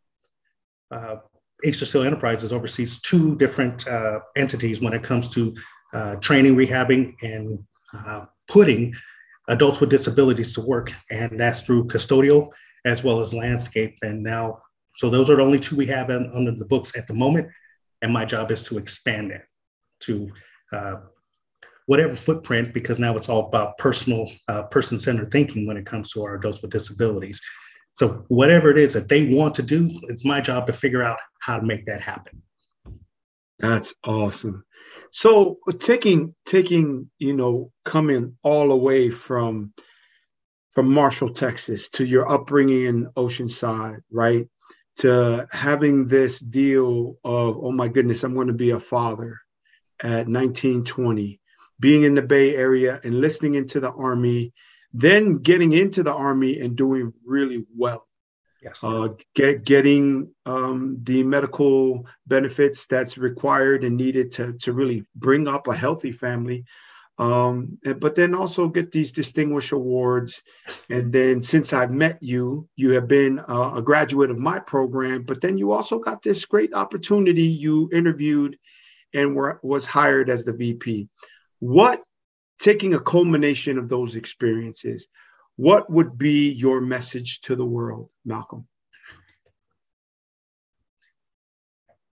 uh, 0.90 1.16
Easter 1.64 1.86
Seal 1.86 2.02
Enterprises 2.02 2.52
oversees 2.52 3.00
two 3.00 3.36
different 3.36 3.86
uh, 3.88 4.20
entities 4.36 4.80
when 4.80 4.92
it 4.92 5.02
comes 5.02 5.32
to 5.34 5.54
uh, 5.94 6.16
training, 6.16 6.56
rehabbing, 6.56 7.14
and 7.22 7.58
uh, 7.94 8.26
putting 8.48 8.94
adults 9.48 9.80
with 9.80 9.90
disabilities 9.90 10.52
to 10.54 10.60
work. 10.60 10.92
And 11.10 11.38
that's 11.38 11.60
through 11.60 11.86
custodial 11.86 12.50
as 12.84 13.02
well 13.02 13.20
as 13.20 13.32
landscape. 13.32 13.96
And 14.02 14.22
now 14.22 14.60
so 14.96 15.10
those 15.10 15.28
are 15.28 15.36
the 15.36 15.42
only 15.42 15.58
two 15.58 15.76
we 15.76 15.86
have 15.86 16.08
in, 16.08 16.30
under 16.34 16.52
the 16.52 16.64
books 16.64 16.96
at 16.96 17.06
the 17.06 17.12
moment. 17.12 17.48
And 18.00 18.12
my 18.12 18.24
job 18.24 18.50
is 18.50 18.64
to 18.64 18.78
expand 18.78 19.30
it 19.30 19.42
to 20.00 20.30
uh, 20.72 20.96
whatever 21.87 22.14
footprint, 22.14 22.75
because 22.75 22.99
now 22.99 23.16
it's 23.16 23.29
all 23.29 23.46
about 23.46 23.79
personal, 23.79 24.31
uh, 24.49 24.64
person 24.64 24.99
centered 24.99 25.31
thinking 25.31 25.66
when 25.66 25.77
it 25.77 25.87
comes 25.87 26.12
to 26.12 26.22
our 26.25 26.35
adults 26.35 26.62
with 26.62 26.70
disabilities. 26.70 27.40
So 27.92 28.25
whatever 28.29 28.70
it 28.70 28.79
is 28.79 28.92
that 28.92 29.09
they 29.09 29.27
want 29.27 29.55
to 29.57 29.62
do, 29.62 29.90
it's 30.09 30.25
my 30.25 30.40
job 30.40 30.66
to 30.66 30.72
figure 30.72 31.03
out 31.03 31.18
how 31.40 31.59
to 31.59 31.64
make 31.64 31.87
that 31.87 32.01
happen. 32.01 32.42
That's 33.59 33.94
awesome. 34.05 34.64
So 35.11 35.59
taking 35.79 36.35
taking 36.44 37.11
you 37.18 37.35
know 37.35 37.72
coming 37.85 38.37
all 38.42 38.68
the 38.68 38.77
way 38.77 39.09
from 39.09 39.72
from 40.72 40.92
Marshall, 40.92 41.33
Texas, 41.33 41.88
to 41.90 42.05
your 42.05 42.31
upbringing 42.31 42.85
in 42.85 43.07
Oceanside, 43.16 44.01
right? 44.11 44.46
to 44.96 45.46
having 45.53 46.07
this 46.07 46.38
deal 46.40 47.18
of, 47.25 47.59
oh 47.61 47.72
my 47.72 47.88
goodness, 47.88 48.25
I'm 48.25 48.35
going 48.35 48.46
to 48.46 48.55
be 48.55 48.70
a 48.70 48.81
father 48.81 49.40
at 50.03 50.27
1920, 50.27 51.40
being 51.80 52.02
in 52.02 52.14
the 52.14 52.22
Bay 52.22 52.56
Area, 52.56 53.00
and 53.04 53.20
listening 53.20 53.54
into 53.54 53.80
the 53.80 53.92
Army, 53.92 54.52
then 54.92 55.38
getting 55.38 55.72
into 55.72 56.02
the 56.02 56.12
Army 56.12 56.60
and 56.60 56.76
doing 56.76 57.12
really 57.24 57.64
well. 57.76 58.06
Yes. 58.62 58.82
Uh, 58.82 59.08
get, 59.34 59.64
getting 59.64 60.34
um, 60.46 60.98
the 61.02 61.22
medical 61.22 62.06
benefits 62.26 62.86
that's 62.86 63.18
required 63.18 63.84
and 63.84 63.96
needed 63.96 64.32
to, 64.32 64.54
to 64.54 64.72
really 64.72 65.04
bring 65.14 65.46
up 65.46 65.68
a 65.68 65.76
healthy 65.76 66.10
family 66.10 66.64
um, 67.18 67.78
but 67.98 68.14
then 68.14 68.34
also 68.34 68.68
get 68.68 68.92
these 68.92 69.10
distinguished 69.10 69.72
awards. 69.72 70.42
And 70.90 71.12
then 71.12 71.40
since 71.40 71.72
I've 71.72 71.90
met 71.90 72.18
you, 72.20 72.68
you 72.76 72.90
have 72.90 73.08
been 73.08 73.38
uh, 73.38 73.72
a 73.76 73.82
graduate 73.82 74.30
of 74.30 74.38
my 74.38 74.58
program, 74.58 75.22
but 75.22 75.40
then 75.40 75.56
you 75.56 75.72
also 75.72 75.98
got 75.98 76.22
this 76.22 76.44
great 76.44 76.74
opportunity. 76.74 77.42
You 77.42 77.88
interviewed 77.92 78.58
and 79.14 79.34
were, 79.34 79.60
was 79.62 79.86
hired 79.86 80.28
as 80.28 80.44
the 80.44 80.52
VP. 80.52 81.08
What, 81.60 82.02
taking 82.58 82.94
a 82.94 83.00
culmination 83.00 83.78
of 83.78 83.88
those 83.88 84.16
experiences, 84.16 85.08
what 85.56 85.90
would 85.90 86.18
be 86.18 86.50
your 86.50 86.80
message 86.80 87.40
to 87.42 87.56
the 87.56 87.64
world, 87.64 88.10
Malcolm? 88.24 88.66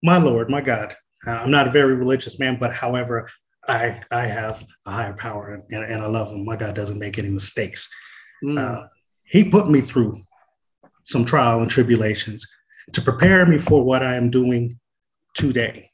My 0.01 0.17
Lord, 0.17 0.49
my 0.49 0.61
God, 0.61 0.95
uh, 1.25 1.31
I'm 1.31 1.51
not 1.51 1.67
a 1.67 1.71
very 1.71 1.95
religious 1.95 2.39
man, 2.39 2.57
but 2.59 2.73
however, 2.73 3.29
I 3.67 4.01
I 4.11 4.25
have 4.25 4.65
a 4.85 4.91
higher 4.91 5.13
power 5.13 5.63
and, 5.69 5.83
and 5.85 6.01
I 6.01 6.05
love 6.07 6.31
him. 6.31 6.43
My 6.43 6.57
God 6.57 6.75
doesn't 6.75 6.99
make 6.99 7.17
any 7.17 7.29
mistakes. 7.29 7.89
Mm. 8.43 8.59
Uh, 8.59 8.87
he 9.23 9.43
put 9.43 9.69
me 9.69 9.81
through 9.81 10.21
some 11.03 11.25
trial 11.25 11.61
and 11.61 11.71
tribulations 11.71 12.45
to 12.91 13.01
prepare 13.01 13.45
me 13.45 13.57
for 13.57 13.83
what 13.83 14.03
I 14.03 14.15
am 14.15 14.29
doing 14.29 14.79
today. 15.33 15.89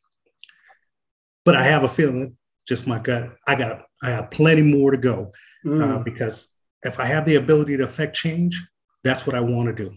But 1.46 1.56
I 1.56 1.64
have 1.64 1.84
a 1.84 1.88
feeling, 1.88 2.38
just 2.68 2.88
my 2.88 3.00
gut, 3.00 3.36
I 3.48 3.56
got 3.56 3.84
I 4.04 4.12
have 4.12 4.32
plenty 4.32 4.62
more 4.62 4.92
to 4.92 4.98
go 4.98 5.32
uh, 5.66 5.70
mm. 5.70 5.84
uh, 5.84 6.04
because 6.04 6.54
if 6.84 7.00
I 7.00 7.06
have 7.06 7.26
the 7.26 7.36
ability 7.36 7.78
to 7.78 7.84
affect 7.84 8.16
change, 8.16 8.62
that's 9.04 9.26
what 9.26 9.36
I 9.36 9.42
want 9.42 9.68
to 9.68 9.84
do. 9.84 9.96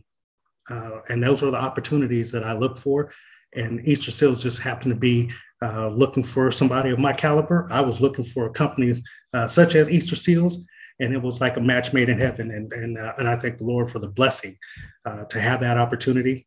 Uh, 0.71 1.01
and 1.09 1.23
those 1.23 1.43
are 1.43 1.51
the 1.51 1.57
opportunities 1.57 2.33
that 2.33 2.45
I 2.45 2.53
look 2.53 2.79
for. 2.79 3.13
And 3.55 3.87
Easter 3.87 4.11
Seals 4.11 4.43
just 4.43 4.61
happened 4.61 4.95
to 4.95 4.99
be 4.99 5.31
uh, 5.61 5.89
looking 5.89 6.23
for 6.23 6.51
somebody 6.51 6.91
of 6.91 6.99
my 6.99 7.13
caliber. 7.13 7.69
I 7.71 7.81
was 7.81 8.01
looking 8.01 8.25
for 8.25 8.47
a 8.47 8.53
company 8.53 9.03
uh, 9.35 9.47
such 9.47 9.75
as 9.75 9.91
Easter 9.91 10.17
Seals, 10.17 10.65
and 11.01 11.13
it 11.13 11.21
was 11.21 11.41
like 11.41 11.57
a 11.57 11.61
match 11.61 11.93
made 11.93 12.09
in 12.09 12.19
heaven. 12.19 12.51
And 12.51 12.73
and 12.73 12.99
uh, 12.99 13.13
and 13.19 13.29
I 13.29 13.37
thank 13.37 13.59
the 13.59 13.65
Lord 13.65 13.91
for 13.91 13.99
the 13.99 14.09
blessing 14.09 14.57
uh, 15.05 15.25
to 15.27 15.41
have 15.41 15.61
that 15.61 15.77
opportunity, 15.77 16.47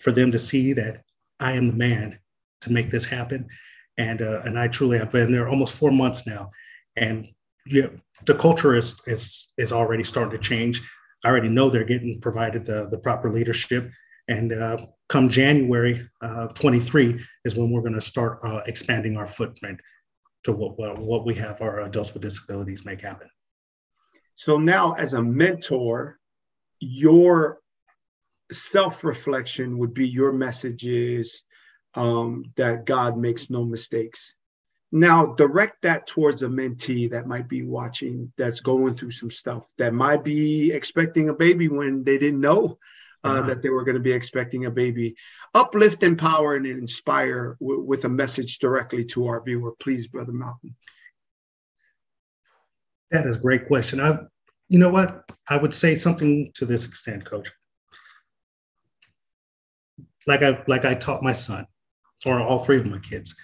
for 0.00 0.12
them 0.12 0.32
to 0.32 0.38
see 0.38 0.72
that 0.72 1.02
I 1.38 1.52
am 1.52 1.66
the 1.66 1.74
man 1.74 2.18
to 2.62 2.72
make 2.72 2.90
this 2.90 3.04
happen. 3.04 3.46
And 3.98 4.20
uh, 4.20 4.42
and 4.44 4.58
I 4.58 4.68
truly 4.68 4.98
have 4.98 5.12
been 5.12 5.32
there 5.32 5.48
almost 5.48 5.74
four 5.74 5.90
months 5.90 6.26
now, 6.26 6.50
and 6.96 7.28
the 7.66 8.34
culture 8.34 8.74
is 8.74 9.00
is 9.06 9.52
is 9.56 9.72
already 9.72 10.04
starting 10.04 10.38
to 10.38 10.42
change. 10.42 10.82
I 11.24 11.28
already 11.28 11.48
know 11.48 11.70
they're 11.70 11.84
getting 11.84 12.20
provided 12.20 12.64
the 12.64 12.86
the 12.90 12.98
proper 12.98 13.30
leadership 13.32 13.90
And 14.28 14.52
uh, 14.52 14.78
come 15.08 15.28
January 15.28 16.08
uh, 16.20 16.48
23 16.48 17.20
is 17.44 17.54
when 17.54 17.70
we're 17.70 17.80
going 17.80 17.94
to 17.94 18.00
start 18.00 18.40
uh, 18.44 18.60
expanding 18.66 19.16
our 19.16 19.26
footprint 19.26 19.80
to 20.44 20.52
what, 20.52 20.98
what 20.98 21.24
we 21.24 21.34
have 21.34 21.60
our 21.60 21.82
adults 21.82 22.12
with 22.12 22.22
disabilities 22.22 22.84
make 22.84 23.02
happen. 23.02 23.28
So 24.34 24.58
now, 24.58 24.92
as 24.92 25.14
a 25.14 25.22
mentor, 25.22 26.18
your 26.80 27.60
self 28.52 29.04
reflection 29.04 29.78
would 29.78 29.94
be 29.94 30.08
your 30.08 30.32
messages 30.32 31.44
um, 31.96 32.44
that 32.56 32.84
God 32.84 33.18
makes 33.18 33.50
no 33.50 33.64
mistakes. 33.64 34.34
Now, 34.92 35.34
direct 35.34 35.82
that 35.82 36.06
towards 36.06 36.42
a 36.42 36.46
mentee 36.46 37.10
that 37.10 37.26
might 37.26 37.48
be 37.48 37.64
watching, 37.64 38.32
that's 38.36 38.60
going 38.60 38.94
through 38.94 39.10
some 39.10 39.30
stuff, 39.30 39.72
that 39.78 39.92
might 39.92 40.22
be 40.22 40.70
expecting 40.70 41.28
a 41.28 41.34
baby 41.34 41.68
when 41.68 42.04
they 42.04 42.18
didn't 42.18 42.40
know 42.40 42.78
uh, 43.24 43.28
uh-huh. 43.28 43.46
that 43.48 43.62
they 43.62 43.68
were 43.68 43.84
going 43.84 43.96
to 43.96 44.00
be 44.00 44.12
expecting 44.12 44.66
a 44.66 44.70
baby. 44.70 45.16
Uplift, 45.54 46.02
empower, 46.04 46.54
and 46.54 46.66
inspire 46.66 47.56
w- 47.60 47.82
with 47.82 48.04
a 48.04 48.08
message 48.08 48.58
directly 48.58 49.04
to 49.04 49.26
our 49.26 49.42
viewer. 49.42 49.72
Please, 49.80 50.06
Brother 50.06 50.32
Malcolm. 50.32 50.76
That 53.10 53.26
is 53.26 53.36
a 53.36 53.40
great 53.40 53.66
question. 53.66 54.00
I, 54.00 54.18
you 54.68 54.78
know 54.78 54.90
what? 54.90 55.24
I 55.48 55.56
would 55.56 55.74
say 55.74 55.94
something 55.94 56.52
to 56.54 56.66
this 56.66 56.84
extent, 56.84 57.24
Coach. 57.24 57.50
Like 60.26 60.42
I 60.42 60.62
like 60.66 60.84
I 60.84 60.94
taught 60.94 61.22
my 61.22 61.30
son, 61.32 61.66
or 62.24 62.40
all 62.40 62.58
three 62.58 62.76
of 62.76 62.86
my 62.86 62.98
kids 62.98 63.36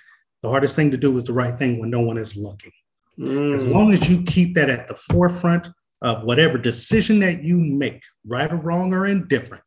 the 0.42 0.48
hardest 0.48 0.76
thing 0.76 0.90
to 0.90 0.96
do 0.96 1.16
is 1.16 1.24
the 1.24 1.32
right 1.32 1.56
thing 1.56 1.78
when 1.78 1.90
no 1.90 2.00
one 2.00 2.18
is 2.18 2.36
looking. 2.36 2.72
Mm. 3.18 3.54
As 3.54 3.64
long 3.66 3.92
as 3.94 4.08
you 4.08 4.22
keep 4.24 4.54
that 4.56 4.68
at 4.68 4.88
the 4.88 4.94
forefront 4.94 5.68
of 6.02 6.24
whatever 6.24 6.58
decision 6.58 7.20
that 7.20 7.44
you 7.44 7.56
make, 7.56 8.02
right 8.26 8.52
or 8.52 8.56
wrong 8.56 8.92
or 8.92 9.06
indifferent, 9.06 9.62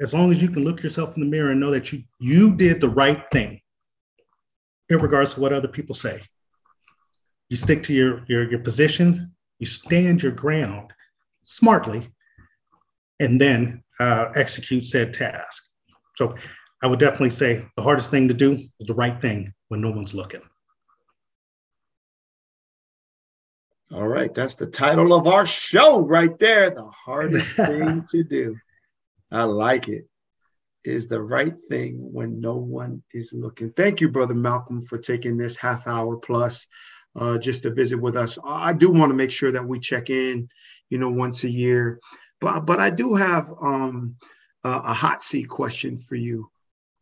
as 0.00 0.14
long 0.14 0.32
as 0.32 0.40
you 0.40 0.48
can 0.48 0.64
look 0.64 0.82
yourself 0.82 1.16
in 1.16 1.22
the 1.22 1.28
mirror 1.28 1.50
and 1.50 1.60
know 1.60 1.70
that 1.70 1.92
you 1.92 2.02
you 2.18 2.54
did 2.54 2.80
the 2.80 2.88
right 2.88 3.24
thing, 3.30 3.60
in 4.88 4.98
regards 5.00 5.34
to 5.34 5.40
what 5.40 5.52
other 5.52 5.68
people 5.68 5.94
say. 5.94 6.22
You 7.50 7.56
stick 7.56 7.82
to 7.84 7.94
your, 7.94 8.24
your, 8.26 8.50
your 8.50 8.60
position, 8.60 9.32
you 9.58 9.66
stand 9.66 10.22
your 10.22 10.32
ground 10.32 10.92
smartly, 11.44 12.08
and 13.20 13.40
then 13.40 13.84
uh, 14.00 14.32
execute 14.34 14.84
said 14.84 15.12
task. 15.12 15.70
So 16.16 16.34
I 16.84 16.86
would 16.86 16.98
definitely 16.98 17.30
say 17.30 17.64
the 17.76 17.82
hardest 17.82 18.10
thing 18.10 18.28
to 18.28 18.34
do 18.34 18.52
is 18.52 18.86
the 18.86 18.92
right 18.92 19.18
thing 19.18 19.54
when 19.68 19.80
no 19.80 19.90
one's 19.90 20.12
looking. 20.12 20.42
All 23.90 24.06
right, 24.06 24.34
that's 24.34 24.54
the 24.54 24.66
title 24.66 25.14
of 25.14 25.26
our 25.26 25.46
show 25.46 26.00
right 26.00 26.38
there. 26.38 26.68
The 26.68 26.84
hardest 26.84 27.56
thing 27.56 28.04
to 28.10 28.22
do. 28.22 28.58
I 29.32 29.44
like 29.44 29.88
it. 29.88 30.06
Is 30.84 31.08
the 31.08 31.22
right 31.22 31.54
thing 31.70 31.96
when 32.12 32.38
no 32.38 32.58
one 32.58 33.02
is 33.14 33.32
looking. 33.32 33.70
Thank 33.70 34.02
you, 34.02 34.10
Brother 34.10 34.34
Malcolm, 34.34 34.82
for 34.82 34.98
taking 34.98 35.38
this 35.38 35.56
half 35.56 35.86
hour 35.86 36.18
plus 36.18 36.66
uh, 37.16 37.38
just 37.38 37.62
to 37.62 37.72
visit 37.72 37.96
with 37.96 38.14
us. 38.14 38.38
I 38.44 38.74
do 38.74 38.90
want 38.90 39.08
to 39.08 39.16
make 39.16 39.30
sure 39.30 39.52
that 39.52 39.66
we 39.66 39.78
check 39.78 40.10
in, 40.10 40.50
you 40.90 40.98
know, 40.98 41.10
once 41.10 41.44
a 41.44 41.50
year. 41.50 41.98
But 42.42 42.66
but 42.66 42.78
I 42.78 42.90
do 42.90 43.14
have 43.14 43.50
um, 43.62 44.16
a 44.64 44.92
hot 44.92 45.22
seat 45.22 45.48
question 45.48 45.96
for 45.96 46.16
you. 46.16 46.50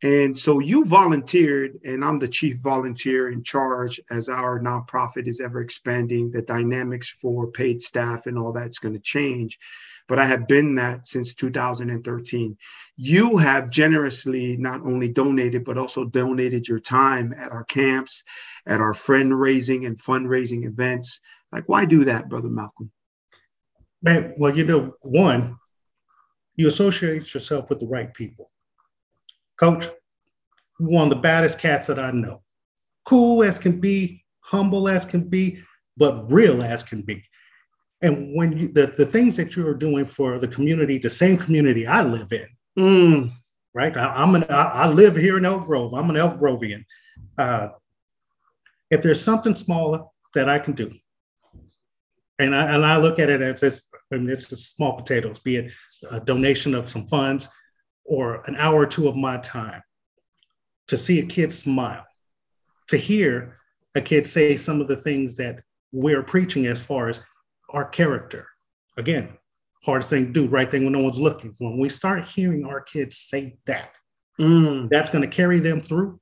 And 0.02 0.36
so 0.36 0.58
you 0.58 0.84
volunteered, 0.84 1.78
and 1.84 2.04
I'm 2.04 2.18
the 2.18 2.26
chief 2.26 2.56
volunteer 2.56 3.30
in 3.30 3.44
charge 3.44 4.00
as 4.10 4.28
our 4.28 4.58
nonprofit 4.58 5.28
is 5.28 5.40
ever 5.40 5.60
expanding. 5.60 6.32
The 6.32 6.42
dynamics 6.42 7.08
for 7.08 7.52
paid 7.52 7.80
staff 7.80 8.26
and 8.26 8.36
all 8.36 8.52
that's 8.52 8.80
going 8.80 8.94
to 8.94 9.00
change. 9.00 9.60
But 10.08 10.18
I 10.18 10.24
have 10.24 10.48
been 10.48 10.74
that 10.74 11.06
since 11.06 11.34
2013. 11.34 12.56
You 12.96 13.36
have 13.36 13.70
generously 13.70 14.56
not 14.56 14.80
only 14.80 15.08
donated, 15.08 15.64
but 15.64 15.78
also 15.78 16.04
donated 16.04 16.66
your 16.66 16.80
time 16.80 17.32
at 17.38 17.52
our 17.52 17.64
camps, 17.64 18.24
at 18.66 18.80
our 18.80 18.94
friend 18.94 19.38
raising 19.38 19.86
and 19.86 19.96
fundraising 19.96 20.66
events. 20.66 21.20
Like, 21.52 21.68
why 21.68 21.84
do 21.84 22.04
that, 22.06 22.28
Brother 22.28 22.50
Malcolm? 22.50 22.90
Man, 24.02 24.34
well, 24.36 24.56
you 24.56 24.64
know, 24.64 24.94
one, 25.02 25.58
you 26.56 26.66
associate 26.66 27.32
yourself 27.32 27.70
with 27.70 27.78
the 27.78 27.86
right 27.86 28.12
people 28.12 28.51
Coach, 29.62 29.84
one 30.78 31.04
of 31.04 31.10
the 31.10 31.22
baddest 31.22 31.60
cats 31.60 31.86
that 31.86 31.96
I 31.96 32.10
know. 32.10 32.42
Cool 33.04 33.44
as 33.44 33.58
can 33.58 33.78
be, 33.78 34.24
humble 34.40 34.88
as 34.88 35.04
can 35.04 35.28
be, 35.28 35.62
but 35.96 36.28
real 36.28 36.64
as 36.64 36.82
can 36.82 37.02
be. 37.02 37.22
And 38.00 38.34
when 38.34 38.58
you 38.58 38.72
the, 38.72 38.88
the 38.88 39.06
things 39.06 39.36
that 39.36 39.54
you 39.54 39.68
are 39.68 39.74
doing 39.74 40.04
for 40.04 40.40
the 40.40 40.48
community, 40.48 40.98
the 40.98 41.08
same 41.08 41.38
community 41.38 41.86
I 41.86 42.02
live 42.02 42.32
in, 42.32 42.48
mm. 42.76 43.30
right? 43.72 43.96
I, 43.96 44.24
am 44.24 44.34
an 44.34 44.46
I, 44.50 44.62
I, 44.62 44.88
live 44.88 45.14
here 45.14 45.38
in 45.38 45.44
Elk 45.44 45.66
Grove. 45.66 45.94
I'm 45.94 46.10
an 46.10 46.16
Elk 46.16 46.40
Grovian. 46.40 46.84
Uh, 47.38 47.68
if 48.90 49.00
there's 49.00 49.22
something 49.22 49.54
smaller 49.54 50.02
that 50.34 50.48
I 50.48 50.58
can 50.58 50.74
do, 50.74 50.90
and 52.40 52.52
I, 52.52 52.74
and 52.74 52.84
I 52.84 52.96
look 52.96 53.20
at 53.20 53.30
it 53.30 53.40
as 53.40 53.62
it's, 53.62 53.88
and 54.10 54.28
it's 54.28 54.48
the 54.48 54.56
small 54.56 54.96
potatoes, 54.96 55.38
be 55.38 55.56
it 55.56 55.72
a 56.10 56.18
donation 56.18 56.74
of 56.74 56.90
some 56.90 57.06
funds, 57.06 57.48
or 58.04 58.42
an 58.46 58.56
hour 58.56 58.80
or 58.80 58.86
two 58.86 59.08
of 59.08 59.16
my 59.16 59.38
time 59.38 59.82
to 60.88 60.96
see 60.96 61.20
a 61.20 61.26
kid 61.26 61.52
smile, 61.52 62.04
to 62.88 62.96
hear 62.96 63.56
a 63.94 64.00
kid 64.00 64.26
say 64.26 64.56
some 64.56 64.80
of 64.80 64.88
the 64.88 64.96
things 64.96 65.36
that 65.36 65.62
we're 65.92 66.22
preaching 66.22 66.66
as 66.66 66.82
far 66.82 67.08
as 67.08 67.22
our 67.70 67.84
character. 67.84 68.46
Again, 68.96 69.30
hardest 69.84 70.10
thing 70.10 70.26
to 70.26 70.32
do, 70.32 70.48
right 70.48 70.70
thing 70.70 70.84
when 70.84 70.92
no 70.92 71.00
one's 71.00 71.20
looking. 71.20 71.54
When 71.58 71.78
we 71.78 71.88
start 71.88 72.24
hearing 72.24 72.64
our 72.64 72.80
kids 72.80 73.16
say 73.18 73.56
that, 73.66 73.96
mm. 74.40 74.88
that's 74.90 75.10
going 75.10 75.22
to 75.22 75.36
carry 75.36 75.60
them 75.60 75.80
through 75.80 76.20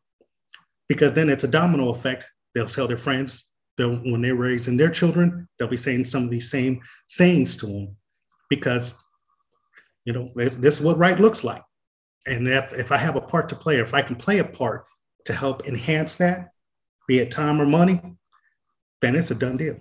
because 0.88 1.12
then 1.12 1.28
it's 1.28 1.44
a 1.44 1.48
domino 1.48 1.90
effect. 1.90 2.28
They'll 2.54 2.66
tell 2.66 2.88
their 2.88 2.96
friends, 2.96 3.48
they'll, 3.76 3.96
when 3.96 4.22
they're 4.22 4.34
raising 4.34 4.76
their 4.76 4.88
children, 4.88 5.48
they'll 5.58 5.68
be 5.68 5.76
saying 5.76 6.04
some 6.04 6.24
of 6.24 6.30
these 6.30 6.50
same 6.50 6.80
sayings 7.06 7.56
to 7.58 7.66
them 7.66 7.96
because, 8.48 8.94
you 10.04 10.12
know, 10.12 10.28
this, 10.34 10.56
this 10.56 10.78
is 10.78 10.80
what 10.80 10.98
right 10.98 11.20
looks 11.20 11.44
like. 11.44 11.62
And 12.26 12.46
if, 12.48 12.72
if 12.72 12.92
I 12.92 12.96
have 12.96 13.16
a 13.16 13.20
part 13.20 13.48
to 13.50 13.56
play, 13.56 13.76
or 13.76 13.82
if 13.82 13.94
I 13.94 14.02
can 14.02 14.16
play 14.16 14.38
a 14.38 14.44
part 14.44 14.86
to 15.26 15.32
help 15.32 15.66
enhance 15.66 16.16
that, 16.16 16.50
be 17.08 17.18
it 17.18 17.30
time 17.30 17.60
or 17.60 17.66
money, 17.66 18.00
then 19.00 19.16
it's 19.16 19.30
a 19.30 19.34
done 19.34 19.56
deal. 19.56 19.76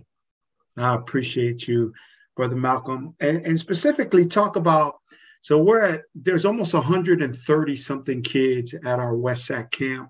I 0.77 0.95
appreciate 0.95 1.67
you, 1.67 1.93
Brother 2.35 2.55
Malcolm. 2.55 3.15
And, 3.19 3.45
and 3.45 3.59
specifically 3.59 4.25
talk 4.25 4.55
about 4.55 4.95
so 5.41 5.57
we're 5.57 5.83
at 5.83 6.01
there's 6.15 6.45
almost 6.45 6.73
130 6.73 7.75
something 7.75 8.21
kids 8.21 8.73
at 8.73 8.99
our 8.99 9.15
West 9.15 9.45
Sac 9.45 9.71
camp, 9.71 10.09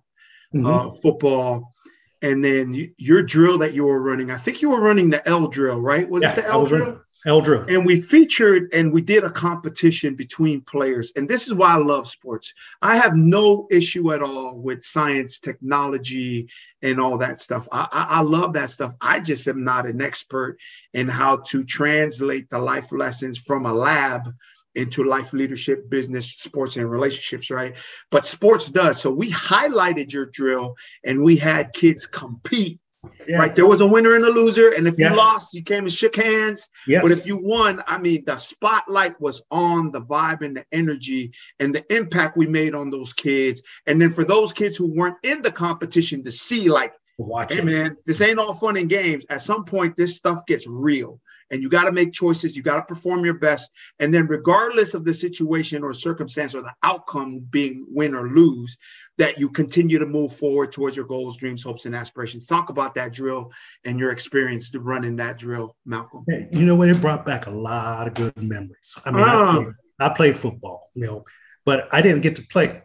mm-hmm. 0.53 0.65
uh, 0.65 0.91
football. 0.91 1.73
And 2.21 2.43
then 2.43 2.93
your 2.97 3.23
drill 3.23 3.57
that 3.59 3.73
you 3.73 3.85
were 3.85 4.01
running, 4.01 4.29
I 4.31 4.37
think 4.37 4.61
you 4.61 4.71
were 4.71 4.81
running 4.81 5.09
the 5.09 5.25
L 5.27 5.47
drill, 5.47 5.79
right? 5.79 6.09
Was 6.09 6.23
yeah, 6.23 6.31
it 6.31 6.35
the 6.35 6.45
L 6.47 6.65
drill? 6.65 7.01
L 7.25 7.41
drill. 7.41 7.65
And 7.67 7.85
we 7.85 7.99
featured 7.99 8.69
and 8.73 8.93
we 8.93 9.01
did 9.01 9.23
a 9.23 9.29
competition 9.29 10.15
between 10.15 10.61
players. 10.61 11.11
And 11.15 11.27
this 11.27 11.47
is 11.47 11.53
why 11.53 11.73
I 11.73 11.77
love 11.77 12.07
sports. 12.07 12.53
I 12.81 12.95
have 12.95 13.15
no 13.15 13.67
issue 13.69 14.13
at 14.13 14.21
all 14.21 14.57
with 14.57 14.83
science, 14.83 15.39
technology, 15.39 16.47
and 16.81 16.99
all 16.99 17.17
that 17.17 17.39
stuff. 17.39 17.67
I, 17.71 17.87
I, 17.91 18.07
I 18.19 18.21
love 18.21 18.53
that 18.53 18.69
stuff. 18.69 18.93
I 19.01 19.19
just 19.19 19.47
am 19.47 19.65
not 19.65 19.85
an 19.85 20.01
expert 20.01 20.57
in 20.93 21.09
how 21.09 21.37
to 21.47 21.63
translate 21.65 22.49
the 22.49 22.59
life 22.59 22.91
lessons 22.93 23.37
from 23.37 23.65
a 23.65 23.73
lab 23.73 24.33
into 24.75 25.03
life 25.03 25.33
leadership, 25.33 25.89
business, 25.89 26.31
sports, 26.37 26.77
and 26.77 26.89
relationships, 26.89 27.49
right? 27.49 27.73
But 28.11 28.25
sports 28.25 28.67
does. 28.67 29.01
So 29.01 29.11
we 29.11 29.29
highlighted 29.31 30.13
your 30.13 30.27
drill 30.27 30.75
and 31.03 31.21
we 31.23 31.35
had 31.35 31.73
kids 31.73 32.07
compete 32.07 32.79
Yes. 33.27 33.39
Right. 33.39 33.55
There 33.55 33.67
was 33.67 33.81
a 33.81 33.87
winner 33.87 34.15
and 34.15 34.25
a 34.25 34.29
loser. 34.29 34.73
And 34.73 34.87
if 34.87 34.97
you 34.97 35.09
lost, 35.09 35.53
you 35.53 35.63
came 35.63 35.83
and 35.83 35.93
shook 35.93 36.15
hands. 36.15 36.69
Yes. 36.87 37.01
But 37.01 37.11
if 37.11 37.25
you 37.25 37.37
won, 37.37 37.81
I 37.87 37.97
mean, 37.97 38.25
the 38.25 38.35
spotlight 38.35 39.19
was 39.21 39.43
on 39.51 39.91
the 39.91 40.01
vibe 40.01 40.41
and 40.41 40.57
the 40.57 40.65
energy 40.71 41.31
and 41.59 41.73
the 41.73 41.85
impact 41.95 42.37
we 42.37 42.47
made 42.47 42.75
on 42.75 42.89
those 42.89 43.13
kids. 43.13 43.61
And 43.87 44.01
then 44.01 44.11
for 44.11 44.23
those 44.23 44.51
kids 44.51 44.75
who 44.75 44.93
weren't 44.93 45.17
in 45.23 45.41
the 45.41 45.51
competition 45.51 46.23
to 46.23 46.31
see, 46.31 46.69
like, 46.69 46.93
Watch 47.17 47.53
hey, 47.53 47.59
it. 47.59 47.65
man, 47.65 47.97
this 48.05 48.21
ain't 48.21 48.39
all 48.39 48.53
fun 48.53 48.77
and 48.77 48.89
games. 48.89 49.25
At 49.29 49.41
some 49.41 49.65
point, 49.65 49.95
this 49.95 50.15
stuff 50.15 50.45
gets 50.45 50.65
real 50.67 51.19
and 51.51 51.61
you 51.61 51.69
got 51.69 51.85
to 51.85 51.91
make 51.91 52.13
choices. 52.13 52.55
You 52.55 52.63
got 52.63 52.75
to 52.75 52.93
perform 52.93 53.25
your 53.25 53.35
best. 53.35 53.71
And 53.99 54.13
then, 54.13 54.27
regardless 54.27 54.93
of 54.93 55.03
the 55.03 55.13
situation 55.13 55.83
or 55.83 55.93
circumstance 55.93 56.55
or 56.55 56.61
the 56.61 56.73
outcome 56.83 57.39
being 57.39 57.85
win 57.89 58.15
or 58.15 58.27
lose, 58.27 58.77
that 59.19 59.37
you 59.37 59.49
continue 59.49 59.99
to 59.99 60.05
move 60.05 60.35
forward 60.35 60.71
towards 60.71 60.95
your 60.95 61.05
goals, 61.05 61.37
dreams, 61.37 61.63
hopes, 61.63 61.85
and 61.85 61.95
aspirations. 61.95 62.47
Talk 62.47 62.69
about 62.69 62.95
that 62.95 63.13
drill 63.13 63.51
and 63.85 63.99
your 63.99 64.11
experience 64.11 64.71
to 64.71 64.79
running 64.79 65.15
that 65.17 65.37
drill, 65.37 65.75
Malcolm. 65.85 66.25
You 66.27 66.65
know 66.65 66.75
what? 66.75 66.89
It 66.89 66.99
brought 66.99 67.25
back 67.25 67.45
a 67.45 67.51
lot 67.51 68.07
of 68.07 68.15
good 68.15 68.35
memories. 68.37 68.95
I 69.05 69.11
mean, 69.11 69.23
I, 69.23 69.33
ah. 69.33 69.53
played, 69.53 69.73
I 69.99 70.09
played 70.09 70.37
football, 70.37 70.89
you 70.95 71.05
know, 71.05 71.23
but 71.65 71.87
I 71.91 72.01
didn't 72.01 72.21
get 72.21 72.35
to 72.37 72.43
play. 72.47 72.81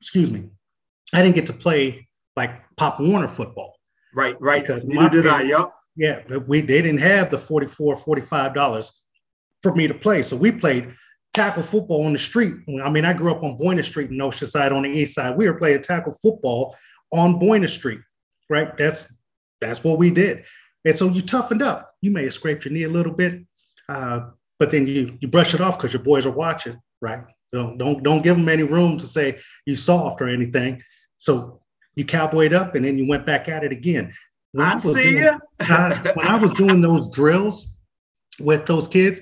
Excuse 0.00 0.30
me, 0.30 0.50
I 1.14 1.22
didn't 1.22 1.34
get 1.34 1.46
to 1.46 1.54
play 1.54 2.08
like 2.36 2.50
Pop 2.76 3.00
Warner 3.00 3.28
football. 3.28 3.76
Right, 4.14 4.36
right. 4.40 4.62
Because 4.62 4.84
Neither 4.84 5.22
did 5.22 5.30
parents, 5.30 5.54
I. 5.54 5.58
Yep 5.58 5.72
yeah, 5.98 6.20
we 6.46 6.60
they 6.60 6.80
didn't 6.80 7.00
have 7.00 7.28
the 7.28 7.38
44 7.38 7.96
45 7.96 8.54
dollars 8.54 9.02
for 9.64 9.74
me 9.74 9.88
to 9.88 9.94
play. 9.94 10.22
So 10.22 10.36
we 10.36 10.52
played 10.52 10.94
tackle 11.34 11.62
football 11.62 12.04
on 12.06 12.12
the 12.12 12.18
street. 12.18 12.54
I 12.82 12.90
mean, 12.90 13.04
I 13.04 13.12
grew 13.12 13.30
up 13.30 13.42
on 13.42 13.56
Boynton 13.56 13.82
Street 13.82 14.10
in 14.10 14.18
Oceanside 14.18 14.72
on 14.72 14.82
the 14.82 14.90
east 14.90 15.14
side. 15.14 15.36
We 15.36 15.48
were 15.48 15.54
playing 15.54 15.82
tackle 15.82 16.12
football 16.12 16.76
on 17.12 17.38
Boynton 17.38 17.68
Street, 17.68 18.00
right? 18.50 18.76
That's 18.76 19.12
that's 19.60 19.82
what 19.84 19.98
we 19.98 20.10
did. 20.10 20.44
And 20.84 20.96
so 20.96 21.08
you 21.08 21.20
toughened 21.20 21.62
up. 21.62 21.94
You 22.00 22.10
may 22.10 22.24
have 22.24 22.34
scraped 22.34 22.64
your 22.64 22.72
knee 22.72 22.84
a 22.84 22.88
little 22.88 23.12
bit, 23.12 23.42
uh, 23.88 24.30
but 24.58 24.70
then 24.70 24.86
you 24.86 25.16
you 25.20 25.28
brush 25.28 25.54
it 25.54 25.60
off 25.60 25.78
because 25.78 25.92
your 25.92 26.02
boys 26.02 26.26
are 26.26 26.32
watching, 26.32 26.80
right? 27.00 27.24
Don't 27.52 27.78
don't 27.78 28.02
don't 28.02 28.22
give 28.22 28.36
them 28.36 28.48
any 28.48 28.62
room 28.62 28.96
to 28.98 29.06
say 29.06 29.38
you 29.66 29.76
soft 29.76 30.20
or 30.20 30.28
anything. 30.28 30.82
So 31.16 31.60
you 31.96 32.04
cowboyed 32.04 32.52
up 32.52 32.74
and 32.74 32.84
then 32.84 32.96
you 32.98 33.08
went 33.08 33.26
back 33.26 33.48
at 33.48 33.64
it 33.64 33.72
again. 33.72 34.14
When 34.52 34.66
I, 34.66 34.72
I 34.72 34.74
see 34.76 35.10
doing, 35.10 35.16
you. 35.16 35.40
when 36.14 36.26
I 36.26 36.36
was 36.40 36.52
doing 36.52 36.80
those 36.80 37.10
drills 37.10 37.76
with 38.38 38.66
those 38.66 38.86
kids, 38.86 39.20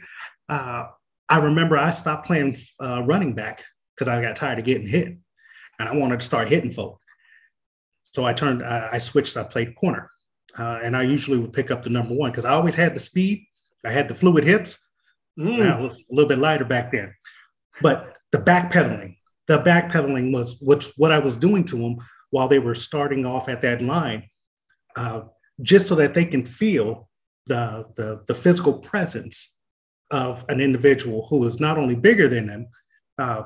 uh, 0.48 0.86
I 1.28 1.38
remember 1.38 1.76
I 1.76 1.90
stopped 1.90 2.26
playing 2.26 2.56
uh, 2.80 3.02
running 3.02 3.34
back 3.34 3.64
because 3.94 4.08
I 4.08 4.20
got 4.22 4.36
tired 4.36 4.58
of 4.58 4.64
getting 4.64 4.86
hit, 4.86 5.08
and 5.78 5.88
I 5.88 5.94
wanted 5.94 6.20
to 6.20 6.26
start 6.26 6.48
hitting 6.48 6.70
folk. 6.70 7.00
So 8.04 8.24
I 8.24 8.32
turned, 8.32 8.64
I, 8.64 8.90
I 8.92 8.98
switched. 8.98 9.36
I 9.36 9.42
played 9.42 9.74
corner, 9.76 10.10
uh, 10.58 10.80
and 10.82 10.96
I 10.96 11.02
usually 11.02 11.38
would 11.38 11.52
pick 11.52 11.70
up 11.70 11.82
the 11.82 11.90
number 11.90 12.14
one 12.14 12.30
because 12.30 12.44
I 12.44 12.52
always 12.52 12.74
had 12.74 12.94
the 12.94 13.00
speed. 13.00 13.44
I 13.84 13.90
had 13.90 14.08
the 14.08 14.14
fluid 14.14 14.44
hips. 14.44 14.78
Mm. 15.38 15.82
Was 15.82 15.98
a 15.98 16.14
little 16.14 16.28
bit 16.28 16.38
lighter 16.38 16.64
back 16.64 16.92
then, 16.92 17.14
but 17.82 18.16
the 18.32 18.38
backpedaling, 18.38 19.18
the 19.48 19.58
backpedaling 19.58 20.32
was 20.32 20.58
which 20.62 20.92
what 20.96 21.12
I 21.12 21.18
was 21.18 21.36
doing 21.36 21.62
to 21.64 21.76
them 21.76 21.96
while 22.30 22.48
they 22.48 22.58
were 22.58 22.74
starting 22.74 23.26
off 23.26 23.50
at 23.50 23.60
that 23.60 23.82
line, 23.82 24.30
uh, 24.96 25.22
just 25.60 25.88
so 25.88 25.94
that 25.96 26.14
they 26.14 26.24
can 26.24 26.46
feel 26.46 27.10
the, 27.48 27.84
the 27.96 28.24
the 28.26 28.34
physical 28.34 28.78
presence 28.78 29.55
of 30.10 30.44
an 30.48 30.60
individual 30.60 31.26
who 31.28 31.44
is 31.44 31.60
not 31.60 31.78
only 31.78 31.94
bigger 31.94 32.28
than 32.28 32.46
them, 32.46 32.68
uh, 33.18 33.44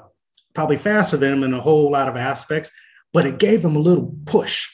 probably 0.55 0.77
faster 0.77 1.17
than 1.17 1.31
them 1.31 1.45
in 1.45 1.55
a 1.55 1.61
whole 1.61 1.91
lot 1.91 2.09
of 2.09 2.17
aspects, 2.17 2.71
but 3.13 3.27
it 3.27 3.39
gave 3.39 3.63
them 3.63 3.77
a 3.77 3.81
little 3.81 4.15
push. 4.27 4.69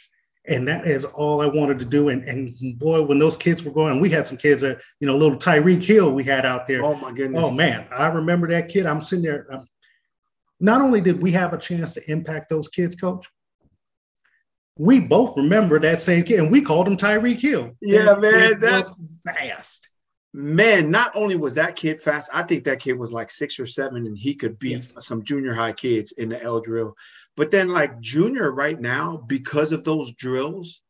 And 0.49 0.67
that 0.69 0.87
is 0.87 1.05
all 1.05 1.43
I 1.43 1.47
wanted 1.47 1.79
to 1.81 1.85
do. 1.85 2.09
And, 2.09 2.23
and 2.25 2.79
boy, 2.79 3.03
when 3.03 3.19
those 3.19 3.37
kids 3.37 3.65
were 3.65 3.73
going, 3.73 4.01
we 4.01 4.11
had 4.11 4.27
some 4.27 4.37
kids 4.37 4.61
that, 4.61 4.81
you 5.01 5.07
know, 5.07 5.17
little 5.17 5.39
Tyreek 5.39 5.83
Hill 5.83 6.13
we 6.13 6.23
had 6.23 6.47
out 6.47 6.67
there. 6.67 6.85
Oh 6.85 6.95
my 6.95 7.13
goodness. 7.13 7.43
Oh 7.45 7.51
man, 7.51 7.87
I 7.97 8.07
remember 8.07 8.49
that 8.49 8.69
kid. 8.69 8.87
I'm 8.87 9.03
sitting 9.03 9.25
there. 9.25 9.47
I'm, 9.53 9.67
not 10.61 10.81
only 10.81 11.01
did 11.01 11.21
we 11.21 11.33
have 11.33 11.53
a 11.53 11.59
chance 11.59 11.95
to 11.95 12.11
impact 12.11 12.49
those 12.49 12.69
kids, 12.69 12.95
coach, 12.95 13.29
we 14.79 15.01
both 15.01 15.37
remember 15.37 15.81
that 15.81 16.01
same 16.01 16.23
kid, 16.23 16.39
and 16.39 16.51
we 16.51 16.61
called 16.61 16.87
him 16.87 16.97
Tyreek 16.97 17.41
Hill. 17.41 17.73
Yeah, 17.81 18.15
man, 18.15 18.61
that's 18.61 18.95
fast 19.25 19.86
man, 20.37 20.91
not 20.91 21.13
only 21.15 21.35
was 21.35 21.55
that 21.55 21.77
kid 21.77 21.99
fast, 21.99 22.29
I 22.33 22.43
think 22.43 22.65
that 22.65 22.81
kid 22.81 22.93
was 22.93 23.11
like 23.11 23.31
six 23.31 23.59
or 23.59 23.67
seven 23.67 24.07
and 24.07 24.17
he 24.17 24.35
could 24.35 24.59
beat 24.59 24.73
yes. 24.73 24.93
some 24.99 25.25
junior 25.25 25.55
high 25.55 25.73
kids 25.73 26.13
in 26.13 26.29
the 26.29 26.41
L 26.43 26.61
drill. 26.61 26.95
But 27.37 27.51
then, 27.51 27.69
like 27.69 28.01
junior 28.01 28.53
right 28.53 28.79
now, 28.79 29.17
because 29.27 29.73
of 29.73 29.83
those 29.83 30.13
drills, 30.13 30.83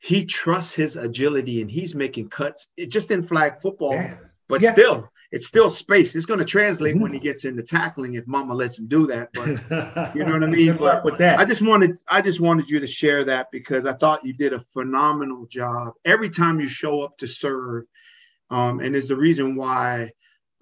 he 0.00 0.24
trusts 0.24 0.74
his 0.74 0.96
agility 0.96 1.62
and 1.62 1.70
he's 1.70 1.94
making 1.94 2.28
cuts. 2.28 2.68
It 2.76 2.90
just 2.90 3.10
in 3.10 3.22
flag 3.22 3.58
football, 3.60 3.94
yeah. 3.94 4.16
but 4.48 4.62
yeah. 4.62 4.72
still, 4.72 5.08
it's 5.30 5.46
still 5.46 5.70
space. 5.70 6.16
It's 6.16 6.26
going 6.26 6.40
to 6.40 6.46
translate 6.46 6.94
mm-hmm. 6.94 7.02
when 7.02 7.12
he 7.12 7.20
gets 7.20 7.44
into 7.44 7.62
tackling 7.62 8.14
if 8.14 8.26
Mama 8.26 8.54
lets 8.54 8.78
him 8.78 8.86
do 8.88 9.06
that. 9.08 9.30
But 9.32 9.46
you 10.14 10.24
know 10.24 10.32
what 10.32 10.42
I 10.42 10.46
mean. 10.46 10.76
but 10.76 11.04
with 11.04 11.18
that, 11.18 11.38
I 11.38 11.44
just 11.44 11.62
wanted 11.62 11.98
I 12.08 12.20
just 12.20 12.40
wanted 12.40 12.68
you 12.68 12.80
to 12.80 12.86
share 12.86 13.22
that 13.24 13.50
because 13.52 13.86
I 13.86 13.92
thought 13.92 14.24
you 14.24 14.32
did 14.32 14.52
a 14.52 14.60
phenomenal 14.72 15.46
job. 15.46 15.94
Every 16.04 16.30
time 16.30 16.60
you 16.60 16.68
show 16.68 17.02
up 17.02 17.16
to 17.18 17.28
serve, 17.28 17.84
um, 18.50 18.80
and 18.80 18.96
is 18.96 19.08
the 19.08 19.16
reason 19.16 19.56
why 19.56 20.10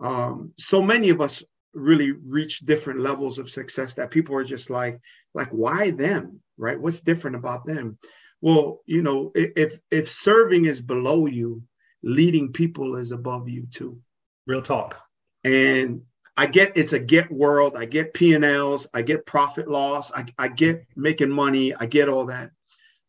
um, 0.01 0.53
so 0.59 0.83
many 0.83 1.11
of 1.11 1.21
us 1.21 1.43
really 1.75 2.13
reach 2.13 2.61
different 2.61 3.01
levels 3.01 3.39
of 3.39 3.51
success 3.51 3.95
that 3.95 4.11
people 4.11 4.35
are 4.35 4.45
just 4.45 4.71
like 4.71 5.01
like 5.35 5.51
why 5.51 5.91
them 5.91 6.41
right? 6.59 6.81
What's 6.81 7.01
different 7.01 7.37
about 7.37 7.67
them? 7.67 7.99
Well 8.41 8.81
you 8.87 9.03
know 9.03 9.33
if 9.35 9.79
if 9.91 10.11
serving 10.11 10.67
is 10.67 10.81
below 10.81 11.27
you 11.27 11.63
leading 12.03 12.53
people 12.53 12.97
is 12.97 13.13
above 13.13 13.49
you 13.49 13.67
too. 13.71 14.01
Real 14.47 14.63
talk. 14.63 15.03
And 15.45 16.03
i 16.37 16.47
get 16.47 16.77
it's 16.77 16.93
a 16.93 16.99
get 16.99 17.31
world. 17.31 17.77
I 17.77 17.87
get 17.87 18.15
p&l's 18.15 18.89
i 18.93 19.03
get 19.03 19.27
profit 19.27 19.69
loss. 19.69 20.13
I, 20.13 20.25
I 20.39 20.49
get 20.49 20.87
making 20.95 21.31
money. 21.31 21.75
I 21.75 21.87
get 21.87 22.09
all 22.09 22.27
that. 22.27 22.51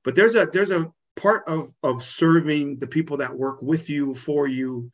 But 0.04 0.16
there's 0.16 0.36
a 0.36 0.46
there's 0.46 0.72
a 0.72 0.92
part 1.18 1.44
of 1.48 1.74
of 1.84 2.02
serving 2.02 2.78
the 2.80 2.88
people 2.88 3.18
that 3.18 3.36
work 3.36 3.62
with 3.62 3.90
you 3.90 4.16
for 4.16 4.48
you 4.48 4.90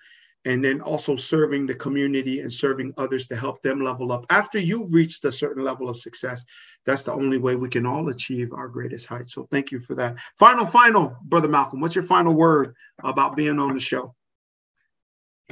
and 0.45 0.63
then 0.63 0.81
also 0.81 1.15
serving 1.15 1.65
the 1.65 1.75
community 1.75 2.41
and 2.41 2.51
serving 2.51 2.93
others 2.97 3.29
to 3.29 3.35
help 3.35 3.61
them 3.61 3.81
level 3.81 4.11
up. 4.11 4.25
After 4.29 4.59
you've 4.59 4.91
reached 4.91 5.23
a 5.23 5.31
certain 5.31 5.63
level 5.63 5.87
of 5.89 5.97
success 5.97 6.43
that's 6.85 7.03
the 7.03 7.13
only 7.13 7.37
way 7.37 7.55
we 7.55 7.69
can 7.69 7.85
all 7.85 8.09
achieve 8.09 8.51
our 8.51 8.67
greatest 8.67 9.05
heights. 9.05 9.33
So 9.33 9.47
thank 9.51 9.71
you 9.71 9.79
for 9.79 9.95
that. 9.95 10.15
Final 10.39 10.65
final 10.65 11.15
brother 11.23 11.49
malcolm 11.49 11.79
what's 11.81 11.95
your 11.95 12.03
final 12.03 12.33
word 12.33 12.73
about 13.03 13.35
being 13.35 13.59
on 13.59 13.73
the 13.73 13.79
show? 13.79 14.15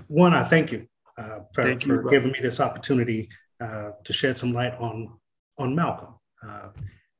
One 0.07 0.33
i 0.33 0.43
thank 0.43 0.71
you 0.71 0.87
uh, 1.17 1.39
for, 1.53 1.63
thank 1.63 1.85
you, 1.85 1.95
for 1.95 2.09
giving 2.09 2.31
me 2.31 2.39
this 2.41 2.59
opportunity 2.59 3.29
uh, 3.59 3.91
to 4.03 4.13
shed 4.13 4.37
some 4.37 4.53
light 4.53 4.73
on 4.79 5.09
on 5.57 5.75
malcolm. 5.75 6.15
Uh, 6.41 6.69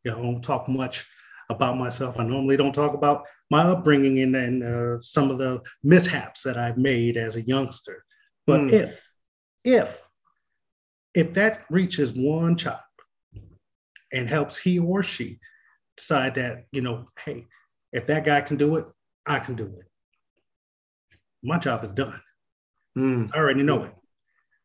you 0.04 0.10
know 0.10 0.18
i 0.18 0.22
don't 0.22 0.42
talk 0.42 0.68
much 0.68 1.06
about 1.52 1.78
myself. 1.78 2.16
I 2.18 2.24
normally 2.24 2.58
don't 2.58 2.74
talk 2.74 2.94
about 2.94 3.26
my 3.50 3.62
upbringing 3.62 4.20
and, 4.20 4.36
and 4.36 4.64
uh, 4.64 5.00
some 5.00 5.30
of 5.30 5.38
the 5.38 5.62
mishaps 5.84 6.44
that 6.44 6.58
I've 6.58 6.78
made 6.78 7.18
as 7.18 7.36
a 7.36 7.42
youngster. 7.42 8.04
But 8.48 8.62
mm. 8.62 8.72
if, 8.72 9.10
if, 9.64 10.02
if 11.14 11.34
that 11.34 11.64
reaches 11.70 12.14
one 12.14 12.56
child 12.56 12.80
and 14.14 14.30
helps 14.30 14.58
he 14.58 14.80
or 14.80 15.04
she 15.04 15.40
decide 15.98 16.36
that, 16.36 16.66
you 16.72 16.82
know, 16.82 17.10
hey, 17.24 17.46
if 17.92 18.06
that 18.08 18.24
guy 18.24 18.42
can 18.42 18.58
do 18.58 18.78
it, 18.78 18.90
I 19.26 19.40
can 19.40 19.56
do 19.56 19.66
it. 19.66 19.86
My 21.44 21.58
job 21.58 21.84
is 21.84 21.90
done. 21.90 22.22
Mm. 22.98 23.32
I 23.34 23.38
already 23.38 23.64
know 23.64 23.84
it 23.84 23.94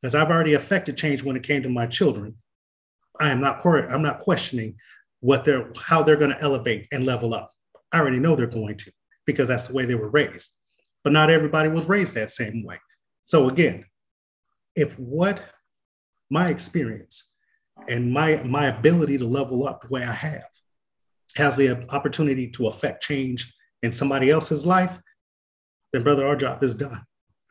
because 0.01 0.14
I've 0.14 0.30
already 0.30 0.55
affected 0.55 0.97
change 0.97 1.22
when 1.22 1.37
it 1.37 1.43
came 1.43 1.62
to 1.62 1.68
my 1.68 1.87
children. 1.87 2.37
I 3.18 3.30
am 3.30 3.41
not 3.41 3.64
I'm 3.64 4.03
not 4.03 4.20
questioning 4.20 4.76
what 5.27 5.45
they're 5.45 5.68
how 5.77 6.05
they're 6.05 6.16
going 6.16 6.31
to 6.31 6.41
elevate 6.41 6.87
and 6.93 7.05
level 7.05 7.35
up. 7.35 7.51
I 7.93 7.99
already 7.99 8.20
know 8.20 8.37
they're 8.37 8.47
going 8.47 8.77
to 8.79 8.93
because 9.27 9.49
that's 9.49 9.66
the 9.66 9.74
way 9.74 9.85
they 9.85 9.97
were 9.97 10.09
raised. 10.09 10.53
But 11.03 11.12
not 11.12 11.31
everybody 11.31 11.68
was 11.68 11.89
raised 11.89 12.14
that 12.14 12.31
same 12.31 12.64
way. 12.64 12.79
So 13.24 13.49
again, 13.49 13.85
if 14.77 14.97
what 15.01 15.43
my 16.31 16.49
experience 16.49 17.31
and 17.89 18.12
my 18.12 18.37
my 18.45 18.66
ability 18.66 19.18
to 19.18 19.27
level 19.27 19.66
up 19.66 19.83
the 19.83 19.89
way 19.89 20.05
I 20.05 20.12
have 20.12 20.47
has 21.35 21.57
the 21.57 21.85
opportunity 21.93 22.49
to 22.51 22.68
affect 22.68 23.03
change 23.03 23.53
in 23.83 23.91
somebody 23.91 24.31
else's 24.31 24.64
life, 24.64 24.97
then 25.93 26.05
brother, 26.05 26.24
our 26.24 26.37
job 26.37 26.62
is 26.62 26.74
done. 26.74 27.05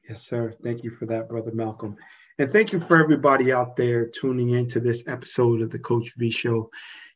Yes, 0.07 0.25
sir. 0.25 0.53
Thank 0.63 0.83
you 0.83 0.91
for 0.91 1.07
that, 1.07 1.27
brother 1.27 1.51
Malcolm. 1.53 1.97
And 2.39 2.49
thank 2.49 2.71
you 2.71 2.79
for 2.79 3.01
everybody 3.01 3.51
out 3.51 3.75
there 3.75 4.07
tuning 4.07 4.51
into 4.51 4.79
this 4.79 5.07
episode 5.07 5.61
of 5.61 5.71
the 5.71 5.79
Coach 5.79 6.13
V 6.17 6.29
Show. 6.29 6.69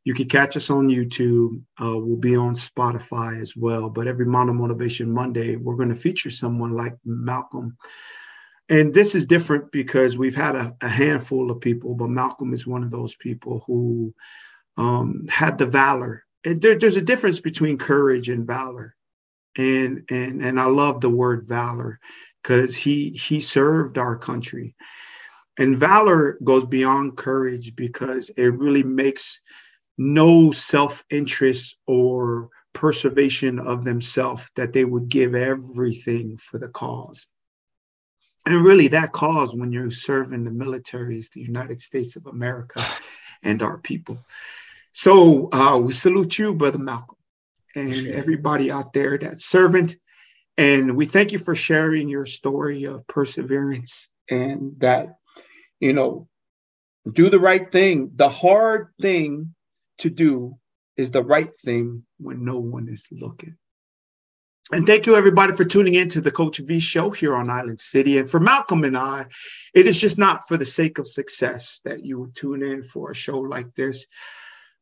You 0.05 0.13
can 0.13 0.27
catch 0.27 0.55
us 0.55 0.69
on 0.69 0.87
YouTube. 0.87 1.61
Uh, 1.81 1.97
we'll 1.97 2.17
be 2.17 2.35
on 2.35 2.53
Spotify 2.53 3.39
as 3.41 3.55
well. 3.55 3.89
But 3.89 4.07
every 4.07 4.25
Mono 4.25 4.53
Motivation 4.53 5.11
Monday, 5.11 5.55
we're 5.55 5.75
going 5.75 5.89
to 5.89 5.95
feature 5.95 6.29
someone 6.29 6.73
like 6.73 6.95
Malcolm. 7.05 7.77
And 8.69 8.93
this 8.93 9.15
is 9.15 9.25
different 9.25 9.71
because 9.71 10.17
we've 10.17 10.35
had 10.35 10.55
a, 10.55 10.75
a 10.81 10.89
handful 10.89 11.51
of 11.51 11.59
people, 11.59 11.95
but 11.95 12.09
Malcolm 12.09 12.53
is 12.53 12.67
one 12.67 12.83
of 12.83 12.91
those 12.91 13.15
people 13.15 13.63
who 13.65 14.13
um, 14.77 15.25
had 15.27 15.57
the 15.57 15.65
valor. 15.65 16.23
There, 16.43 16.77
there's 16.77 16.97
a 16.97 17.01
difference 17.01 17.39
between 17.39 17.77
courage 17.77 18.29
and 18.29 18.47
valor. 18.47 18.95
And, 19.57 20.03
and, 20.09 20.45
and 20.45 20.59
I 20.59 20.65
love 20.65 21.01
the 21.01 21.09
word 21.09 21.47
valor 21.47 21.99
because 22.41 22.77
he, 22.77 23.09
he 23.09 23.41
served 23.41 23.97
our 23.97 24.17
country. 24.17 24.75
And 25.57 25.77
valor 25.77 26.37
goes 26.43 26.63
beyond 26.63 27.17
courage 27.17 27.75
because 27.75 28.29
it 28.37 28.53
really 28.53 28.83
makes 28.83 29.41
no 29.99 30.49
self 30.49 31.03
interest 31.09 31.77
or 31.85 32.49
preservation 32.71 33.59
of 33.59 33.83
themselves, 33.83 34.49
that 34.55 34.71
they 34.71 34.85
would 34.85 35.09
give 35.09 35.35
everything 35.35 36.37
for 36.37 36.57
the 36.57 36.69
cause. 36.69 37.27
And 38.45 38.63
really, 38.63 38.87
that 38.87 39.11
cause, 39.11 39.53
when 39.53 39.73
you're 39.73 39.91
serving 39.91 40.45
the 40.45 40.51
military, 40.51 41.19
is 41.19 41.29
the 41.29 41.41
United 41.41 41.81
States 41.81 42.15
of 42.15 42.27
America 42.27 42.83
and 43.43 43.61
our 43.61 43.77
people. 43.77 44.25
So 44.93 45.49
uh, 45.51 45.77
we 45.77 45.91
salute 45.91 46.39
you, 46.39 46.55
Brother 46.55 46.79
Malcolm, 46.79 47.17
and 47.75 47.93
sure. 47.93 48.13
everybody 48.13 48.71
out 48.71 48.93
there 48.93 49.17
that's 49.17 49.45
servant. 49.45 49.97
And 50.57 50.95
we 50.95 51.07
thank 51.07 51.33
you 51.33 51.39
for 51.39 51.55
sharing 51.55 52.07
your 52.07 52.25
story 52.25 52.85
of 52.85 53.05
perseverance 53.05 54.09
and 54.29 54.79
that, 54.79 55.17
you 55.81 55.91
know, 55.91 56.29
do 57.11 57.29
the 57.29 57.39
right 57.39 57.69
thing. 57.69 58.11
The 58.15 58.29
hard 58.29 58.89
thing 59.01 59.55
to 59.99 60.09
do 60.09 60.57
is 60.97 61.11
the 61.11 61.23
right 61.23 61.55
thing 61.55 62.03
when 62.17 62.43
no 62.43 62.59
one 62.59 62.89
is 62.89 63.07
looking. 63.11 63.55
And 64.71 64.85
thank 64.85 65.07
you, 65.07 65.15
everybody, 65.15 65.53
for 65.53 65.63
tuning 65.63 65.95
in 65.95 66.09
to 66.09 66.21
the 66.21 66.29
Coach 66.29 66.59
V 66.59 66.79
show 66.79 67.09
here 67.09 67.35
on 67.35 67.49
Island 67.49 67.79
City. 67.79 68.19
And 68.19 68.29
for 68.29 68.39
Malcolm 68.39 68.83
and 68.83 68.95
I, 68.95 69.25
it 69.73 69.87
is 69.87 69.99
just 69.99 70.19
not 70.19 70.47
for 70.47 70.57
the 70.57 70.65
sake 70.65 70.99
of 70.99 71.07
success 71.07 71.81
that 71.85 72.05
you 72.05 72.19
would 72.19 72.35
tune 72.35 72.61
in 72.61 72.83
for 72.83 73.09
a 73.09 73.15
show 73.15 73.39
like 73.39 73.73
this, 73.73 74.05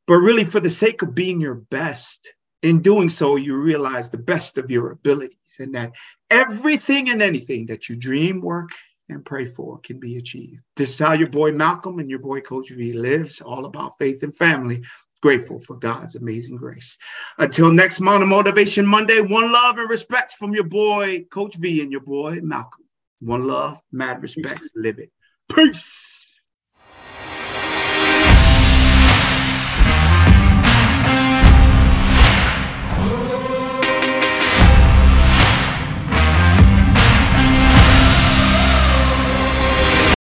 but 0.05 0.15
really 0.15 0.43
for 0.43 0.59
the 0.59 0.69
sake 0.69 1.03
of 1.03 1.15
being 1.15 1.39
your 1.39 1.55
best. 1.55 2.33
In 2.63 2.81
doing 2.81 3.07
so, 3.07 3.35
you 3.35 3.55
realize 3.55 4.09
the 4.09 4.17
best 4.17 4.57
of 4.57 4.71
your 4.71 4.91
abilities 4.91 5.57
and 5.59 5.75
that 5.75 5.93
everything 6.29 7.09
and 7.09 7.21
anything 7.21 7.67
that 7.67 7.87
you 7.87 7.95
dream, 7.95 8.41
work, 8.41 8.71
and 9.09 9.23
pray 9.23 9.45
for 9.45 9.79
can 9.79 9.99
be 9.99 10.17
achieved. 10.17 10.61
This 10.75 10.89
is 10.89 10.99
how 10.99 11.13
your 11.13 11.29
boy 11.29 11.51
Malcolm 11.51 11.99
and 11.99 12.09
your 12.09 12.19
boy 12.19 12.41
Coach 12.41 12.71
V 12.71 12.93
lives, 12.93 13.41
all 13.41 13.65
about 13.65 13.97
faith 13.97 14.23
and 14.23 14.35
family 14.35 14.83
grateful 15.21 15.59
for 15.59 15.75
God's 15.77 16.15
amazing 16.15 16.57
grace. 16.57 16.97
Until 17.37 17.71
next 17.71 17.99
Mountain 17.99 18.29
Motivation 18.29 18.85
Monday, 18.85 19.21
one 19.21 19.51
love 19.51 19.77
and 19.77 19.89
respect 19.89 20.33
from 20.33 20.53
your 20.53 20.63
boy, 20.63 21.25
Coach 21.31 21.55
V, 21.57 21.81
and 21.81 21.91
your 21.91 22.01
boy, 22.01 22.39
Malcolm. 22.41 22.85
One 23.19 23.47
love, 23.47 23.79
mad 23.91 24.21
respects, 24.21 24.71
live 24.75 24.99
it. 24.99 25.11
Peace. 25.53 26.16